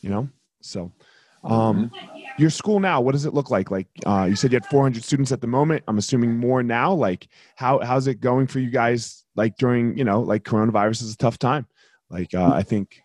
you 0.00 0.10
know? 0.10 0.28
So 0.60 0.92
um 1.44 1.90
your 2.36 2.50
school 2.50 2.80
now 2.80 3.00
what 3.00 3.12
does 3.12 3.26
it 3.26 3.34
look 3.34 3.50
like? 3.50 3.70
Like 3.70 3.88
uh 4.06 4.26
you 4.28 4.36
said 4.36 4.52
you 4.52 4.56
had 4.56 4.66
400 4.66 5.04
students 5.04 5.32
at 5.32 5.40
the 5.40 5.46
moment. 5.46 5.84
I'm 5.88 5.98
assuming 5.98 6.36
more 6.36 6.62
now. 6.62 6.92
Like 6.92 7.28
how 7.56 7.80
how's 7.80 8.06
it 8.06 8.20
going 8.20 8.46
for 8.46 8.60
you 8.60 8.70
guys 8.70 9.24
like 9.36 9.56
during 9.56 9.96
you 9.98 10.04
know 10.04 10.20
like 10.20 10.44
coronavirus 10.44 11.02
is 11.02 11.14
a 11.14 11.16
tough 11.16 11.38
time? 11.38 11.66
Like 12.10 12.34
uh 12.34 12.52
i 12.54 12.62
think 12.62 13.02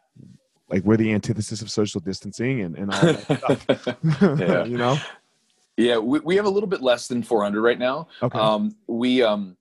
like 0.69 0.83
we're 0.83 0.97
the 0.97 1.13
antithesis 1.13 1.61
of 1.61 1.69
social 1.69 1.99
distancing 2.01 2.61
and, 2.61 2.75
and 2.77 2.91
all 2.93 3.01
that 3.01 3.37
stuff 3.37 3.99
Yeah. 4.39 4.65
you 4.65 4.77
know 4.77 4.97
yeah, 5.77 5.97
we, 5.97 6.19
we 6.19 6.35
have 6.35 6.45
a 6.45 6.49
little 6.49 6.67
bit 6.67 6.81
less 6.81 7.07
than 7.07 7.23
400 7.23 7.61
right 7.61 7.79
now. 7.79 8.07
okay 8.21 8.37
Um, 8.37 8.75
we 8.87 9.23
um, 9.23 9.57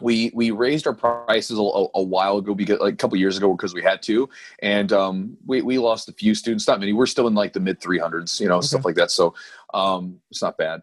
we 0.00 0.30
we 0.34 0.50
raised 0.50 0.86
our 0.86 0.94
prices 0.94 1.58
a, 1.58 1.62
a, 1.62 2.02
while 2.02 2.38
ago 2.38 2.54
because 2.54 2.78
like 2.80 2.94
a 2.94 2.96
couple 2.96 3.16
years 3.16 3.36
ago 3.36 3.54
because 3.54 3.74
we 3.74 3.82
had 3.82 4.02
to, 4.02 4.28
and 4.60 4.92
um, 4.92 5.36
we 5.46 5.62
we 5.62 5.78
lost 5.78 6.08
a 6.08 6.12
few 6.12 6.34
students, 6.34 6.66
not 6.68 6.80
many. 6.80 6.92
We're 6.92 7.06
still 7.06 7.26
in 7.26 7.34
like 7.34 7.52
the 7.52 7.60
mid 7.60 7.80
300s, 7.80 8.40
you 8.40 8.48
know, 8.48 8.60
stuff 8.60 8.84
like 8.84 8.94
that. 8.96 9.10
So 9.10 9.34
um, 9.74 10.20
it's 10.30 10.42
not 10.42 10.56
bad. 10.56 10.82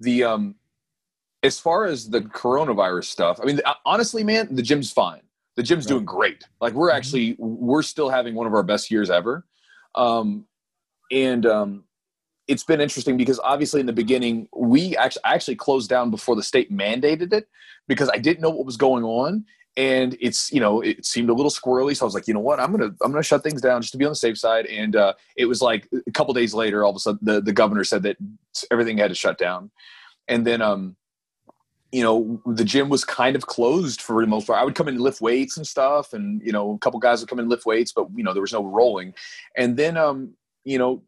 The 0.00 0.24
um, 0.24 0.54
as 1.42 1.58
far 1.58 1.86
as 1.86 2.10
the 2.10 2.20
coronavirus 2.20 3.04
stuff, 3.04 3.38
I 3.40 3.46
mean, 3.46 3.60
honestly, 3.86 4.24
man, 4.24 4.54
the 4.54 4.62
gym's 4.62 4.92
fine. 4.92 5.22
The 5.56 5.62
gym's 5.62 5.84
Right. 5.86 5.90
doing 5.90 6.04
great. 6.04 6.44
Like 6.60 6.74
we're 6.74 6.90
actually 6.90 7.36
we're 7.38 7.82
still 7.82 8.08
having 8.08 8.34
one 8.34 8.46
of 8.46 8.54
our 8.54 8.62
best 8.62 8.90
years 8.90 9.10
ever, 9.10 9.46
um, 9.94 10.46
and 11.10 11.46
um, 11.46 11.84
it's 12.50 12.64
been 12.64 12.80
interesting 12.80 13.16
because 13.16 13.38
obviously 13.44 13.78
in 13.78 13.86
the 13.86 13.92
beginning 13.92 14.48
we 14.52 14.96
actually 14.96 15.22
I 15.24 15.34
actually 15.34 15.54
closed 15.54 15.88
down 15.88 16.10
before 16.10 16.34
the 16.34 16.42
state 16.42 16.70
mandated 16.72 17.32
it 17.32 17.48
because 17.86 18.10
I 18.12 18.18
didn't 18.18 18.40
know 18.40 18.50
what 18.50 18.66
was 18.66 18.76
going 18.76 19.04
on. 19.04 19.44
And 19.76 20.16
it's 20.20 20.52
you 20.52 20.58
know 20.58 20.80
it 20.80 21.06
seemed 21.06 21.30
a 21.30 21.32
little 21.32 21.52
squirrely. 21.52 21.96
So 21.96 22.04
I 22.04 22.08
was 22.08 22.14
like 22.14 22.26
you 22.26 22.34
know 22.34 22.40
what? 22.40 22.58
I'm 22.58 22.72
gonna 22.72 22.92
I'm 23.02 23.12
gonna 23.12 23.22
shut 23.22 23.44
things 23.44 23.62
down 23.62 23.82
just 23.82 23.92
to 23.92 23.98
be 23.98 24.04
on 24.04 24.10
the 24.10 24.16
safe 24.16 24.36
side. 24.36 24.66
And 24.66 24.96
uh, 24.96 25.14
it 25.36 25.46
was 25.46 25.62
like 25.62 25.88
a 26.08 26.10
couple 26.10 26.34
days 26.34 26.52
later 26.52 26.82
all 26.82 26.90
of 26.90 26.96
a 26.96 26.98
sudden 26.98 27.20
the, 27.22 27.40
the 27.40 27.52
governor 27.52 27.84
said 27.84 28.02
that 28.02 28.16
everything 28.72 28.98
had 28.98 29.10
to 29.10 29.14
shut 29.14 29.38
down. 29.38 29.70
And 30.26 30.44
then 30.44 30.60
um 30.60 30.96
you 31.92 32.02
know 32.02 32.42
the 32.46 32.64
gym 32.64 32.88
was 32.88 33.04
kind 33.04 33.36
of 33.36 33.46
closed 33.46 34.02
for 34.02 34.20
the 34.20 34.26
most 34.26 34.48
part. 34.48 34.58
I 34.58 34.64
would 34.64 34.74
come 34.74 34.88
in 34.88 34.94
and 34.94 35.04
lift 35.04 35.20
weights 35.20 35.56
and 35.56 35.64
stuff. 35.64 36.14
And 36.14 36.42
you 36.44 36.50
know 36.50 36.72
a 36.72 36.78
couple 36.78 36.98
guys 36.98 37.20
would 37.20 37.28
come 37.28 37.38
in 37.38 37.44
and 37.44 37.50
lift 37.50 37.64
weights 37.64 37.92
but 37.92 38.08
you 38.12 38.24
know 38.24 38.32
there 38.32 38.42
was 38.42 38.52
no 38.52 38.64
rolling. 38.64 39.14
And 39.56 39.76
then 39.76 39.96
um 39.96 40.34
you 40.64 40.78
know 40.78 41.04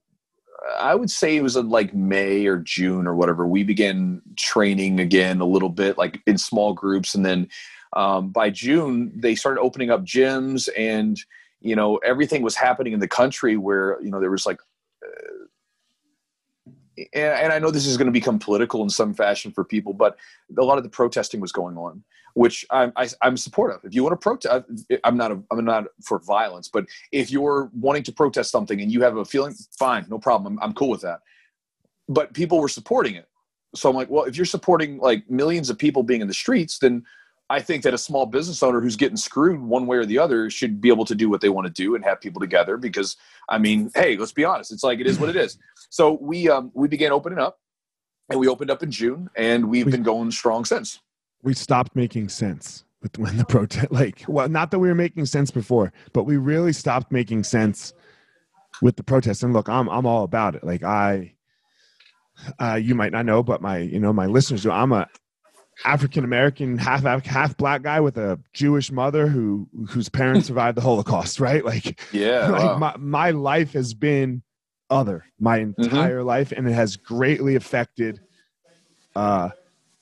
I 0.79 0.95
would 0.95 1.11
say 1.11 1.37
it 1.37 1.43
was 1.43 1.57
in 1.57 1.69
like 1.69 1.95
May 1.95 2.47
or 2.47 2.59
June 2.59 3.07
or 3.07 3.15
whatever. 3.15 3.47
We 3.47 3.65
began 3.65 4.23
training 4.37 5.01
again 5.01 5.41
a 5.41 5.45
little 5.47 5.69
bit, 5.69 5.99
like 5.99 6.21
in 6.27 6.39
small 6.39 6.73
groups, 6.73 7.15
and 7.15 7.25
then 7.25 7.49
um, 7.95 8.31
by 8.31 8.51
June 8.51 9.13
they 9.15 9.35
started 9.35 9.61
opening 9.61 9.91
up 9.91 10.05
gyms, 10.05 10.69
and 10.77 11.19
you 11.61 11.75
know 11.77 11.97
everything 11.99 12.43
was 12.43 12.55
happening 12.55 12.93
in 12.93 13.01
the 13.01 13.09
country 13.09 13.57
where 13.57 14.01
you 14.03 14.11
know 14.11 14.21
there 14.21 14.31
was 14.31 14.47
like. 14.47 14.61
Uh, 15.05 15.47
and, 17.15 17.33
and 17.45 17.53
I 17.53 17.59
know 17.59 17.71
this 17.71 17.87
is 17.87 17.97
going 17.97 18.07
to 18.07 18.13
become 18.13 18.39
political 18.39 18.83
in 18.83 18.91
some 18.91 19.15
fashion 19.15 19.51
for 19.51 19.65
people, 19.65 19.95
but 19.95 20.19
a 20.57 20.63
lot 20.63 20.77
of 20.77 20.85
the 20.85 20.91
protesting 20.91 21.41
was 21.41 21.51
going 21.51 21.77
on, 21.77 22.05
which 22.35 22.65
I'm 22.71 22.93
I, 22.97 23.09
I'm 23.21 23.37
supportive. 23.37 23.81
If 23.85 23.95
you 23.95 24.03
want 24.03 24.13
to 24.13 24.17
protest, 24.17 24.65
I'm 25.05 25.17
not 25.17 25.33
a, 25.33 25.43
I'm 25.51 25.65
not 25.65 25.85
for 26.03 26.19
violence, 26.19 26.69
but 26.69 26.87
if 27.11 27.31
you're 27.31 27.71
wanting 27.75 28.03
to 28.05 28.13
protest 28.13 28.51
something 28.51 28.81
and 28.81 28.91
you 28.91 29.03
have 29.03 29.17
a 29.17 29.25
feeling, 29.25 29.55
fine, 29.79 30.07
no 30.09 30.19
problem. 30.19 30.59
I'm, 30.59 30.63
I'm 30.63 30.75
cool 30.75 30.89
with 30.89 31.03
that. 31.03 31.21
But 32.09 32.33
people 32.35 32.61
were 32.61 32.69
supporting 32.69 33.15
it. 33.15 33.29
So 33.75 33.89
I'm 33.89 33.97
like, 33.97 34.11
well, 34.11 34.25
if 34.25 34.37
you're 34.37 34.47
supporting 34.47 34.99
like 34.99 35.29
millions 35.31 35.71
of 35.71 35.79
people 35.79 36.03
being 36.03 36.21
in 36.21 36.29
the 36.29 36.35
streets, 36.35 36.79
then 36.79 37.05
I 37.49 37.61
think 37.61 37.83
that 37.83 37.93
a 37.93 37.99
small 37.99 38.27
business 38.27 38.63
owner 38.63 38.81
who's 38.81 38.97
getting 38.97 39.17
screwed 39.17 39.61
one 39.61 39.87
way 39.87 39.99
or 39.99 40.07
the 40.07 40.19
other 40.19 40.49
should 40.49 40.81
be 40.81 40.89
able 40.89 41.05
to 41.05 41.15
do 41.15 41.29
what 41.29 41.41
they 41.41 41.49
want 41.49 41.67
to 41.67 41.73
do 41.73 41.95
and 41.95 42.05
have 42.05 42.21
people 42.21 42.41
together. 42.41 42.77
Because 42.77 43.17
I 43.49 43.59
mean, 43.59 43.91
hey, 43.95 44.17
let's 44.17 44.33
be 44.33 44.45
honest, 44.45 44.73
it's 44.73 44.83
like 44.83 45.01
it 45.01 45.07
is 45.07 45.19
what 45.19 45.29
it 45.29 45.37
is. 45.37 45.59
So 45.91 46.19
we 46.21 46.49
um, 46.49 46.71
we 46.75 46.89
began 46.89 47.13
opening 47.13 47.39
up, 47.39 47.59
and 48.31 48.41
we 48.41 48.49
opened 48.49 48.71
up 48.71 48.83
in 48.83 48.91
June, 48.91 49.29
and 49.37 49.69
we've 49.69 49.91
been 49.91 50.03
going 50.03 50.31
strong 50.31 50.65
since. 50.65 51.01
We 51.43 51.55
stopped 51.55 51.95
making 51.97 52.29
sense 52.29 52.85
with 53.03 53.19
when 53.19 53.37
the 53.37 53.45
protest 53.45 53.91
like 53.91 54.25
well 54.29 54.49
not 54.49 54.71
that 54.71 54.79
we 54.79 54.89
were 54.89 54.95
making 54.95 55.27
sense 55.27 55.51
before 55.51 55.93
but 56.13 56.25
we 56.25 56.37
really 56.37 56.73
stopped 56.73 57.11
making 57.11 57.43
sense 57.45 57.93
with 58.81 58.97
the 58.97 59.03
protests. 59.03 59.43
And 59.43 59.53
look 59.53 59.69
i'm 59.69 59.89
i'm 59.89 60.07
all 60.07 60.25
about 60.25 60.55
it. 60.55 60.65
Like 60.65 60.83
i 60.83 61.35
uh 62.59 62.75
you 62.75 62.95
might 62.95 63.13
not 63.13 63.27
know 63.27 63.43
but 63.43 63.61
my 63.61 63.79
you 63.79 64.01
know 64.01 64.13
my 64.13 64.27
listeners 64.27 64.63
do 64.63 64.71
i'm 64.71 64.91
a 64.91 65.07
african 65.85 66.25
american 66.25 66.79
half 66.79 67.03
half 67.25 67.57
black 67.57 67.83
guy 67.83 68.01
with 68.01 68.17
a 68.17 68.39
jewish 68.53 68.91
mother 68.91 69.27
who 69.27 69.69
whose 69.89 70.09
parents 70.09 70.47
survived 70.49 70.77
the 70.77 70.81
holocaust 70.81 71.39
right? 71.47 71.65
Like 71.65 72.01
Yeah, 72.13 72.49
like 72.51 72.63
wow. 72.63 72.79
my, 72.79 72.97
my 72.97 73.31
life 73.31 73.73
has 73.75 73.95
been 73.95 74.43
other 74.91 75.25
my 75.39 75.59
entire 75.59 76.23
life 76.23 76.53
and 76.53 76.69
it 76.69 76.73
has 76.73 76.97
greatly 76.97 77.55
affected 77.55 78.21
uh 79.17 79.51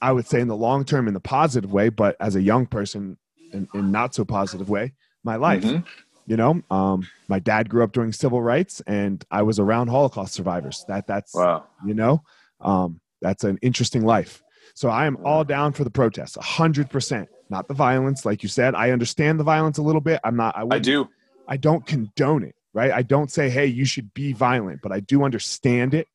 i 0.00 0.10
would 0.12 0.26
say 0.26 0.40
in 0.40 0.48
the 0.48 0.56
long 0.56 0.84
term 0.84 1.08
in 1.08 1.14
the 1.14 1.20
positive 1.20 1.72
way 1.72 1.88
but 1.88 2.16
as 2.20 2.36
a 2.36 2.42
young 2.42 2.66
person 2.66 3.16
in, 3.52 3.68
in 3.74 3.90
not 3.90 4.14
so 4.14 4.24
positive 4.24 4.68
way 4.68 4.92
my 5.24 5.36
life 5.36 5.62
Mhm. 5.64 5.84
you 6.26 6.36
know 6.36 6.62
um 6.70 7.06
my 7.28 7.38
dad 7.38 7.68
grew 7.68 7.82
up 7.84 7.92
during 7.92 8.12
civil 8.12 8.42
rights 8.42 8.80
and 8.86 9.24
i 9.30 9.42
was 9.42 9.58
around 9.58 9.88
holocaust 9.88 10.34
survivors 10.34 10.84
that 10.88 11.06
that's 11.06 11.34
wow. 11.34 11.64
you 11.84 11.94
know 11.94 12.22
um 12.60 13.00
that's 13.20 13.44
an 13.44 13.58
interesting 13.62 14.04
life 14.04 14.42
so 14.74 14.88
i 14.88 15.06
am 15.06 15.18
all 15.24 15.44
down 15.44 15.72
for 15.72 15.84
the 15.84 15.90
protests 15.90 16.36
100% 16.36 17.26
not 17.50 17.66
the 17.68 17.74
violence 17.74 18.24
like 18.24 18.42
you 18.42 18.48
said 18.48 18.74
i 18.74 18.90
understand 18.90 19.38
the 19.40 19.44
violence 19.44 19.78
a 19.78 19.82
little 19.82 20.00
bit 20.00 20.20
i'm 20.24 20.36
not 20.36 20.56
i, 20.56 20.64
I 20.70 20.78
do. 20.78 21.08
I 21.48 21.56
don't 21.56 21.84
condone 21.84 22.44
it, 22.44 22.54
right? 22.72 22.92
I 22.92 23.02
don't 23.02 23.28
say, 23.28 23.50
hey, 23.50 23.66
you 23.66 23.84
should 23.84 24.14
be 24.14 24.32
violent, 24.32 24.82
but 24.82 24.92
I 24.92 25.00
do 25.00 25.24
understand 25.24 25.94
it. 25.94 26.06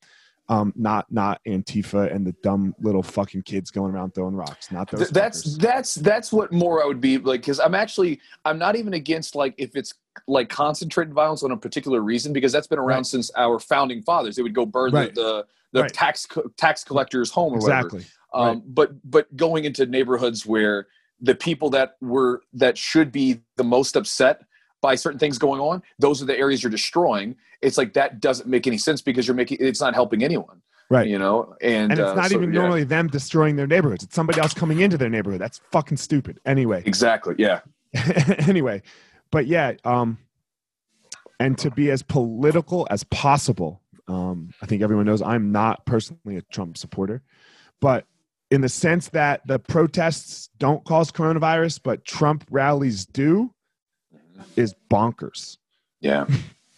Um, 0.47 0.73
not 0.75 1.11
not 1.11 1.41
Antifa 1.47 2.13
and 2.13 2.25
the 2.25 2.33
dumb 2.43 2.75
little 2.79 3.01
fucking 3.01 3.41
kids 3.43 3.71
going 3.71 3.91
around 3.95 4.13
throwing 4.13 4.35
rocks. 4.35 4.71
Not 4.71 4.91
those. 4.91 4.99
Th- 4.99 5.09
that's 5.11 5.43
fuckers. 5.43 5.59
that's 5.59 5.95
that's 5.95 6.31
what 6.31 6.51
more 6.53 6.83
I 6.83 6.85
would 6.85 7.01
be 7.01 7.17
like 7.17 7.41
because 7.41 7.59
I'm 7.59 7.73
actually 7.73 8.19
I'm 8.45 8.59
not 8.59 8.75
even 8.75 8.93
against 8.93 9.33
like 9.35 9.55
if 9.57 9.75
it's 9.75 9.95
like 10.27 10.49
concentrated 10.49 11.15
violence 11.15 11.41
on 11.41 11.49
a 11.49 11.57
particular 11.57 11.99
reason 12.01 12.31
because 12.31 12.51
that's 12.51 12.67
been 12.67 12.77
around 12.77 12.97
Right. 12.99 13.05
since 13.07 13.31
our 13.35 13.57
founding 13.57 14.03
fathers. 14.03 14.35
They 14.35 14.43
would 14.43 14.53
go 14.53 14.67
burn 14.67 14.91
Right. 14.91 15.15
the 15.15 15.21
the, 15.21 15.45
the 15.71 15.81
Right. 15.81 15.93
tax 15.93 16.27
co- 16.27 16.51
tax 16.57 16.83
collector's 16.83 17.31
home 17.31 17.53
or 17.53 17.57
whatever. 17.59 17.87
exactly. 17.87 18.05
Um, 18.33 18.47
Right. 18.47 18.61
But 18.67 18.91
but 19.11 19.35
going 19.35 19.65
into 19.65 19.87
neighborhoods 19.87 20.45
where 20.45 20.85
the 21.21 21.33
people 21.33 21.71
that 21.71 21.95
were 22.01 22.43
that 22.53 22.77
should 22.77 23.11
be 23.11 23.41
the 23.55 23.63
most 23.63 23.95
upset 23.95 24.43
by 24.81 24.95
certain 24.95 25.19
things 25.19 25.37
going 25.37 25.59
on, 25.59 25.81
those 25.99 26.21
are 26.21 26.25
the 26.25 26.37
areas 26.37 26.63
you're 26.63 26.71
destroying. 26.71 27.35
It's 27.61 27.77
like 27.77 27.93
that 27.93 28.19
doesn't 28.19 28.47
make 28.47 28.67
any 28.67 28.77
sense 28.77 29.01
because 29.01 29.27
you're 29.27 29.35
making 29.35 29.57
it's 29.59 29.81
not 29.81 29.93
helping 29.93 30.23
anyone. 30.23 30.61
Right. 30.89 31.07
You 31.07 31.17
know, 31.17 31.55
and, 31.61 31.91
and 31.91 31.99
it's 31.99 32.09
uh, 32.09 32.13
not 32.13 32.29
so, 32.29 32.35
even 32.35 32.53
yeah. 32.53 32.59
normally 32.59 32.83
them 32.83 33.07
destroying 33.07 33.55
their 33.55 33.65
neighborhoods. 33.65 34.03
It's 34.03 34.13
somebody 34.13 34.39
else 34.39 34.53
coming 34.53 34.81
into 34.81 34.97
their 34.97 35.09
neighborhood. 35.09 35.41
That's 35.41 35.59
fucking 35.71 35.97
stupid. 35.97 36.39
Anyway. 36.45 36.83
exactly. 36.85 37.35
Yeah. 37.39 37.61
anyway, 38.47 38.83
but 39.31 39.47
yeah, 39.47 39.73
um, 39.83 40.19
and 41.39 41.57
to 41.57 41.71
be 41.71 41.91
as 41.91 42.03
political 42.03 42.87
as 42.89 43.03
possible. 43.05 43.81
Um, 44.07 44.51
I 44.61 44.67
think 44.67 44.83
everyone 44.83 45.07
knows 45.07 45.21
I'm 45.21 45.51
not 45.51 45.85
personally 45.85 46.37
a 46.37 46.41
Trump 46.43 46.77
supporter, 46.77 47.23
but 47.81 48.05
in 48.51 48.61
the 48.61 48.69
sense 48.69 49.09
that 49.09 49.45
the 49.47 49.57
protests 49.57 50.49
don't 50.59 50.83
cause 50.85 51.11
coronavirus, 51.11 51.79
but 51.83 52.05
Trump 52.05 52.45
rallies 52.51 53.05
do, 53.05 53.51
is 54.55 54.73
bonkers. 54.89 55.57
Yeah. 56.01 56.25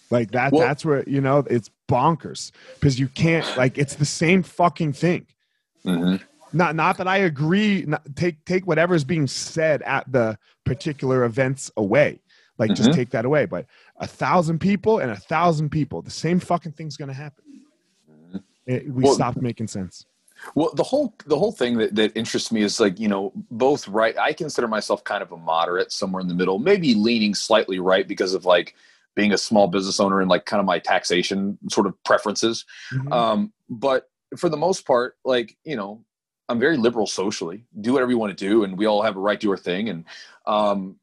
Like 0.10 0.32
that. 0.32 0.52
Well- 0.52 0.62
that's 0.68 0.86
where 0.86 1.04
you 1.08 1.22
know 1.22 1.40
it's 1.50 1.70
bonkers 1.90 2.52
because 2.76 3.00
you 3.00 3.08
can't 3.08 3.46
like 3.58 3.78
it's 3.78 3.96
the 3.96 4.06
same 4.06 4.44
fucking 4.44 4.94
thing. 4.94 5.26
hmm 5.84 6.16
Not 6.54 6.76
not 6.76 6.98
that 6.98 7.08
I 7.08 7.18
agree. 7.18 7.84
Not, 7.88 8.04
take 8.16 8.44
take 8.46 8.66
whatever 8.68 8.96
is 8.96 9.04
being 9.04 9.28
said 9.28 9.82
at 9.84 10.10
the 10.12 10.38
particular 10.66 11.24
events 11.26 11.72
away. 11.78 12.20
Like 12.58 12.74
just 12.74 12.90
Mhm. 12.90 12.96
take 12.96 13.10
that 13.12 13.26
away. 13.26 13.46
But 13.46 13.66
a 13.98 14.08
thousand 14.08 14.60
people 14.60 15.00
and 15.00 15.12
a 15.12 15.16
thousand 15.16 15.70
people, 15.70 16.02
the 16.02 16.10
same 16.10 16.40
fucking 16.40 16.72
thing's 16.74 16.98
gonna 16.98 17.14
happen. 17.14 17.44
It- 18.66 18.90
we 18.92 19.04
Well- 19.04 19.14
stopped 19.14 19.42
making 19.42 19.68
sense. 19.68 20.06
Well, 20.56 20.72
the 20.74 20.84
whole 20.84 21.14
the 21.26 21.38
whole 21.38 21.52
thing 21.52 21.78
that, 21.78 21.96
that 21.96 22.16
interests 22.16 22.52
me 22.52 22.62
is 22.62 22.80
like 22.80 23.00
you 23.00 23.08
know 23.08 23.32
both 23.52 23.88
right. 23.88 24.18
I 24.18 24.34
consider 24.34 24.68
myself 24.68 25.04
kind 25.04 25.22
of 25.22 25.32
a 25.32 25.38
moderate, 25.38 25.92
somewhere 25.92 26.22
in 26.22 26.28
the 26.28 26.36
middle, 26.36 26.60
maybe 26.60 26.94
leaning 26.96 27.34
slightly 27.36 27.80
right 27.80 28.08
because 28.08 28.34
of 28.34 28.46
like 28.46 28.76
being 29.16 29.34
a 29.34 29.38
small 29.38 29.68
business 29.68 30.00
owner 30.00 30.22
and 30.22 30.30
like 30.30 30.46
kind 30.46 30.60
of 30.60 30.66
my 30.66 30.80
taxation 30.80 31.58
sort 31.70 31.88
of 31.88 32.02
preferences. 32.04 32.66
Mhm. 32.92 33.12
Um, 33.12 33.54
but 33.70 34.10
for 34.38 34.50
the 34.50 34.58
most 34.58 34.86
part, 34.86 35.18
like 35.26 35.58
you 35.64 35.76
know, 35.76 36.04
I'm 36.50 36.60
very 36.60 36.78
liberal 36.78 37.08
socially. 37.08 37.66
Do 37.82 37.94
whatever 37.94 38.12
you 38.12 38.18
want 38.18 38.38
to 38.38 38.46
do, 38.48 38.64
and 38.64 38.78
we 38.78 38.86
all 38.86 39.02
have 39.02 39.18
a 39.18 39.20
right 39.20 39.40
to 39.42 39.52
our 39.52 39.58
thing. 39.58 39.90
And 39.90 40.06
um, 40.46 40.98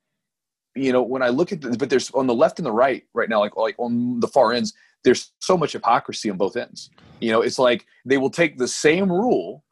you 0.74 0.92
know, 0.92 1.02
when 1.02 1.22
I 1.22 1.28
look 1.28 1.52
at 1.52 1.60
the, 1.60 1.76
but 1.76 1.90
there's 1.90 2.10
on 2.12 2.26
the 2.26 2.34
left 2.34 2.58
and 2.58 2.66
the 2.66 2.72
right 2.72 3.04
right 3.12 3.28
now, 3.28 3.40
like 3.40 3.56
like 3.56 3.76
on 3.78 4.20
the 4.20 4.28
far 4.28 4.52
ends, 4.52 4.74
there's 5.04 5.32
so 5.38 5.56
much 5.56 5.72
hypocrisy 5.72 6.30
on 6.30 6.36
both 6.36 6.56
ends. 6.56 6.90
You 7.20 7.30
know, 7.30 7.42
it's 7.42 7.58
like 7.58 7.86
they 8.04 8.18
will 8.18 8.30
take 8.30 8.58
the 8.58 8.68
same 8.68 9.10
rule 9.10 9.64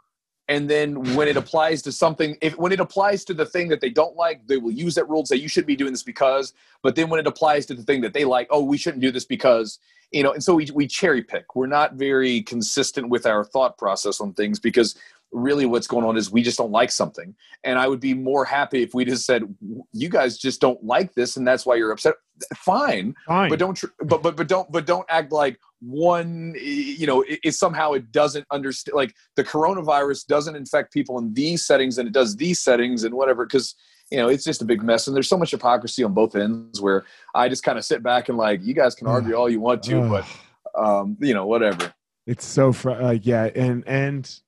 and 0.49 0.69
then 0.69 1.15
when 1.15 1.29
it 1.29 1.37
applies 1.37 1.83
to 1.83 1.93
something 1.93 2.37
if 2.41 2.57
when 2.59 2.73
it 2.73 2.81
applies 2.81 3.25
to 3.25 3.35
the 3.35 3.47
thing 3.47 3.69
that 3.69 3.81
they 3.81 3.91
don't 3.91 4.17
like 4.17 4.47
they 4.47 4.57
will 4.57 4.73
use 4.73 4.95
that 4.95 5.09
rule 5.09 5.21
and 5.21 5.29
say 5.29 5.37
you 5.37 5.49
should 5.49 5.67
be 5.67 5.77
doing 5.77 5.93
this 5.93 6.03
because 6.03 6.53
but 6.83 6.97
then 6.97 7.09
when 7.09 7.21
it 7.21 7.27
applies 7.27 7.65
to 7.67 7.75
the 7.75 7.83
thing 7.83 8.01
that 8.01 8.13
they 8.13 8.25
like 8.25 8.49
oh 8.51 8.63
we 8.63 8.77
shouldn't 8.77 9.01
do 9.01 9.13
this 9.13 9.25
because 9.25 9.79
you 10.11 10.23
know 10.23 10.33
and 10.33 10.43
so 10.43 10.55
we, 10.55 10.69
we 10.75 10.87
cherry 10.87 11.23
pick 11.23 11.55
we're 11.55 11.67
not 11.67 11.95
very 11.95 12.43
consistent 12.43 13.09
with 13.09 13.25
our 13.25 13.45
thought 13.45 13.79
process 13.79 14.21
on 14.21 14.33
things 14.33 14.59
because 14.59 14.97
really 15.33 15.67
what's 15.67 15.87
going 15.87 16.05
on 16.05 16.17
is 16.17 16.31
we 16.31 16.43
just 16.43 16.59
don't 16.59 16.71
like 16.71 16.91
something. 16.91 17.35
And 17.65 17.79
i 17.79 17.87
would 17.89 18.01
be 18.01 18.15
more 18.15 18.45
happy 18.45 18.83
if 18.83 18.95
we 18.95 19.05
just 19.05 19.25
said 19.25 19.43
you 19.93 20.09
guys 20.09 20.39
just 20.39 20.61
don't 20.61 20.83
like 20.85 21.15
this 21.15 21.37
and 21.37 21.47
that's 21.47 21.65
why 21.65 21.77
you're 21.77 21.93
upset. 21.93 22.15
Fine 22.57 23.15
Fine. 23.27 23.51
but 23.51 23.59
don't 23.59 23.75
tr- 23.75 23.87
but 24.01 24.23
but 24.23 24.37
but 24.37 24.49
don't 24.49 24.71
but 24.73 24.85
don't 24.85 25.07
act 25.09 25.31
like 25.31 25.61
one 25.81 26.55
you 26.61 27.07
know 27.07 27.23
it, 27.23 27.39
it 27.45 27.55
somehow 27.55 27.93
it 27.93 28.11
doesn't 28.11 28.45
understand 28.51 28.97
like 28.97 29.15
the 29.37 29.45
coronavirus 29.45 30.27
doesn't 30.27 30.57
infect 30.57 30.93
people 30.93 31.19
in 31.19 31.33
these 31.35 31.65
settings 31.65 31.99
and 31.99 32.09
it 32.09 32.13
does 32.13 32.35
these 32.37 32.59
settings 32.59 33.05
and 33.05 33.15
whatever 33.15 33.47
because 33.47 33.77
you 34.11 34.19
know 34.19 34.29
it's 34.29 34.43
just 34.43 34.61
a 34.61 34.65
big 34.65 34.83
mess 34.83 35.07
and 35.07 35.15
there's 35.15 35.29
so 35.29 35.37
much 35.37 35.53
hypocrisy 35.53 36.03
on 36.03 36.13
both 36.13 36.35
ends 36.35 36.81
where 36.81 37.05
i 37.35 37.49
just 37.49 37.63
kind 37.63 37.79
of 37.79 37.85
sit 37.85 38.03
back 38.03 38.29
and 38.29 38.37
like 38.37 38.61
you 38.65 38.75
guys 38.75 38.95
can 38.95 39.07
argue 39.07 39.35
all 39.35 39.49
you 39.49 39.61
want 39.61 39.83
to 39.83 40.01
but 40.09 40.27
um 40.75 41.17
you 41.21 41.35
know 41.35 41.47
whatever. 41.47 41.93
It's 42.27 42.45
so 42.45 42.73
fr- 42.73 42.91
uh, 42.91 43.11
yeah, 43.23 43.51
and 43.55 43.83
and 43.87 44.41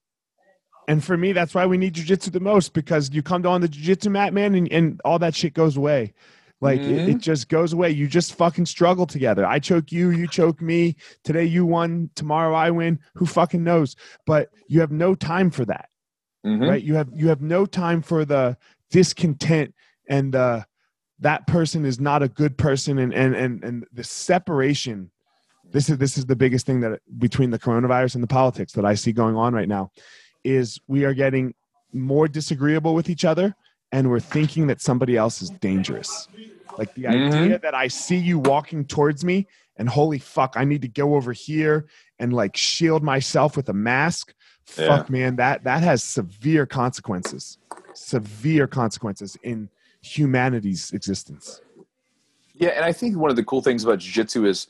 and 0.88 1.02
for 1.02 1.16
me, 1.16 1.32
that's 1.32 1.54
why 1.54 1.66
we 1.66 1.78
need 1.78 1.94
jujitsu 1.94 2.30
the 2.32 2.40
most 2.40 2.72
because 2.72 3.10
you 3.12 3.22
come 3.22 3.46
on 3.46 3.60
the 3.60 3.68
jujitsu 3.68 4.10
mat, 4.10 4.32
man, 4.34 4.54
and, 4.54 4.70
and 4.70 5.00
all 5.04 5.18
that 5.18 5.34
shit 5.34 5.54
goes 5.54 5.76
away. 5.76 6.12
Like 6.60 6.80
it, 6.80 7.02
Mhm. 7.02 7.08
it 7.08 7.18
just 7.18 7.48
goes 7.48 7.72
away. 7.72 7.90
You 7.90 8.06
just 8.06 8.34
fucking 8.34 8.66
struggle 8.66 9.06
together. 9.06 9.44
I 9.44 9.58
choke 9.58 9.92
you, 9.92 10.10
you 10.10 10.26
choke 10.26 10.62
me. 10.62 10.96
Today 11.22 11.44
you 11.44 11.66
won, 11.66 12.10
tomorrow 12.14 12.54
I 12.54 12.70
win. 12.70 12.98
Who 13.16 13.26
fucking 13.26 13.62
knows? 13.62 13.96
But 14.24 14.48
you 14.68 14.80
have 14.80 14.92
no 14.92 15.14
time 15.14 15.50
for 15.50 15.64
that, 15.66 15.88
Mhm. 16.46 16.68
right? 16.68 16.82
You 16.82 16.94
have 16.94 17.08
you 17.12 17.28
have 17.28 17.42
no 17.42 17.66
time 17.66 18.00
for 18.02 18.24
the 18.24 18.56
discontent 18.90 19.74
and 20.08 20.34
uh, 20.36 20.62
that 21.20 21.46
person 21.46 21.84
is 21.84 21.98
not 22.00 22.22
a 22.22 22.28
good 22.28 22.56
person, 22.56 22.98
and 22.98 23.12
and 23.12 23.34
and 23.34 23.64
and 23.64 23.84
the 23.92 24.04
separation 24.04 25.10
this 25.72 25.88
is 25.88 25.98
this 25.98 26.16
is 26.18 26.26
the 26.26 26.36
biggest 26.36 26.66
thing 26.66 26.80
that 26.80 27.00
between 27.18 27.50
the 27.50 27.58
coronavirus 27.58 28.14
and 28.14 28.22
the 28.22 28.28
politics 28.28 28.72
that 28.74 28.84
I 28.84 28.94
see 28.94 29.12
going 29.12 29.34
on 29.34 29.54
right 29.54 29.68
now 29.68 29.90
is 30.44 30.78
we 30.86 31.04
are 31.04 31.14
getting 31.14 31.54
more 31.92 32.28
disagreeable 32.28 32.94
with 32.94 33.08
each 33.08 33.24
other 33.24 33.54
and 33.92 34.08
we're 34.10 34.20
thinking 34.20 34.66
that 34.66 34.80
somebody 34.80 35.16
else 35.16 35.40
is 35.42 35.50
dangerous. 35.50 36.28
Like 36.78 36.94
the 36.94 37.04
Mhm. 37.04 37.32
idea 37.32 37.58
that 37.60 37.74
I 37.74 37.88
see 37.88 38.16
you 38.16 38.38
walking 38.38 38.84
towards 38.84 39.24
me 39.24 39.46
and 39.76 39.88
holy 39.88 40.18
fuck, 40.18 40.54
I 40.56 40.64
need 40.64 40.82
to 40.82 40.88
go 40.88 41.14
over 41.14 41.32
here 41.32 41.86
and 42.18 42.32
like 42.32 42.56
shield 42.56 43.02
myself 43.02 43.56
with 43.56 43.68
a 43.68 43.72
mask. 43.72 44.34
Yeah. 44.78 44.86
Fuck 44.86 45.10
man, 45.10 45.36
that 45.36 45.64
that 45.64 45.82
has 45.82 46.02
severe 46.02 46.66
consequences. 46.66 47.58
Severe 47.94 48.66
consequences 48.66 49.36
in 49.42 49.68
humanity's 50.00 50.90
existence. 50.92 51.60
Yeah, 52.54 52.70
and 52.70 52.84
I 52.84 52.92
think 52.92 53.16
one 53.16 53.30
of 53.30 53.36
the 53.36 53.44
cool 53.44 53.62
things 53.62 53.84
about 53.84 53.98
jiu-jitsu 53.98 54.44
is, 54.46 54.68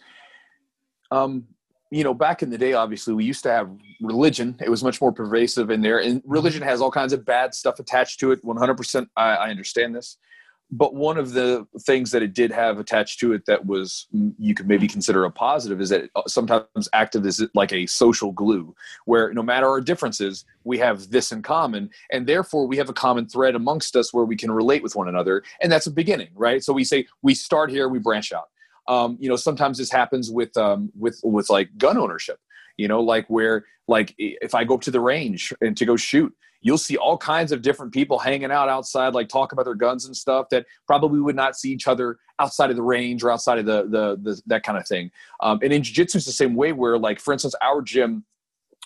um, 1.10 1.46
you 1.94 2.02
know, 2.02 2.12
back 2.12 2.42
in 2.42 2.50
the 2.50 2.58
day, 2.58 2.72
obviously, 2.72 3.14
we 3.14 3.24
used 3.24 3.44
to 3.44 3.52
have 3.52 3.70
religion. 4.00 4.56
It 4.60 4.68
was 4.68 4.82
much 4.82 5.00
more 5.00 5.12
pervasive 5.12 5.70
in 5.70 5.80
there, 5.80 6.00
and 6.00 6.20
religion 6.24 6.62
has 6.62 6.80
all 6.80 6.90
kinds 6.90 7.12
of 7.12 7.24
bad 7.24 7.54
stuff 7.54 7.78
attached 7.78 8.18
to 8.20 8.32
it. 8.32 8.44
One 8.44 8.56
hundred 8.56 8.76
percent, 8.76 9.08
I 9.16 9.48
understand 9.50 9.94
this. 9.94 10.18
But 10.72 10.94
one 10.94 11.18
of 11.18 11.34
the 11.34 11.68
things 11.82 12.10
that 12.10 12.22
it 12.22 12.34
did 12.34 12.50
have 12.50 12.80
attached 12.80 13.20
to 13.20 13.32
it 13.32 13.46
that 13.46 13.64
was 13.64 14.08
mm, 14.12 14.34
you 14.40 14.54
could 14.54 14.66
maybe 14.66 14.88
consider 14.88 15.24
a 15.24 15.30
positive 15.30 15.80
is 15.80 15.90
that 15.90 16.04
it 16.04 16.10
sometimes 16.26 16.88
acted 16.92 17.24
as 17.26 17.40
like 17.54 17.72
a 17.72 17.86
social 17.86 18.32
glue, 18.32 18.74
where 19.04 19.32
no 19.32 19.42
matter 19.42 19.68
our 19.68 19.80
differences, 19.80 20.44
we 20.64 20.78
have 20.78 21.10
this 21.10 21.30
in 21.30 21.42
common, 21.42 21.90
and 22.10 22.26
therefore 22.26 22.66
we 22.66 22.76
have 22.76 22.88
a 22.88 22.94
common 22.94 23.28
thread 23.28 23.54
amongst 23.54 23.94
us 23.94 24.12
where 24.12 24.24
we 24.24 24.36
can 24.36 24.50
relate 24.50 24.82
with 24.82 24.96
one 24.96 25.08
another, 25.08 25.44
and 25.62 25.70
that's 25.70 25.86
a 25.86 25.92
beginning, 25.92 26.30
right? 26.34 26.64
So 26.64 26.72
we 26.72 26.82
say 26.82 27.06
we 27.22 27.34
start 27.34 27.70
here, 27.70 27.88
we 27.88 28.00
branch 28.00 28.32
out. 28.32 28.48
Um, 28.88 29.16
you 29.20 29.28
know, 29.28 29.36
sometimes 29.36 29.78
this 29.78 29.90
happens 29.90 30.30
with 30.30 30.56
um, 30.56 30.90
with 30.98 31.20
with 31.22 31.50
like 31.50 31.76
gun 31.78 31.96
ownership. 31.98 32.38
You 32.76 32.88
know, 32.88 33.00
like 33.00 33.26
where 33.28 33.64
like 33.88 34.14
if 34.18 34.54
I 34.54 34.64
go 34.64 34.74
up 34.74 34.80
to 34.82 34.90
the 34.90 35.00
range 35.00 35.52
and 35.60 35.76
to 35.76 35.84
go 35.84 35.96
shoot, 35.96 36.34
you'll 36.60 36.78
see 36.78 36.96
all 36.96 37.16
kinds 37.16 37.52
of 37.52 37.62
different 37.62 37.92
people 37.92 38.18
hanging 38.18 38.50
out 38.50 38.68
outside, 38.68 39.14
like 39.14 39.28
talk 39.28 39.52
about 39.52 39.64
their 39.64 39.74
guns 39.74 40.06
and 40.06 40.16
stuff 40.16 40.48
that 40.50 40.66
probably 40.86 41.20
would 41.20 41.36
not 41.36 41.56
see 41.56 41.70
each 41.70 41.86
other 41.86 42.18
outside 42.40 42.70
of 42.70 42.76
the 42.76 42.82
range 42.82 43.22
or 43.22 43.30
outside 43.30 43.58
of 43.58 43.66
the 43.66 43.82
the, 43.84 44.18
the 44.22 44.42
that 44.46 44.62
kind 44.64 44.78
of 44.78 44.86
thing. 44.88 45.10
Um, 45.40 45.60
and 45.62 45.72
in 45.72 45.82
jiu-jitsu, 45.82 46.18
it's 46.18 46.26
the 46.26 46.32
same 46.32 46.54
way. 46.54 46.72
Where 46.72 46.98
like 46.98 47.20
for 47.20 47.32
instance, 47.32 47.54
our 47.62 47.80
gym 47.80 48.24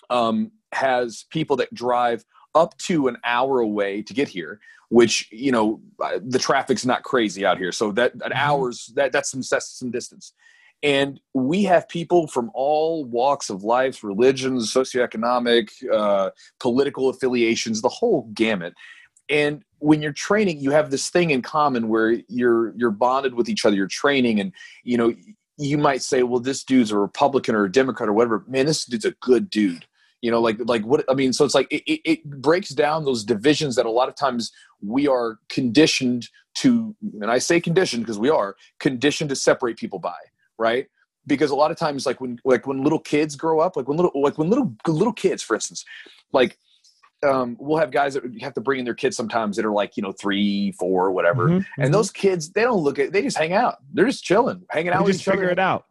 um, 0.09 0.51
has 0.71 1.25
people 1.31 1.55
that 1.57 1.73
drive 1.73 2.23
up 2.55 2.77
to 2.77 3.07
an 3.07 3.17
hour 3.23 3.59
away 3.59 4.01
to 4.01 4.13
get 4.13 4.27
here 4.27 4.59
which 4.89 5.27
you 5.31 5.51
know 5.51 5.79
the 6.21 6.39
traffic's 6.39 6.85
not 6.85 7.03
crazy 7.03 7.45
out 7.45 7.57
here. 7.57 7.71
So 7.71 7.91
that 7.93 8.13
an 8.21 8.33
hours 8.33 8.91
that 8.95 9.11
that's 9.11 9.31
some 9.31 9.41
that's 9.49 9.69
some 9.79 9.91
distance. 9.91 10.33
And 10.81 11.19
we 11.33 11.63
have 11.63 11.89
people 11.89 12.27
from 12.27 12.51
all 12.53 13.05
walks 13.05 13.49
of 13.49 13.63
life 13.63 14.03
religions 14.03 14.73
socioeconomic 14.73 15.69
uh, 15.91 16.31
political 16.59 17.09
affiliations 17.09 17.81
the 17.81 17.89
whole 17.89 18.29
gamut. 18.33 18.73
And 19.29 19.63
when 19.77 20.01
you're 20.01 20.11
training 20.11 20.59
you 20.59 20.71
have 20.71 20.89
this 20.89 21.09
thing 21.09 21.29
in 21.29 21.41
common 21.41 21.87
where 21.87 22.19
you're 22.27 22.73
you're 22.75 22.91
bonded 22.91 23.35
with 23.35 23.47
each 23.47 23.65
other 23.65 23.75
you're 23.75 23.87
training 23.87 24.39
and 24.39 24.51
you 24.83 24.97
know 24.97 25.13
you 25.57 25.77
might 25.77 26.01
say 26.01 26.23
well 26.23 26.39
this 26.39 26.63
dude's 26.63 26.91
a 26.91 26.97
republican 26.97 27.53
or 27.53 27.65
a 27.65 27.71
democrat 27.71 28.09
or 28.09 28.13
whatever. 28.13 28.43
Man 28.47 28.65
this 28.65 28.85
dude's 28.85 29.05
a 29.05 29.11
good 29.21 29.49
dude 29.51 29.85
you 30.21 30.29
know 30.29 30.41
like 30.41 30.57
like 30.65 30.83
what 30.83 31.03
i 31.09 31.13
mean 31.13 31.31
so 31.31 31.45
it's 31.45 31.55
like 31.55 31.67
it, 31.71 31.83
it, 31.89 32.01
it 32.03 32.23
breaks 32.41 32.69
down 32.69 33.05
those 33.05 33.23
divisions 33.23 33.75
that 33.75 33.85
a 33.85 33.91
lot 33.91 34.09
of 34.09 34.15
times 34.15 34.51
we 34.81 35.07
are 35.07 35.39
conditioned 35.49 36.27
to 36.55 36.95
and 37.21 37.31
i 37.31 37.37
say 37.37 37.59
conditioned 37.59 38.03
because 38.03 38.19
we 38.19 38.29
are 38.29 38.55
conditioned 38.79 39.29
to 39.29 39.35
separate 39.35 39.77
people 39.77 39.99
by 39.99 40.15
right? 40.59 40.87
Because 41.25 41.49
a 41.49 41.55
lot 41.55 41.71
of 41.71 41.77
times 41.77 42.05
like 42.05 42.21
when 42.21 42.39
like 42.43 42.67
when 42.67 42.83
little 42.83 42.99
kids 42.99 43.35
grow 43.35 43.59
up 43.59 43.75
like 43.75 43.87
when 43.87 43.97
little 43.97 44.11
like 44.21 44.37
when 44.37 44.49
little 44.49 44.75
little 44.87 45.13
kids 45.13 45.41
for 45.41 45.55
instance 45.55 45.85
like 46.33 46.57
um, 47.27 47.57
we'll 47.59 47.77
have 47.77 47.91
guys 47.91 48.13
that 48.13 48.23
have 48.41 48.53
to 48.53 48.61
bring 48.61 48.79
in 48.79 48.85
their 48.85 48.93
kids 48.93 49.17
sometimes 49.17 49.57
that 49.57 49.65
are 49.65 49.71
like 49.71 49.97
you 49.97 50.03
know 50.03 50.11
three 50.11 50.71
four 50.73 51.11
whatever. 51.11 51.49
Mhm, 51.49 51.65
and 51.77 51.89
mhm. 51.89 51.93
those 51.93 52.11
kids 52.11 52.49
they 52.51 52.61
don't 52.61 52.81
look 52.81 52.99
at 52.99 53.11
they 53.13 53.21
just 53.21 53.37
hang 53.37 53.53
out. 53.53 53.77
They're 53.93 54.05
just 54.05 54.23
chilling 54.23 54.63
hanging 54.69 54.91
out 54.91 55.01
we 55.01 55.07
with 55.07 55.15
just 55.15 55.27
each 55.27 55.31
figure 55.31 55.45
other 55.45 55.53
it 55.53 55.59
out. 55.59 55.85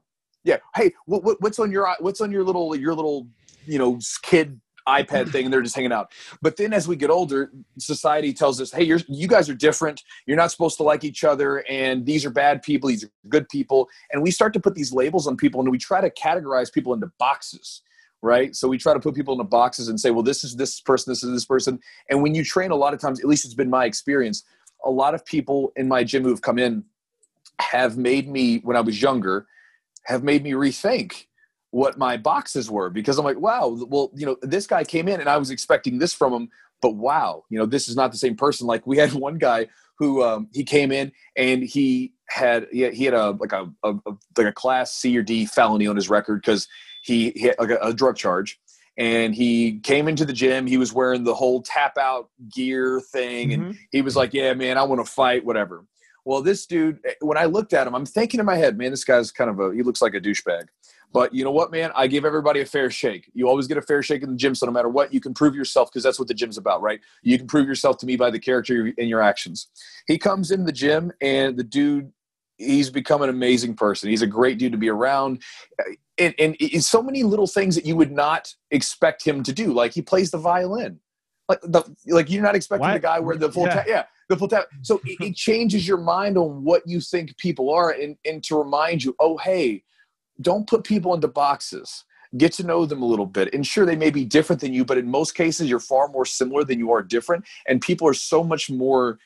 yeah. 0.44 0.56
Hey 0.74 0.92
what, 1.04 1.22
what, 1.22 1.40
what's 1.40 1.58
on 1.58 1.70
your 1.70 1.94
what's 2.00 2.20
on 2.20 2.32
your 2.32 2.42
little 2.42 2.74
your 2.74 2.94
little 2.94 3.28
you 3.68 3.78
know 3.78 3.98
kid 4.22 4.60
iPad 4.88 5.30
thing 5.30 5.44
and 5.44 5.52
they're 5.52 5.62
just 5.62 5.76
hanging 5.76 5.92
out. 5.92 6.10
But 6.40 6.56
then 6.56 6.72
as 6.72 6.88
we 6.88 6.96
get 6.96 7.10
older, 7.10 7.52
society 7.78 8.32
tells 8.32 8.60
us, 8.60 8.72
hey, 8.72 8.84
you're, 8.84 9.00
you 9.06 9.28
guys 9.28 9.48
are 9.48 9.54
different. 9.54 10.02
You're 10.26 10.36
not 10.36 10.50
supposed 10.50 10.78
to 10.78 10.82
like 10.82 11.04
each 11.04 11.24
other. 11.24 11.58
And 11.68 12.06
these 12.06 12.24
are 12.24 12.30
bad 12.30 12.62
people. 12.62 12.88
These 12.88 13.04
are 13.04 13.10
good 13.28 13.48
people. 13.48 13.88
And 14.12 14.22
we 14.22 14.30
start 14.30 14.52
to 14.54 14.60
put 14.60 14.74
these 14.74 14.92
labels 14.92 15.26
on 15.26 15.36
people 15.36 15.60
and 15.60 15.70
we 15.70 15.78
try 15.78 16.00
to 16.00 16.10
categorize 16.10 16.72
people 16.72 16.94
into 16.94 17.10
boxes. 17.18 17.82
Right. 18.20 18.56
So 18.56 18.66
we 18.66 18.78
try 18.78 18.94
to 18.94 19.00
put 19.00 19.14
people 19.14 19.34
into 19.34 19.44
boxes 19.44 19.86
and 19.86 20.00
say, 20.00 20.10
well, 20.10 20.24
this 20.24 20.42
is 20.42 20.56
this 20.56 20.80
person, 20.80 21.12
this 21.12 21.22
is 21.22 21.30
this 21.30 21.44
person. 21.44 21.78
And 22.10 22.20
when 22.20 22.34
you 22.34 22.42
train, 22.42 22.72
a 22.72 22.74
lot 22.74 22.92
of 22.92 22.98
times, 22.98 23.20
at 23.20 23.26
least 23.26 23.44
it's 23.44 23.54
been 23.54 23.70
my 23.70 23.84
experience, 23.84 24.42
a 24.84 24.90
lot 24.90 25.14
of 25.14 25.24
people 25.24 25.72
in 25.76 25.86
my 25.86 26.02
gym 26.02 26.24
who 26.24 26.30
have 26.30 26.42
come 26.42 26.58
in 26.58 26.82
have 27.60 27.96
made 27.96 28.28
me, 28.28 28.58
when 28.64 28.76
I 28.76 28.80
was 28.80 29.00
younger, 29.00 29.46
have 30.06 30.24
made 30.24 30.42
me 30.42 30.50
rethink 30.52 31.26
what 31.70 31.98
my 31.98 32.16
boxes 32.16 32.70
were 32.70 32.90
because 32.90 33.18
I'm 33.18 33.24
like, 33.24 33.38
wow, 33.38 33.76
well, 33.88 34.10
you 34.14 34.26
know, 34.26 34.36
this 34.42 34.66
guy 34.66 34.84
came 34.84 35.08
in 35.08 35.20
and 35.20 35.28
I 35.28 35.36
was 35.36 35.50
expecting 35.50 35.98
this 35.98 36.14
from 36.14 36.32
him, 36.32 36.48
but 36.80 36.92
wow, 36.92 37.44
you 37.50 37.58
know, 37.58 37.66
this 37.66 37.88
is 37.88 37.96
not 37.96 38.10
the 38.12 38.18
same 38.18 38.36
person. 38.36 38.66
Like 38.66 38.86
we 38.86 38.96
had 38.96 39.12
one 39.14 39.38
guy 39.38 39.66
who 39.98 40.22
um, 40.22 40.48
he 40.52 40.64
came 40.64 40.92
in 40.92 41.12
and 41.36 41.62
he 41.62 42.12
had 42.28 42.66
he 42.70 42.80
had, 42.80 42.94
he 42.94 43.04
had 43.04 43.14
a 43.14 43.30
like 43.32 43.52
a, 43.52 43.70
a, 43.82 43.94
a, 44.06 44.12
like 44.36 44.46
a 44.46 44.52
class 44.52 44.92
C 44.94 45.16
or 45.18 45.22
D 45.22 45.44
felony 45.46 45.86
on 45.86 45.96
his 45.96 46.08
record 46.08 46.40
because 46.42 46.68
he, 47.02 47.32
he 47.34 47.42
had 47.42 47.56
like 47.58 47.70
a, 47.70 47.78
a 47.78 47.92
drug 47.92 48.16
charge 48.16 48.58
and 48.98 49.34
he 49.34 49.78
came 49.80 50.08
into 50.08 50.24
the 50.24 50.32
gym. 50.32 50.66
He 50.66 50.76
was 50.76 50.92
wearing 50.92 51.22
the 51.22 51.34
whole 51.34 51.62
tap 51.62 51.96
out 51.96 52.30
gear 52.52 53.00
thing, 53.00 53.52
and 53.52 53.62
mm-hmm. 53.62 53.72
he 53.92 54.02
was 54.02 54.16
like, 54.16 54.34
"Yeah, 54.34 54.52
man, 54.54 54.76
I 54.76 54.82
want 54.82 55.04
to 55.04 55.10
fight, 55.10 55.44
whatever." 55.44 55.84
Well, 56.28 56.42
this 56.42 56.66
dude, 56.66 57.00
eh, 57.06 57.14
when 57.22 57.38
I 57.38 57.46
looked 57.46 57.72
at 57.72 57.86
him, 57.86 57.94
I'm 57.94 58.04
thinking 58.04 58.38
in 58.38 58.44
my 58.44 58.56
head, 58.56 58.76
man, 58.76 58.90
this 58.90 59.02
guy's 59.02 59.32
kind 59.32 59.48
of 59.48 59.58
a 59.60 59.74
he 59.74 59.82
looks 59.82 60.02
like 60.02 60.12
a 60.12 60.20
douchebag. 60.20 60.66
But 61.10 61.32
you 61.32 61.42
know 61.42 61.50
what, 61.50 61.70
man? 61.70 61.90
I 61.94 62.06
give 62.06 62.26
everybody 62.26 62.60
a 62.60 62.66
fair 62.66 62.90
shake. 62.90 63.30
You 63.32 63.48
always 63.48 63.66
get 63.66 63.78
a 63.78 63.82
fair 63.82 64.02
shake 64.02 64.22
in 64.22 64.32
the 64.32 64.36
gym. 64.36 64.54
So 64.54 64.66
no 64.66 64.72
matter 64.72 64.90
what, 64.90 65.14
you 65.14 65.22
can 65.22 65.32
prove 65.32 65.54
yourself 65.54 65.90
because 65.90 66.02
that's 66.02 66.18
what 66.18 66.28
the 66.28 66.34
gym's 66.34 66.58
about, 66.58 66.82
right? 66.82 67.00
You 67.22 67.38
can 67.38 67.46
prove 67.46 67.66
yourself 67.66 67.96
to 68.00 68.06
me 68.06 68.16
by 68.16 68.30
the 68.30 68.38
character 68.38 68.88
in 68.88 69.08
your 69.08 69.22
actions. 69.22 69.68
He 70.06 70.18
comes 70.18 70.50
in 70.50 70.66
the 70.66 70.72
gym 70.72 71.12
and 71.22 71.56
the 71.56 71.64
dude, 71.64 72.12
he's 72.58 72.90
become 72.90 73.22
an 73.22 73.30
amazing 73.30 73.74
person. 73.74 74.10
He's 74.10 74.20
a 74.20 74.26
great 74.26 74.58
dude 74.58 74.72
to 74.72 74.78
be 74.78 74.90
around. 74.90 75.42
And, 76.18 76.34
and 76.38 76.56
it's 76.60 76.88
so 76.88 77.02
many 77.02 77.22
little 77.22 77.46
things 77.46 77.74
that 77.74 77.86
you 77.86 77.96
would 77.96 78.12
not 78.12 78.52
expect 78.70 79.24
him 79.24 79.42
to 79.44 79.52
do. 79.54 79.72
Like 79.72 79.94
he 79.94 80.02
plays 80.02 80.30
the 80.30 80.36
violin. 80.36 81.00
Like 81.48 81.60
the 81.62 81.82
like 82.08 82.30
you're 82.30 82.42
not 82.42 82.54
expecting 82.54 82.88
what? 82.88 82.94
the 82.94 83.00
guy 83.00 83.18
where 83.20 83.36
the 83.36 83.50
full 83.50 83.64
yeah. 83.64 83.74
Ta- 83.74 83.84
yeah 83.86 84.04
the 84.28 84.36
full 84.36 84.48
tap. 84.48 84.66
So 84.82 85.00
it, 85.04 85.16
it 85.20 85.36
changes 85.36 85.88
your 85.88 85.96
mind 85.96 86.36
on 86.36 86.62
what 86.62 86.82
you 86.86 87.00
think 87.00 87.36
people 87.38 87.70
are, 87.70 87.90
and 87.90 88.16
and 88.24 88.42
to 88.44 88.58
remind 88.58 89.02
you, 89.02 89.14
oh 89.18 89.38
hey, 89.38 89.82
don't 90.40 90.66
put 90.66 90.84
people 90.84 91.14
into 91.14 91.28
boxes 91.28 92.04
get 92.36 92.52
to 92.52 92.62
know 92.62 92.84
them 92.84 93.00
a 93.00 93.06
little 93.06 93.26
bit 93.26 93.52
and 93.54 93.66
sure 93.66 93.86
they 93.86 93.96
may 93.96 94.10
be 94.10 94.24
different 94.24 94.60
than 94.60 94.74
you 94.74 94.84
but 94.84 94.98
in 94.98 95.10
most 95.10 95.34
cases 95.34 95.68
you're 95.68 95.80
far 95.80 96.08
more 96.08 96.26
similar 96.26 96.62
than 96.62 96.78
you 96.78 96.92
are 96.92 97.02
different 97.02 97.42
and 97.66 97.80
people 97.80 98.06
are 98.06 98.14
so 98.14 98.44
much 98.44 98.70
more 98.70 99.18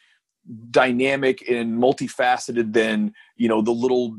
dynamic 0.71 1.49
and 1.49 1.83
multifaceted 1.83 2.73
than 2.73 3.13
you 3.37 3.49
know 3.49 3.61
the 3.61 3.73
little 3.73 4.17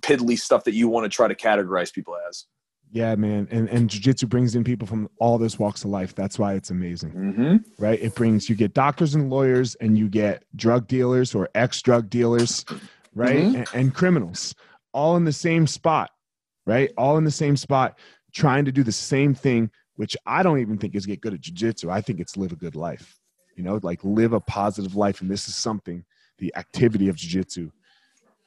piddly 0.00 0.38
stuff 0.38 0.64
that 0.64 0.74
you 0.74 0.88
want 0.88 1.04
to 1.04 1.08
try 1.08 1.26
to 1.26 1.34
categorize 1.34 1.92
people 1.92 2.14
as 2.28 2.44
yeah 2.92 3.14
man 3.16 3.48
and 3.50 3.68
and 3.68 3.90
jiu-jitsu 3.90 4.26
brings 4.26 4.54
in 4.54 4.64
people 4.64 4.86
from 4.86 5.08
all 5.18 5.38
those 5.38 5.58
walks 5.58 5.84
of 5.84 5.90
life 5.90 6.14
that's 6.14 6.38
why 6.38 6.54
it's 6.54 6.70
amazing 6.70 7.12
mm-hmm. 7.12 7.56
right 7.78 8.00
it 8.00 8.14
brings 8.14 8.48
you 8.48 8.54
get 8.54 8.74
doctors 8.74 9.14
and 9.14 9.28
lawyers 9.28 9.74
and 9.76 9.98
you 9.98 10.08
get 10.08 10.44
drug 10.54 10.86
dealers 10.86 11.34
or 11.34 11.48
ex-drug 11.54 12.08
dealers 12.08 12.64
right 13.14 13.38
mm-hmm. 13.38 13.56
and, 13.56 13.68
and 13.74 13.94
criminals 13.94 14.54
all 14.92 15.16
in 15.16 15.24
the 15.24 15.32
same 15.32 15.66
spot 15.66 16.10
right? 16.66 16.90
All 16.98 17.16
in 17.16 17.24
the 17.24 17.30
same 17.30 17.56
spot, 17.56 17.98
trying 18.34 18.64
to 18.66 18.72
do 18.72 18.82
the 18.82 18.92
same 18.92 19.34
thing, 19.34 19.70
which 19.94 20.16
I 20.26 20.42
don't 20.42 20.58
even 20.58 20.76
think 20.76 20.94
is 20.94 21.06
get 21.06 21.20
good 21.20 21.32
at 21.32 21.40
jujitsu. 21.40 21.90
I 21.90 22.00
think 22.00 22.20
it's 22.20 22.36
live 22.36 22.52
a 22.52 22.56
good 22.56 22.76
life, 22.76 23.18
you 23.54 23.62
know, 23.62 23.78
like 23.82 24.00
live 24.02 24.32
a 24.32 24.40
positive 24.40 24.96
life. 24.96 25.22
And 25.22 25.30
this 25.30 25.48
is 25.48 25.54
something 25.54 26.04
the 26.38 26.54
activity 26.56 27.08
of 27.08 27.16
jujitsu 27.16 27.70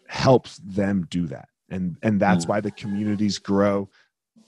helps 0.07 0.57
them 0.57 1.07
do 1.09 1.25
that. 1.27 1.47
And 1.71 1.97
and 2.03 2.19
that's 2.19 2.45
mm. 2.45 2.49
why 2.49 2.61
the 2.61 2.71
communities 2.71 3.37
grow. 3.37 3.89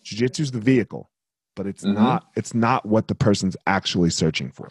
Jiu-jitsu 0.03 0.43
is 0.43 0.51
the 0.51 0.59
vehicle, 0.59 1.09
but 1.55 1.67
it's 1.67 1.83
mm-hmm. 1.83 1.95
not 1.95 2.27
it's 2.35 2.53
not 2.53 2.85
what 2.85 3.07
the 3.07 3.15
person's 3.15 3.57
actually 3.67 4.09
searching 4.09 4.51
for. 4.51 4.67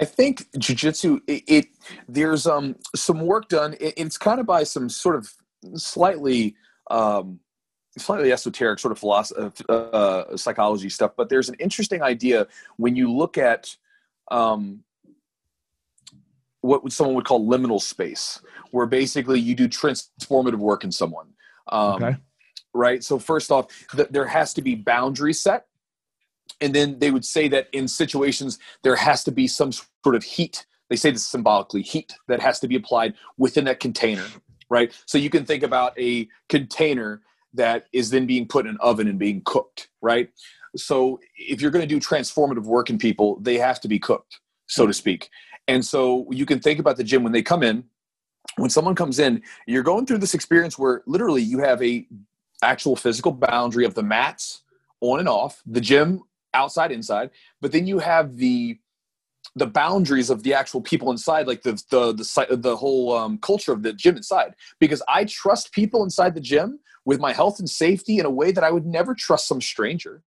I 0.00 0.04
think 0.06 0.50
jujitsu 0.52 1.20
it, 1.26 1.44
it 1.46 1.66
there's 2.08 2.46
um 2.46 2.76
some 2.96 3.20
work 3.20 3.48
done. 3.48 3.74
It, 3.80 3.94
it's 3.96 4.16
kind 4.16 4.40
of 4.40 4.46
by 4.46 4.64
some 4.64 4.88
sort 4.88 5.16
of 5.16 5.30
slightly 5.74 6.56
um, 6.90 7.40
slightly 7.98 8.32
esoteric 8.32 8.78
sort 8.78 8.92
of 8.92 8.98
philosophy, 8.98 9.64
uh, 9.68 9.72
uh, 9.72 10.36
psychology 10.36 10.88
stuff. 10.88 11.12
But 11.16 11.28
there's 11.28 11.48
an 11.48 11.56
interesting 11.58 12.02
idea 12.02 12.46
when 12.76 12.96
you 12.96 13.12
look 13.12 13.38
at 13.38 13.76
um, 14.30 14.84
what 16.60 16.90
someone 16.92 17.14
would 17.16 17.24
call 17.24 17.46
liminal 17.46 17.80
space, 17.80 18.40
where 18.70 18.86
basically 18.86 19.40
you 19.40 19.54
do 19.54 19.68
transformative 19.68 20.58
work 20.58 20.84
in 20.84 20.92
someone. 20.92 21.28
Um, 21.68 22.02
okay. 22.02 22.16
Right. 22.72 23.02
So 23.02 23.18
first 23.18 23.50
off, 23.50 23.66
th- 23.94 24.08
there 24.10 24.26
has 24.26 24.54
to 24.54 24.62
be 24.62 24.74
boundaries 24.74 25.40
set. 25.40 25.66
And 26.60 26.74
then 26.74 26.98
they 26.98 27.10
would 27.10 27.24
say 27.24 27.48
that 27.48 27.68
in 27.72 27.88
situations 27.88 28.58
there 28.82 28.96
has 28.96 29.24
to 29.24 29.32
be 29.32 29.48
some 29.48 29.72
sort 29.72 30.14
of 30.14 30.22
heat. 30.22 30.66
They 30.88 30.96
say 30.96 31.10
this 31.10 31.26
symbolically, 31.26 31.82
heat 31.82 32.14
that 32.28 32.40
has 32.40 32.60
to 32.60 32.68
be 32.68 32.76
applied 32.76 33.14
within 33.38 33.64
that 33.64 33.80
container 33.80 34.26
right? 34.70 34.96
So 35.04 35.18
you 35.18 35.28
can 35.28 35.44
think 35.44 35.62
about 35.62 35.98
a 35.98 36.26
container 36.48 37.20
that 37.52 37.86
is 37.92 38.08
then 38.08 38.26
being 38.26 38.46
put 38.46 38.64
in 38.64 38.70
an 38.70 38.78
oven 38.80 39.08
and 39.08 39.18
being 39.18 39.42
cooked, 39.44 39.88
right? 40.00 40.30
So 40.76 41.20
if 41.36 41.60
you're 41.60 41.72
going 41.72 41.86
to 41.86 41.94
do 41.94 42.00
transformative 42.00 42.64
work 42.64 42.88
in 42.88 42.96
people, 42.96 43.38
they 43.40 43.58
have 43.58 43.80
to 43.80 43.88
be 43.88 43.98
cooked, 43.98 44.40
so 44.68 44.86
to 44.86 44.94
speak. 44.94 45.28
And 45.68 45.84
so 45.84 46.26
you 46.30 46.46
can 46.46 46.60
think 46.60 46.78
about 46.78 46.96
the 46.96 47.04
gym 47.04 47.24
when 47.24 47.32
they 47.32 47.42
come 47.42 47.62
in. 47.62 47.84
When 48.56 48.70
someone 48.70 48.94
comes 48.94 49.18
in, 49.18 49.42
you're 49.66 49.82
going 49.82 50.06
through 50.06 50.18
this 50.18 50.34
experience 50.34 50.78
where 50.78 51.02
literally 51.06 51.42
you 51.42 51.58
have 51.58 51.82
a 51.82 52.06
actual 52.62 52.96
physical 52.96 53.32
boundary 53.32 53.84
of 53.84 53.94
the 53.94 54.02
mats 54.02 54.62
on 55.00 55.18
and 55.18 55.28
off, 55.28 55.62
the 55.66 55.80
gym 55.80 56.22
outside 56.54 56.92
inside, 56.92 57.30
but 57.60 57.72
then 57.72 57.86
you 57.86 57.98
have 57.98 58.36
the 58.36 58.78
the 59.56 59.66
boundaries 59.66 60.30
of 60.30 60.42
the 60.42 60.54
actual 60.54 60.80
people 60.80 61.10
inside, 61.10 61.46
like 61.46 61.62
the 61.62 61.72
the 61.90 62.12
the 62.12 62.56
the 62.56 62.76
whole 62.76 63.16
um, 63.16 63.38
culture 63.38 63.72
of 63.72 63.82
the 63.82 63.92
gym 63.92 64.16
inside. 64.16 64.54
Because 64.78 65.02
I 65.08 65.24
trust 65.24 65.72
people 65.72 66.04
inside 66.04 66.34
the 66.34 66.40
gym 66.40 66.78
with 67.04 67.20
my 67.20 67.32
health 67.32 67.58
and 67.58 67.68
safety 67.68 68.18
in 68.18 68.26
a 68.26 68.30
way 68.30 68.52
that 68.52 68.64
I 68.64 68.70
would 68.70 68.86
never 68.86 69.14
trust 69.14 69.48
some 69.48 69.60
stranger. 69.60 70.22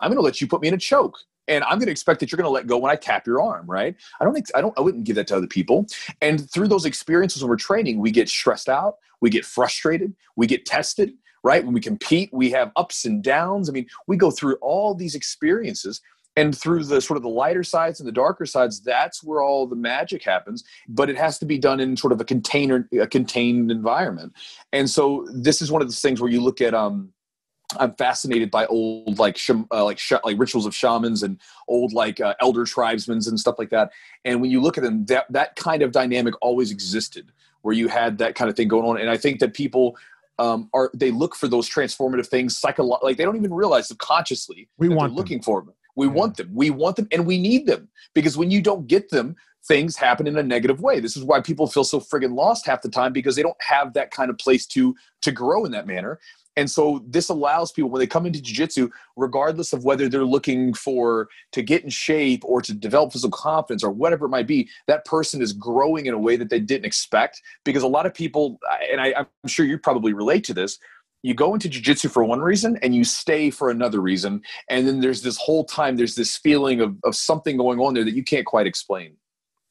I'm 0.00 0.08
going 0.08 0.18
to 0.18 0.22
let 0.22 0.40
you 0.40 0.46
put 0.46 0.62
me 0.62 0.68
in 0.68 0.74
a 0.74 0.78
choke, 0.78 1.18
and 1.48 1.64
I'm 1.64 1.78
going 1.78 1.86
to 1.86 1.92
expect 1.92 2.20
that 2.20 2.30
you're 2.30 2.36
going 2.36 2.44
to 2.44 2.50
let 2.50 2.66
go 2.66 2.78
when 2.78 2.92
I 2.92 2.96
tap 2.96 3.26
your 3.26 3.42
arm, 3.42 3.66
right? 3.66 3.96
I 4.20 4.24
don't 4.24 4.34
think 4.34 4.46
I 4.54 4.60
don't 4.60 4.76
I 4.78 4.82
wouldn't 4.82 5.04
give 5.04 5.16
that 5.16 5.26
to 5.28 5.36
other 5.36 5.46
people. 5.46 5.86
And 6.20 6.48
through 6.50 6.68
those 6.68 6.84
experiences 6.84 7.42
when 7.42 7.50
we're 7.50 7.56
training, 7.56 7.98
we 7.98 8.10
get 8.10 8.28
stressed 8.28 8.68
out, 8.68 8.96
we 9.20 9.30
get 9.30 9.44
frustrated, 9.44 10.14
we 10.36 10.46
get 10.46 10.64
tested, 10.64 11.12
right? 11.42 11.64
When 11.64 11.74
we 11.74 11.80
compete, 11.80 12.30
we 12.32 12.50
have 12.50 12.72
ups 12.76 13.04
and 13.04 13.22
downs. 13.22 13.68
I 13.68 13.72
mean, 13.72 13.86
we 14.06 14.16
go 14.16 14.30
through 14.30 14.56
all 14.56 14.94
these 14.94 15.14
experiences 15.14 16.00
and 16.36 16.56
through 16.56 16.84
the 16.84 17.00
sort 17.00 17.16
of 17.16 17.22
the 17.22 17.28
lighter 17.28 17.64
sides 17.64 18.00
and 18.00 18.06
the 18.06 18.12
darker 18.12 18.46
sides 18.46 18.80
that's 18.80 19.22
where 19.22 19.42
all 19.42 19.66
the 19.66 19.74
magic 19.74 20.22
happens 20.22 20.62
but 20.88 21.10
it 21.10 21.16
has 21.16 21.38
to 21.38 21.44
be 21.44 21.58
done 21.58 21.80
in 21.80 21.96
sort 21.96 22.12
of 22.12 22.20
a 22.20 22.24
container 22.24 22.88
a 23.00 23.06
contained 23.06 23.70
environment 23.70 24.32
and 24.72 24.88
so 24.88 25.26
this 25.32 25.60
is 25.60 25.72
one 25.72 25.82
of 25.82 25.88
those 25.88 26.00
things 26.00 26.20
where 26.20 26.30
you 26.30 26.40
look 26.40 26.60
at 26.60 26.72
um 26.72 27.12
I'm 27.78 27.94
fascinated 27.94 28.50
by 28.50 28.66
old 28.66 29.18
like 29.18 29.36
sh- 29.36 29.50
uh, 29.70 29.84
like 29.84 29.98
sh- 29.98 30.12
like 30.24 30.38
rituals 30.38 30.66
of 30.66 30.74
shamans 30.74 31.22
and 31.22 31.38
old 31.68 31.92
like 31.92 32.20
uh, 32.20 32.34
elder 32.40 32.64
tribesmen 32.64 33.20
and 33.26 33.38
stuff 33.38 33.60
like 33.60 33.70
that. 33.70 33.92
And 34.24 34.40
when 34.40 34.50
you 34.50 34.60
look 34.60 34.76
at 34.76 34.82
them, 34.82 35.04
that 35.06 35.26
that 35.30 35.54
kind 35.56 35.82
of 35.82 35.92
dynamic 35.92 36.34
always 36.40 36.72
existed, 36.72 37.30
where 37.62 37.74
you 37.74 37.86
had 37.86 38.18
that 38.18 38.34
kind 38.34 38.50
of 38.50 38.56
thing 38.56 38.68
going 38.68 38.84
on. 38.84 38.98
And 38.98 39.08
I 39.08 39.16
think 39.16 39.38
that 39.40 39.54
people 39.54 39.96
um, 40.40 40.70
are 40.72 40.90
they 40.94 41.10
look 41.10 41.36
for 41.36 41.46
those 41.46 41.68
transformative 41.68 42.26
things 42.26 42.58
psycholo- 42.58 43.02
like 43.02 43.18
they 43.18 43.24
don't 43.24 43.36
even 43.36 43.52
realize 43.52 43.86
subconsciously 43.86 44.68
we 44.78 44.88
want 44.88 45.12
looking 45.12 45.42
for 45.42 45.60
them. 45.60 45.74
We 45.96 46.06
yeah. 46.06 46.12
want 46.12 46.36
them. 46.38 46.50
We 46.54 46.70
want 46.70 46.96
them 46.96 47.08
and 47.12 47.26
we 47.26 47.38
need 47.38 47.66
them 47.66 47.88
because 48.14 48.38
when 48.38 48.50
you 48.50 48.62
don't 48.62 48.86
get 48.86 49.10
them, 49.10 49.36
things 49.68 49.96
happen 49.96 50.26
in 50.26 50.38
a 50.38 50.42
negative 50.42 50.80
way. 50.80 50.98
This 50.98 51.14
is 51.14 51.24
why 51.24 51.42
people 51.42 51.66
feel 51.66 51.84
so 51.84 52.00
friggin' 52.00 52.34
lost 52.34 52.64
half 52.64 52.80
the 52.80 52.88
time 52.88 53.12
because 53.12 53.36
they 53.36 53.42
don't 53.42 53.60
have 53.60 53.92
that 53.92 54.10
kind 54.10 54.30
of 54.30 54.38
place 54.38 54.66
to 54.68 54.94
to 55.20 55.30
grow 55.30 55.66
in 55.66 55.72
that 55.72 55.86
manner. 55.86 56.18
And 56.56 56.70
so 56.70 57.02
this 57.06 57.28
allows 57.28 57.72
people 57.72 57.90
when 57.90 58.00
they 58.00 58.06
come 58.06 58.26
into 58.26 58.42
jiu-jitsu, 58.42 58.90
regardless 59.16 59.72
of 59.72 59.84
whether 59.84 60.08
they're 60.08 60.24
looking 60.24 60.74
for 60.74 61.28
to 61.52 61.62
get 61.62 61.84
in 61.84 61.90
shape 61.90 62.44
or 62.44 62.60
to 62.62 62.74
develop 62.74 63.12
physical 63.12 63.30
confidence 63.30 63.84
or 63.84 63.90
whatever 63.90 64.26
it 64.26 64.30
might 64.30 64.46
be, 64.46 64.68
that 64.86 65.04
person 65.04 65.40
is 65.42 65.52
growing 65.52 66.06
in 66.06 66.14
a 66.14 66.18
way 66.18 66.36
that 66.36 66.50
they 66.50 66.60
didn't 66.60 66.84
expect. 66.84 67.40
Because 67.64 67.82
a 67.82 67.88
lot 67.88 68.06
of 68.06 68.14
people, 68.14 68.58
and 68.90 69.00
I, 69.00 69.14
I'm 69.14 69.26
sure 69.46 69.64
you 69.64 69.78
probably 69.78 70.12
relate 70.12 70.44
to 70.44 70.54
this, 70.54 70.78
you 71.22 71.34
go 71.34 71.54
into 71.54 71.68
jiu-jitsu 71.68 72.08
for 72.08 72.24
one 72.24 72.40
reason 72.40 72.78
and 72.82 72.94
you 72.94 73.04
stay 73.04 73.50
for 73.50 73.70
another 73.70 74.00
reason. 74.00 74.42
And 74.68 74.88
then 74.88 75.00
there's 75.00 75.22
this 75.22 75.36
whole 75.36 75.64
time 75.64 75.96
there's 75.96 76.14
this 76.14 76.36
feeling 76.36 76.80
of, 76.80 76.96
of 77.04 77.14
something 77.14 77.56
going 77.56 77.78
on 77.78 77.94
there 77.94 78.04
that 78.04 78.14
you 78.14 78.24
can't 78.24 78.46
quite 78.46 78.66
explain. 78.66 79.16